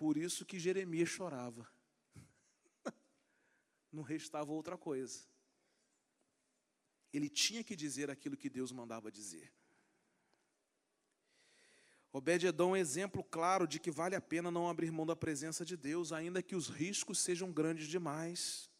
Por 0.00 0.16
isso 0.16 0.46
que 0.46 0.58
Jeremias 0.58 1.10
chorava. 1.10 1.70
Não 3.92 4.02
restava 4.02 4.50
outra 4.50 4.78
coisa. 4.78 5.20
Ele 7.12 7.28
tinha 7.28 7.62
que 7.62 7.76
dizer 7.76 8.08
aquilo 8.10 8.34
que 8.34 8.48
Deus 8.48 8.72
mandava 8.72 9.12
dizer. 9.12 9.52
Obed-Edom 12.10 12.68
é 12.68 12.72
um 12.72 12.76
exemplo 12.76 13.22
claro 13.22 13.66
de 13.66 13.78
que 13.78 13.90
vale 13.90 14.16
a 14.16 14.22
pena 14.22 14.50
não 14.50 14.70
abrir 14.70 14.90
mão 14.90 15.04
da 15.04 15.14
presença 15.14 15.66
de 15.66 15.76
Deus, 15.76 16.12
ainda 16.12 16.42
que 16.42 16.56
os 16.56 16.68
riscos 16.68 17.18
sejam 17.18 17.52
grandes 17.52 17.86
demais. 17.86 18.70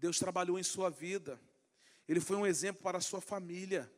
Deus 0.00 0.18
trabalhou 0.18 0.58
em 0.58 0.64
sua 0.64 0.90
vida. 0.90 1.40
Ele 2.08 2.18
foi 2.18 2.36
um 2.36 2.46
exemplo 2.46 2.82
para 2.82 2.98
a 2.98 3.00
sua 3.00 3.20
família. 3.20 3.88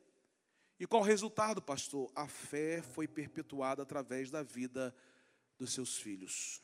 E 0.78 0.86
qual 0.86 1.00
o 1.00 1.06
resultado, 1.06 1.62
pastor? 1.62 2.12
A 2.14 2.28
fé 2.28 2.82
foi 2.82 3.08
perpetuada 3.08 3.82
através 3.82 4.30
da 4.30 4.42
vida 4.42 4.94
dos 5.60 5.72
seus 5.74 5.98
filhos. 5.98 6.62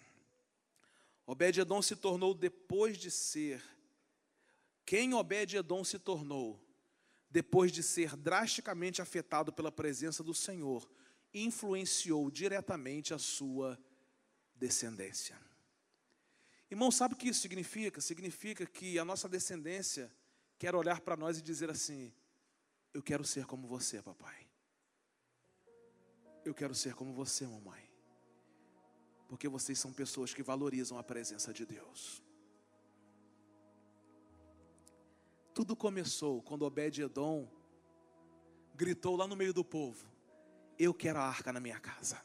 Obed-Edom 1.27 1.83
se 1.83 1.95
tornou 1.95 2.33
depois 2.33 2.97
de 2.97 3.11
ser 3.11 3.63
quem 4.87 5.13
Obed-Edom 5.13 5.85
se 5.85 5.99
tornou 5.99 6.65
depois 7.29 7.73
de 7.73 7.83
ser 7.83 8.17
drasticamente 8.17 9.03
afetado 9.03 9.53
pela 9.53 9.71
presença 9.71 10.23
do 10.23 10.33
Senhor, 10.33 10.89
influenciou 11.35 12.31
diretamente 12.31 13.13
a 13.13 13.19
sua 13.19 13.79
descendência. 14.55 15.39
Irmão, 16.71 16.91
sabe 16.91 17.15
o 17.15 17.17
que 17.17 17.29
isso 17.29 17.41
significa? 17.41 18.01
Significa 18.01 18.65
que 18.65 18.99
a 18.99 19.05
nossa 19.05 19.29
descendência 19.29 20.11
quer 20.57 20.75
olhar 20.75 21.01
para 21.01 21.17
nós 21.17 21.39
e 21.39 21.43
dizer 21.43 21.69
assim: 21.69 22.13
Eu 22.95 23.03
quero 23.03 23.25
ser 23.25 23.45
como 23.45 23.67
você, 23.67 24.01
papai. 24.01 24.47
Eu 26.45 26.55
quero 26.55 26.75
ser 26.75 26.95
como 26.95 27.13
você, 27.13 27.45
mamãe. 27.45 27.86
Porque 29.29 29.49
vocês 29.49 29.79
são 29.79 29.93
pessoas 29.93 30.33
que 30.33 30.43
valorizam 30.43 30.99
a 30.99 31.03
presença 31.03 31.53
de 31.53 31.67
Deus. 31.67 32.23
Tudo 35.53 35.75
começou 35.75 36.43
quando 36.43 36.67
Obed-Edom 36.67 37.49
gritou 38.75 39.17
lá 39.17 39.27
no 39.27 39.35
meio 39.35 39.55
do 39.55 39.65
povo: 39.65 40.07
Eu 40.79 40.93
quero 40.93 41.19
a 41.19 41.25
arca 41.25 41.53
na 41.53 41.59
minha 41.59 41.81
casa. 41.81 42.21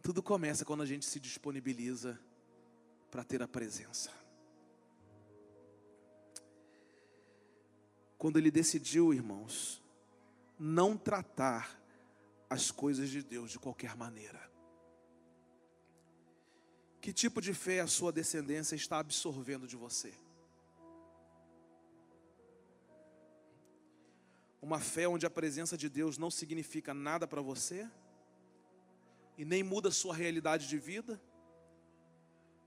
Tudo 0.00 0.22
começa 0.22 0.64
quando 0.64 0.82
a 0.82 0.86
gente 0.86 1.04
se 1.04 1.20
disponibiliza 1.20 2.18
para 3.10 3.22
ter 3.22 3.42
a 3.42 3.48
presença. 3.48 4.10
Quando 8.16 8.36
ele 8.36 8.50
decidiu, 8.50 9.12
irmãos, 9.12 9.82
não 10.58 10.96
tratar 10.96 11.81
as 12.52 12.70
coisas 12.70 13.08
de 13.08 13.22
Deus 13.22 13.50
de 13.50 13.58
qualquer 13.58 13.96
maneira. 13.96 14.40
Que 17.00 17.10
tipo 17.10 17.40
de 17.40 17.54
fé 17.54 17.80
a 17.80 17.86
sua 17.86 18.12
descendência 18.12 18.76
está 18.76 18.98
absorvendo 18.98 19.66
de 19.66 19.74
você? 19.74 20.12
Uma 24.60 24.78
fé 24.78 25.08
onde 25.08 25.24
a 25.24 25.30
presença 25.30 25.78
de 25.78 25.88
Deus 25.88 26.18
não 26.18 26.30
significa 26.30 26.92
nada 26.92 27.26
para 27.26 27.40
você 27.40 27.90
e 29.38 29.44
nem 29.46 29.62
muda 29.62 29.88
a 29.88 29.92
sua 29.92 30.14
realidade 30.14 30.68
de 30.68 30.78
vida? 30.78 31.18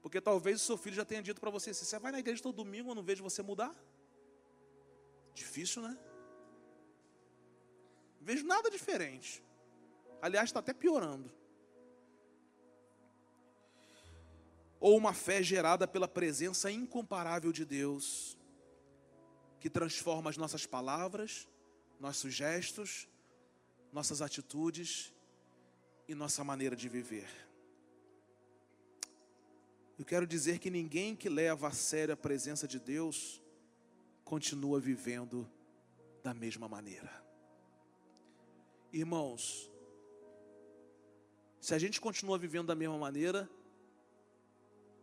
Porque 0.02 0.20
talvez 0.20 0.62
o 0.62 0.66
seu 0.66 0.78
filho 0.78 0.96
já 0.96 1.06
tenha 1.06 1.22
dito 1.22 1.40
para 1.40 1.52
você: 1.52 1.74
você 1.74 2.00
vai 2.00 2.12
na 2.12 2.20
igreja 2.20 2.42
todo 2.42 2.56
domingo, 2.56 2.90
eu 2.90 2.96
não 2.96 3.04
vejo 3.04 3.24
você 3.24 3.44
mudar. 3.44 3.74
Difícil, 5.36 5.84
né? 5.84 5.96
Não 8.20 8.26
vejo 8.26 8.46
nada 8.48 8.70
diferente. 8.72 9.45
Aliás, 10.26 10.49
está 10.49 10.59
até 10.59 10.73
piorando. 10.73 11.32
Ou 14.80 14.97
uma 14.97 15.13
fé 15.13 15.43
gerada 15.43 15.88
pela 15.88 16.07
presença 16.07 16.71
incomparável 16.71 17.51
de 17.51 17.63
Deus, 17.63 18.36
que 19.59 19.69
transforma 19.69 20.32
as 20.32 20.36
nossas 20.36 20.65
palavras, 20.65 21.47
nossos 21.99 22.34
gestos, 22.34 23.07
nossas 23.93 24.19
atitudes 24.19 25.13
e 26.07 26.15
nossa 26.15 26.43
maneira 26.43 26.76
de 26.76 26.89
viver. 26.89 27.30
Eu 29.99 30.05
quero 30.05 30.26
dizer 30.26 30.57
que 30.57 30.71
ninguém 30.71 31.15
que 31.15 31.30
leva 31.30 31.67
a 31.67 31.71
sério 31.71 32.15
a 32.15 32.17
presença 32.17 32.67
de 32.67 32.80
Deus 32.80 33.39
continua 34.23 34.80
vivendo 34.80 35.47
da 36.23 36.34
mesma 36.34 36.67
maneira. 36.67 37.13
Irmãos, 38.91 39.74
se 41.66 41.74
a 41.74 41.80
gente 41.80 41.99
continua 41.99 42.38
vivendo 42.38 42.68
da 42.68 42.76
mesma 42.76 42.95
maneira, 42.95 43.49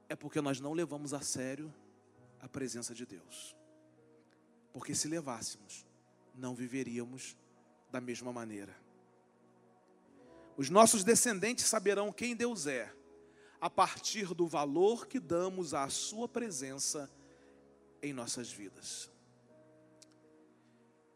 é 0.08 0.14
porque 0.14 0.40
nós 0.40 0.60
não 0.60 0.72
levamos 0.72 1.12
a 1.12 1.20
sério 1.20 1.74
a 2.38 2.48
presença 2.48 2.94
de 2.94 3.04
Deus. 3.04 3.56
Porque 4.72 4.94
se 4.94 5.08
levássemos, 5.08 5.84
não 6.32 6.54
viveríamos 6.54 7.36
da 7.90 8.00
mesma 8.00 8.32
maneira. 8.32 8.76
Os 10.56 10.70
nossos 10.70 11.02
descendentes 11.02 11.64
saberão 11.64 12.12
quem 12.12 12.36
Deus 12.36 12.68
é 12.68 12.94
a 13.60 13.68
partir 13.68 14.32
do 14.32 14.46
valor 14.46 15.08
que 15.08 15.18
damos 15.18 15.74
à 15.74 15.88
Sua 15.88 16.28
presença 16.28 17.10
em 18.00 18.12
nossas 18.12 18.52
vidas. 18.52 19.10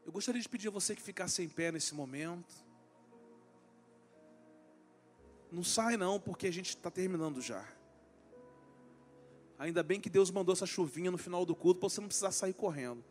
Eu 0.05 0.11
gostaria 0.11 0.43
de 0.43 0.49
pedir 0.49 0.67
a 0.67 0.73
você 0.73 0.97
que 0.97 1.03
ficasse 1.03 1.41
em 1.41 1.49
pé 1.49 1.71
nesse 1.71 1.95
momento. 1.95 2.66
Não 5.57 5.65
sai 5.65 5.97
não, 5.97 6.21
porque 6.21 6.47
a 6.47 6.51
gente 6.51 6.69
está 6.69 6.91
terminando 6.91 7.41
já. 7.41 7.67
Ainda 9.59 9.83
bem 9.83 9.99
que 9.99 10.11
Deus 10.11 10.31
mandou 10.31 10.53
essa 10.53 10.67
chuvinha 10.67 11.11
no 11.11 11.17
final 11.17 11.47
do 11.47 11.55
culto 11.55 11.81
para 11.81 11.89
você 11.89 11.99
não 11.99 12.09
precisar 12.09 12.31
sair 12.31 12.53
correndo. 12.53 13.03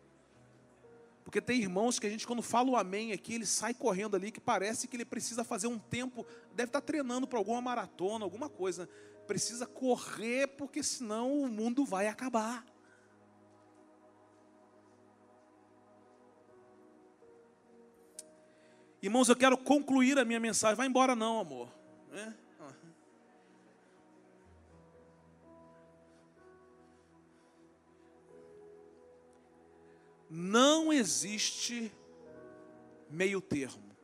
Porque 1.24 1.42
tem 1.42 1.60
irmãos 1.60 1.98
que 1.98 2.06
a 2.06 2.10
gente, 2.10 2.28
quando 2.28 2.44
fala 2.44 2.70
o 2.70 2.78
amém 2.78 3.12
aqui, 3.14 3.34
ele 3.34 3.48
sai 3.48 3.74
correndo 3.74 4.16
ali, 4.16 4.32
que 4.32 4.40
parece 4.40 4.88
que 4.88 4.96
ele 4.96 5.06
precisa 5.06 5.44
fazer 5.44 5.66
um 5.66 5.80
tempo, 5.80 6.24
deve 6.54 6.70
estar 6.70 6.82
treinando 6.82 7.26
para 7.26 7.40
alguma 7.40 7.60
maratona, 7.60 8.24
alguma 8.24 8.48
coisa. 8.48 8.88
Precisa 9.26 9.66
correr, 9.66 10.46
porque 10.50 10.84
senão 10.84 11.42
o 11.42 11.48
mundo 11.48 11.84
vai 11.84 12.08
acabar. 12.08 12.64
Irmãos, 19.02 19.30
eu 19.30 19.36
quero 19.36 19.58
concluir 19.58 20.20
a 20.20 20.24
minha 20.24 20.40
mensagem. 20.40 20.76
Vai 20.76 20.86
embora, 20.86 21.16
não, 21.16 21.40
amor. 21.40 21.85
É? 22.16 22.46
Não 30.30 30.92
existe 30.92 31.92
meio 33.10 33.42
termo. 33.42 33.96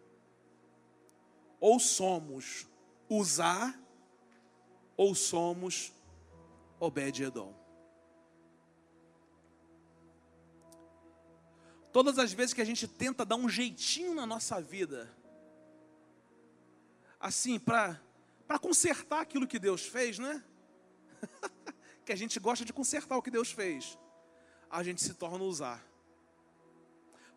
Ou 1.59 1.80
somos 1.80 2.68
usar, 3.09 3.80
ou 4.95 5.16
somos 5.16 5.93
Obed-Edom. 6.80 7.53
Todas 11.91 12.18
as 12.18 12.32
vezes 12.32 12.53
que 12.53 12.62
a 12.62 12.66
gente 12.66 12.88
tenta 12.88 13.26
dar 13.26 13.36
um 13.36 13.49
jeitinho 13.49 14.14
na 14.16 14.26
nossa 14.26 14.62
vida, 14.62 15.14
assim, 17.22 17.59
para 17.59 17.99
consertar 18.59 19.22
aquilo 19.22 19.47
que 19.47 19.59
Deus 19.59 19.86
fez, 19.86 20.17
né? 20.17 20.43
que 22.03 22.11
a 22.11 22.15
gente 22.15 22.39
gosta 22.39 22.65
de 22.65 22.74
consertar 22.74 23.15
o 23.15 23.22
que 23.22 23.30
Deus 23.30 23.51
fez, 23.51 23.97
a 24.69 24.82
gente 24.82 25.01
se 25.01 25.13
torna 25.13 25.43
usar. 25.43 25.86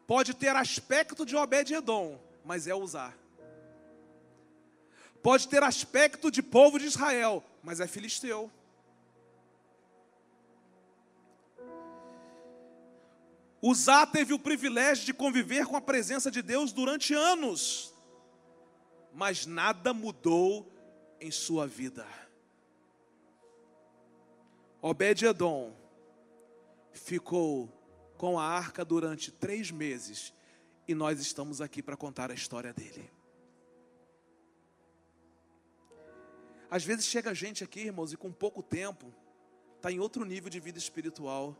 Pode 0.06 0.34
ter 0.34 0.56
aspecto 0.56 1.24
de 1.24 1.36
Obed-Edom, 1.36 2.18
mas 2.44 2.66
é 2.66 2.74
usar. 2.74 3.16
Pode 5.22 5.48
ter 5.48 5.62
aspecto 5.62 6.30
de 6.30 6.42
povo 6.42 6.78
de 6.78 6.86
Israel, 6.86 7.42
mas 7.62 7.80
é 7.80 7.86
filisteu. 7.86 8.50
Uzá 13.62 14.06
teve 14.06 14.34
o 14.34 14.38
privilégio 14.38 15.06
de 15.06 15.14
conviver 15.14 15.64
com 15.64 15.74
a 15.74 15.80
presença 15.80 16.30
de 16.30 16.42
Deus 16.42 16.70
durante 16.70 17.14
anos, 17.14 17.93
mas 19.14 19.46
nada 19.46 19.94
mudou 19.94 20.70
em 21.20 21.30
sua 21.30 21.66
vida. 21.66 22.06
Obed-Edom 24.82 25.74
ficou 26.92 27.68
com 28.18 28.38
a 28.38 28.44
arca 28.44 28.84
durante 28.84 29.30
três 29.30 29.70
meses 29.70 30.34
e 30.86 30.94
nós 30.94 31.20
estamos 31.20 31.60
aqui 31.60 31.82
para 31.82 31.96
contar 31.96 32.30
a 32.30 32.34
história 32.34 32.72
dele. 32.72 33.10
Às 36.70 36.84
vezes 36.84 37.06
chega 37.06 37.32
gente 37.34 37.62
aqui, 37.62 37.80
irmãos, 37.80 38.12
e 38.12 38.16
com 38.16 38.32
pouco 38.32 38.62
tempo 38.62 39.14
está 39.76 39.92
em 39.92 40.00
outro 40.00 40.24
nível 40.24 40.50
de 40.50 40.58
vida 40.58 40.78
espiritual, 40.78 41.56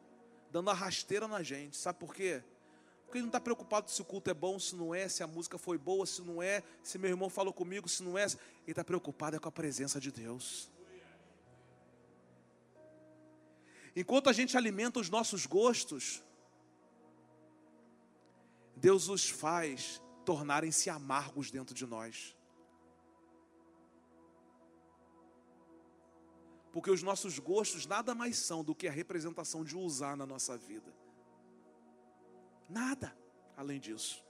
dando 0.51 0.71
a 0.71 0.75
rasteira 0.75 1.29
na 1.29 1.43
gente. 1.43 1.77
Sabe 1.77 2.01
por 2.01 2.15
quê? 2.15 2.43
Porque 3.15 3.21
ele 3.21 3.27
não 3.27 3.29
está 3.29 3.39
preocupado 3.39 3.89
se 3.89 4.03
o 4.03 4.05
culto 4.05 4.29
é 4.29 4.35
bom, 4.35 4.59
se 4.59 4.75
não 4.75 4.93
é, 4.93 5.09
se 5.09 5.23
a 5.23 5.27
música 5.29 5.57
foi 5.57 5.79
boa, 5.79 6.05
se 6.05 6.21
não 6.21 6.43
é, 6.43 6.65
se 6.83 6.99
meu 6.99 7.09
irmão 7.09 7.31
falou 7.31 7.53
comigo, 7.53 7.89
se 7.89 8.03
não 8.03 8.19
é. 8.19 8.25
Ele 8.25 8.39
está 8.67 8.83
preocupado 8.83 9.37
é 9.37 9.39
com 9.39 9.49
a 9.49 9.53
presença 9.53 10.01
de 10.01 10.11
Deus. 10.11 10.69
Enquanto 13.95 14.29
a 14.29 14.33
gente 14.33 14.57
alimenta 14.57 14.99
os 14.99 15.09
nossos 15.09 15.47
gostos, 15.47 16.25
Deus 18.75 19.09
os 19.09 19.31
faz 19.31 20.03
tornarem-se 20.25 20.91
amargos 20.91 21.53
dentro 21.53 21.73
de 21.73 21.87
nós. 21.87 22.37
Porque 26.73 26.91
os 26.91 27.01
nossos 27.01 27.39
gostos 27.39 27.87
nada 27.87 28.13
mais 28.13 28.39
são 28.39 28.65
do 28.65 28.75
que 28.75 28.89
a 28.89 28.91
representação 28.91 29.63
de 29.63 29.77
usar 29.77 30.17
na 30.17 30.27
nossa 30.27 30.57
vida. 30.57 31.04
Nada 32.75 33.17
além 33.57 33.79
disso. 33.79 34.21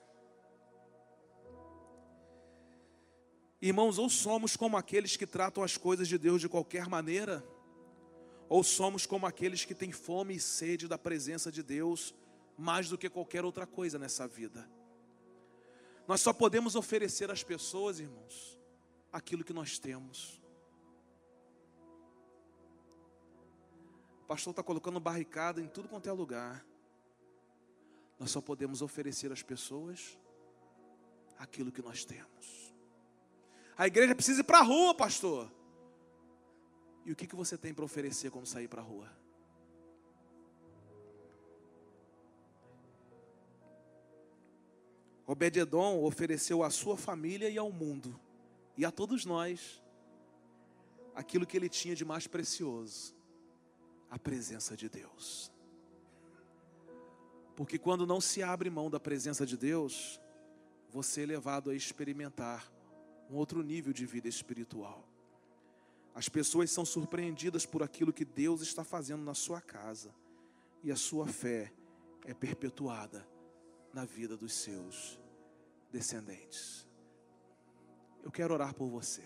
Irmãos, 3.61 3.99
ou 3.99 4.11
somos 4.11 4.55
como 4.55 4.76
aqueles 4.76 5.16
que 5.16 5.26
tratam 5.26 5.62
as 5.62 5.78
coisas 5.78 6.07
de 6.07 6.18
Deus 6.18 6.42
de 6.42 6.49
qualquer 6.51 6.86
maneira, 6.86 7.42
ou 8.47 8.62
somos 8.62 9.07
como 9.07 9.24
aqueles 9.24 9.64
que 9.64 9.74
têm 9.74 9.90
fome 9.90 10.34
e 10.36 10.40
sede 10.40 10.86
da 10.86 10.99
presença 10.99 11.51
de 11.51 11.62
Deus 11.62 12.14
mais 12.59 12.90
do 12.90 12.99
que 12.99 13.09
qualquer 13.09 13.47
outra 13.47 13.66
coisa 13.66 13.99
nessa 13.99 14.28
vida. 14.28 14.68
Nós 16.07 16.20
só 16.20 16.30
podemos 16.30 16.76
oferecer 16.76 17.30
às 17.30 17.42
pessoas, 17.42 17.99
irmãos, 17.99 18.61
aquilo 19.11 19.42
que 19.42 19.55
nós 19.55 19.78
temos. 19.78 20.38
O 24.22 24.26
pastor 24.26 24.51
está 24.51 24.62
colocando 24.62 25.01
barricada 25.01 25.62
em 25.62 25.66
tudo 25.66 25.88
quanto 25.88 26.07
é 26.07 26.12
lugar. 26.12 26.74
Nós 28.18 28.30
só 28.30 28.40
podemos 28.40 28.82
oferecer 28.82 29.32
às 29.32 29.42
pessoas 29.42 30.18
aquilo 31.38 31.72
que 31.72 31.82
nós 31.82 32.04
temos. 32.04 32.74
A 33.76 33.86
igreja 33.86 34.14
precisa 34.14 34.40
ir 34.40 34.44
para 34.44 34.58
a 34.58 34.62
rua, 34.62 34.94
pastor. 34.94 35.50
E 37.04 37.12
o 37.12 37.16
que, 37.16 37.26
que 37.26 37.36
você 37.36 37.58
tem 37.58 37.74
para 37.74 37.84
oferecer 37.84 38.30
quando 38.30 38.46
sair 38.46 38.68
para 38.68 38.80
a 38.80 38.84
rua? 38.84 39.10
Obed-Edom 45.26 46.02
ofereceu 46.04 46.62
à 46.62 46.70
sua 46.70 46.96
família 46.96 47.48
e 47.48 47.56
ao 47.56 47.72
mundo, 47.72 48.18
e 48.76 48.84
a 48.84 48.90
todos 48.90 49.24
nós, 49.24 49.82
aquilo 51.14 51.46
que 51.46 51.56
ele 51.56 51.68
tinha 51.68 51.96
de 51.96 52.04
mais 52.04 52.26
precioso, 52.26 53.14
a 54.10 54.18
presença 54.18 54.76
de 54.76 54.88
Deus. 54.88 55.53
Porque 57.57 57.78
quando 57.78 58.07
não 58.07 58.20
se 58.20 58.42
abre 58.42 58.68
mão 58.68 58.90
da 58.90 58.98
presença 58.98 59.46
de 59.46 59.57
Deus, 59.57 60.20
você 60.90 61.22
é 61.22 61.26
levado 61.26 61.70
a 61.70 61.74
experimentar 61.74 62.70
um 63.30 63.36
outro 63.36 63.62
nível 63.62 63.92
de 63.92 64.05
vida 64.07 64.28
espiritual. 64.28 65.09
As 66.14 66.28
pessoas 66.28 66.70
são 66.70 66.84
surpreendidas 66.84 67.66
por 67.66 67.82
aquilo 67.82 68.12
que 68.12 68.24
Deus 68.24 68.61
está 68.61 68.84
fazendo 68.84 69.24
na 69.24 69.34
sua 69.34 69.61
casa, 69.61 70.14
e 70.82 70.92
a 70.92 70.96
sua 70.96 71.26
fé 71.26 71.72
é 72.24 72.32
perpetuada 72.32 73.26
na 73.92 74.05
vida 74.05 74.36
dos 74.36 74.52
seus 74.52 75.18
descendentes. 75.90 76.86
Eu 78.22 78.30
quero 78.30 78.55
orar 78.55 78.74
por 78.74 78.88
você. 78.88 79.22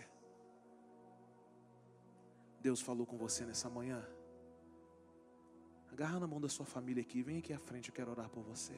Deus 2.61 2.81
falou 2.81 3.07
com 3.07 3.17
você 3.17 3.45
nessa 3.45 3.71
manhã. 3.71 4.05
Agarra 5.99 6.21
na 6.21 6.29
mão 6.29 6.41
da 6.41 6.49
sua 6.49 6.65
família 6.65 7.03
aqui, 7.03 7.25
vem 7.25 7.39
aqui 7.39 7.53
à 7.53 7.59
frente, 7.59 7.89
eu 7.89 7.95
quero 7.95 8.13
orar 8.13 8.31
por 8.31 8.41
você. 8.45 8.73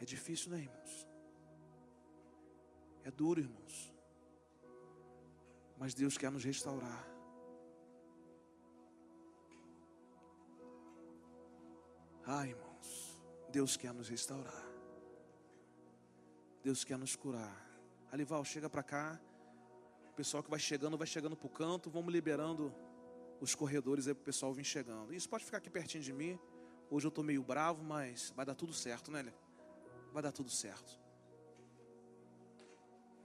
É 0.00 0.04
difícil, 0.06 0.50
né, 0.50 0.60
irmãos? 0.60 1.06
É 3.04 3.10
duro, 3.10 3.38
irmãos. 3.38 3.92
Mas 5.76 5.92
Deus 5.92 6.16
quer 6.16 6.30
nos 6.30 6.42
restaurar. 6.42 7.06
Ah, 12.24 12.46
irmãos, 12.46 13.22
Deus 13.50 13.76
quer 13.76 13.92
nos 13.92 14.08
restaurar. 14.08 14.64
Deus 16.62 16.82
quer 16.82 16.96
nos 16.96 17.14
curar. 17.14 17.54
Alival, 18.10 18.42
chega 18.42 18.70
para 18.70 18.82
cá. 18.82 19.20
O 20.10 20.14
pessoal 20.14 20.42
que 20.42 20.48
vai 20.48 20.58
chegando, 20.58 20.96
vai 20.96 21.06
chegando 21.06 21.36
para 21.36 21.46
o 21.46 21.50
canto. 21.50 21.90
Vamos 21.90 22.10
liberando 22.10 22.74
os 23.40 23.54
corredores 23.54 24.06
aí 24.06 24.14
para 24.14 24.22
o 24.22 24.24
pessoal 24.24 24.52
vir 24.52 24.64
chegando. 24.64 25.12
Isso 25.12 25.28
pode 25.28 25.44
ficar 25.44 25.58
aqui 25.58 25.70
pertinho 25.70 26.02
de 26.02 26.12
mim. 26.12 26.38
Hoje 26.90 27.06
eu 27.06 27.10
estou 27.10 27.22
meio 27.22 27.42
bravo, 27.42 27.82
mas 27.84 28.32
vai 28.34 28.44
dar 28.44 28.54
tudo 28.54 28.72
certo, 28.72 29.10
né? 29.10 29.32
Vai 30.12 30.22
dar 30.22 30.32
tudo 30.32 30.50
certo. 30.50 30.98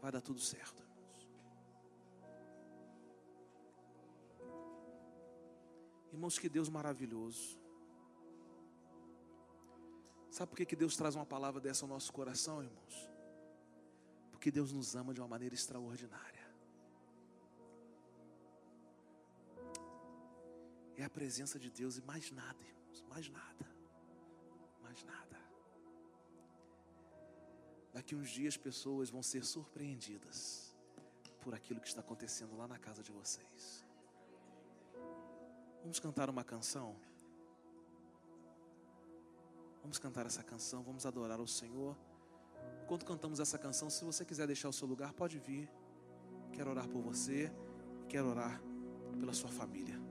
Vai 0.01 0.11
dar 0.11 0.21
tudo 0.21 0.39
certo, 0.39 0.81
irmãos. 0.81 1.29
Irmãos, 6.11 6.37
que 6.37 6.49
Deus 6.49 6.69
maravilhoso. 6.69 7.57
Sabe 10.29 10.49
por 10.49 10.57
que, 10.57 10.65
que 10.65 10.75
Deus 10.75 10.97
traz 10.97 11.15
uma 11.15 11.25
palavra 11.25 11.61
dessa 11.61 11.85
ao 11.85 11.89
nosso 11.89 12.11
coração, 12.11 12.63
irmãos? 12.63 13.09
Porque 14.31 14.51
Deus 14.51 14.71
nos 14.73 14.95
ama 14.95 15.13
de 15.13 15.21
uma 15.21 15.27
maneira 15.27 15.55
extraordinária. 15.55 16.32
É 20.95 21.03
a 21.03 21.09
presença 21.09 21.57
de 21.59 21.69
Deus 21.69 21.97
e 21.97 22.01
mais 22.01 22.31
nada, 22.31 22.63
irmãos, 22.63 23.03
mais 23.09 23.29
nada. 23.29 23.65
Mais 24.81 25.03
nada. 25.03 25.39
Daqui 27.93 28.15
uns 28.15 28.29
dias 28.29 28.57
pessoas 28.57 29.09
vão 29.09 29.23
ser 29.23 29.43
surpreendidas 29.43 30.75
por 31.41 31.53
aquilo 31.53 31.79
que 31.79 31.87
está 31.87 32.01
acontecendo 32.01 32.55
lá 32.55 32.67
na 32.67 32.79
casa 32.79 33.03
de 33.03 33.11
vocês. 33.11 33.85
Vamos 35.81 35.99
cantar 35.99 36.29
uma 36.29 36.43
canção? 36.43 36.95
Vamos 39.81 39.99
cantar 39.99 40.25
essa 40.25 40.41
canção, 40.41 40.81
vamos 40.81 41.05
adorar 41.05 41.39
ao 41.39 41.47
Senhor. 41.47 41.97
Enquanto 42.83 43.05
cantamos 43.05 43.39
essa 43.39 43.57
canção, 43.57 43.89
se 43.89 44.03
você 44.05 44.23
quiser 44.23 44.47
deixar 44.47 44.69
o 44.69 44.73
seu 44.73 44.87
lugar, 44.87 45.13
pode 45.13 45.37
vir. 45.39 45.69
Quero 46.53 46.69
orar 46.69 46.87
por 46.87 47.01
você, 47.01 47.51
quero 48.07 48.27
orar 48.29 48.61
pela 49.19 49.33
sua 49.33 49.49
família. 49.51 50.02